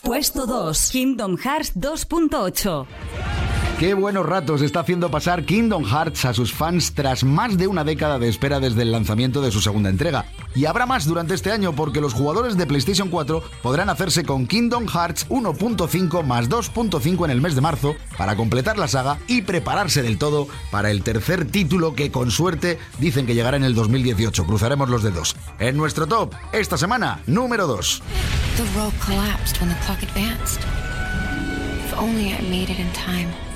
Puesto 0.03 0.45
2. 0.45 0.91
Kingdom 0.91 1.37
Hearts 1.37 1.71
2.8. 1.77 3.52
Qué 3.83 3.93
buenos 3.95 4.25
ratos 4.25 4.61
está 4.61 4.79
haciendo 4.79 5.11
pasar 5.11 5.43
Kingdom 5.43 5.83
Hearts 5.83 6.23
a 6.23 6.33
sus 6.33 6.53
fans 6.53 6.93
tras 6.93 7.25
más 7.25 7.57
de 7.57 7.67
una 7.67 7.83
década 7.83 8.17
de 8.17 8.29
espera 8.29 8.61
desde 8.61 8.83
el 8.83 8.93
lanzamiento 8.93 9.41
de 9.41 9.51
su 9.51 9.59
segunda 9.59 9.89
entrega. 9.89 10.23
Y 10.55 10.67
habrá 10.67 10.85
más 10.85 11.05
durante 11.05 11.33
este 11.33 11.51
año 11.51 11.75
porque 11.75 11.99
los 11.99 12.13
jugadores 12.13 12.55
de 12.55 12.65
PlayStation 12.65 13.09
4 13.09 13.43
podrán 13.61 13.89
hacerse 13.89 14.23
con 14.23 14.47
Kingdom 14.47 14.87
Hearts 14.87 15.27
1.5 15.27 16.23
más 16.23 16.47
2.5 16.47 17.25
en 17.25 17.31
el 17.31 17.41
mes 17.41 17.55
de 17.55 17.61
marzo 17.61 17.97
para 18.17 18.37
completar 18.37 18.77
la 18.77 18.87
saga 18.87 19.17
y 19.27 19.41
prepararse 19.41 20.01
del 20.01 20.17
todo 20.17 20.47
para 20.71 20.89
el 20.89 21.03
tercer 21.03 21.43
título 21.43 21.93
que 21.93 22.09
con 22.09 22.31
suerte 22.31 22.79
dicen 22.99 23.25
que 23.25 23.35
llegará 23.35 23.57
en 23.57 23.65
el 23.65 23.75
2018. 23.75 24.45
Cruzaremos 24.45 24.87
los 24.87 25.03
dedos. 25.03 25.35
En 25.59 25.75
nuestro 25.75 26.07
top, 26.07 26.33
esta 26.53 26.77
semana, 26.77 27.19
número 27.27 27.67
2. 27.67 28.01
The 28.55 28.79
world 28.79 28.93
collapsed 29.05 29.59
when 29.59 29.67
the 29.67 29.85
clock 29.85 30.01
advanced. 30.01 30.61
If 31.85 31.99
only 31.99 32.31
I 32.31 32.41
made 32.43 32.71
it 32.71 32.79
in 32.79 32.89
time. 32.93 33.52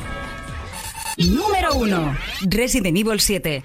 Número 1.18 1.74
1. 1.74 2.16
Resident 2.44 2.96
Evil 2.96 3.20
7. 3.20 3.64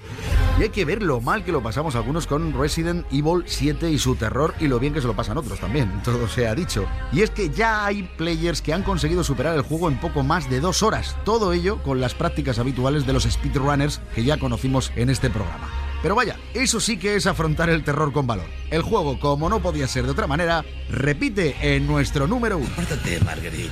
Y 0.57 0.63
hay 0.63 0.69
que 0.69 0.85
ver 0.85 1.03
lo 1.03 1.21
mal 1.21 1.43
que 1.43 1.51
lo 1.51 1.61
pasamos 1.61 1.95
algunos 1.95 2.25
con 2.25 2.51
Resident 2.51 3.05
Evil 3.11 3.43
7 3.45 3.91
y 3.91 3.99
su 3.99 4.15
terror 4.15 4.55
y 4.59 4.67
lo 4.67 4.79
bien 4.79 4.91
que 4.91 5.01
se 5.01 5.07
lo 5.07 5.15
pasan 5.15 5.37
otros 5.37 5.59
también, 5.59 6.01
todo 6.03 6.27
se 6.27 6.47
ha 6.47 6.55
dicho. 6.55 6.87
Y 7.11 7.21
es 7.21 7.29
que 7.29 7.51
ya 7.51 7.85
hay 7.85 8.09
players 8.17 8.63
que 8.63 8.73
han 8.73 8.81
conseguido 8.81 9.23
superar 9.23 9.55
el 9.55 9.61
juego 9.61 9.87
en 9.87 9.99
poco 9.99 10.23
más 10.23 10.49
de 10.49 10.61
dos 10.61 10.81
horas, 10.81 11.15
todo 11.25 11.53
ello 11.53 11.81
con 11.83 12.01
las 12.01 12.15
prácticas 12.15 12.57
habituales 12.57 13.05
de 13.05 13.13
los 13.13 13.23
speedrunners 13.23 14.01
que 14.15 14.23
ya 14.23 14.39
conocimos 14.39 14.91
en 14.95 15.11
este 15.11 15.29
programa. 15.29 15.69
Pero 16.01 16.15
vaya, 16.15 16.39
eso 16.55 16.79
sí 16.79 16.97
que 16.97 17.15
es 17.15 17.27
afrontar 17.27 17.69
el 17.69 17.83
terror 17.83 18.11
con 18.11 18.25
valor. 18.25 18.47
El 18.71 18.81
juego, 18.81 19.19
como 19.19 19.47
no 19.47 19.61
podía 19.61 19.87
ser 19.87 20.05
de 20.05 20.11
otra 20.11 20.25
manera, 20.25 20.65
repite 20.89 21.55
en 21.61 21.85
nuestro 21.85 22.27
número 22.27 22.57
uno. 22.57 22.67
Apártate, 22.73 23.19
Marguerite. 23.19 23.69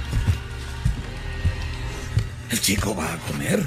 ¿El 2.52 2.60
chico 2.60 2.94
va 2.94 3.14
a 3.14 3.18
comer? 3.32 3.66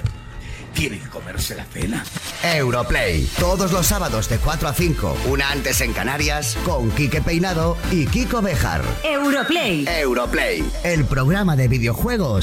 ¿Tiene 0.75 0.99
que 0.99 1.09
comerse 1.09 1.55
la 1.55 1.65
cena? 1.65 2.05
Europlay, 2.43 3.27
todos 3.39 3.73
los 3.73 3.87
sábados 3.87 4.29
de 4.29 4.39
4 4.39 4.69
a 4.69 4.75
5, 4.75 5.17
una 5.31 5.51
antes 5.51 5.81
en 5.81 5.93
Canarias, 5.93 6.59
con 6.65 6.91
Quique 6.91 7.23
Peinado 7.23 7.79
y 7.93 8.07
Kiko 8.07 8.43
Bejar. 8.43 8.83
Europlay. 9.05 9.87
Europlay, 9.89 10.65
el 10.83 11.05
programa 11.05 11.55
de 11.57 11.69
videojuegos 11.69 12.43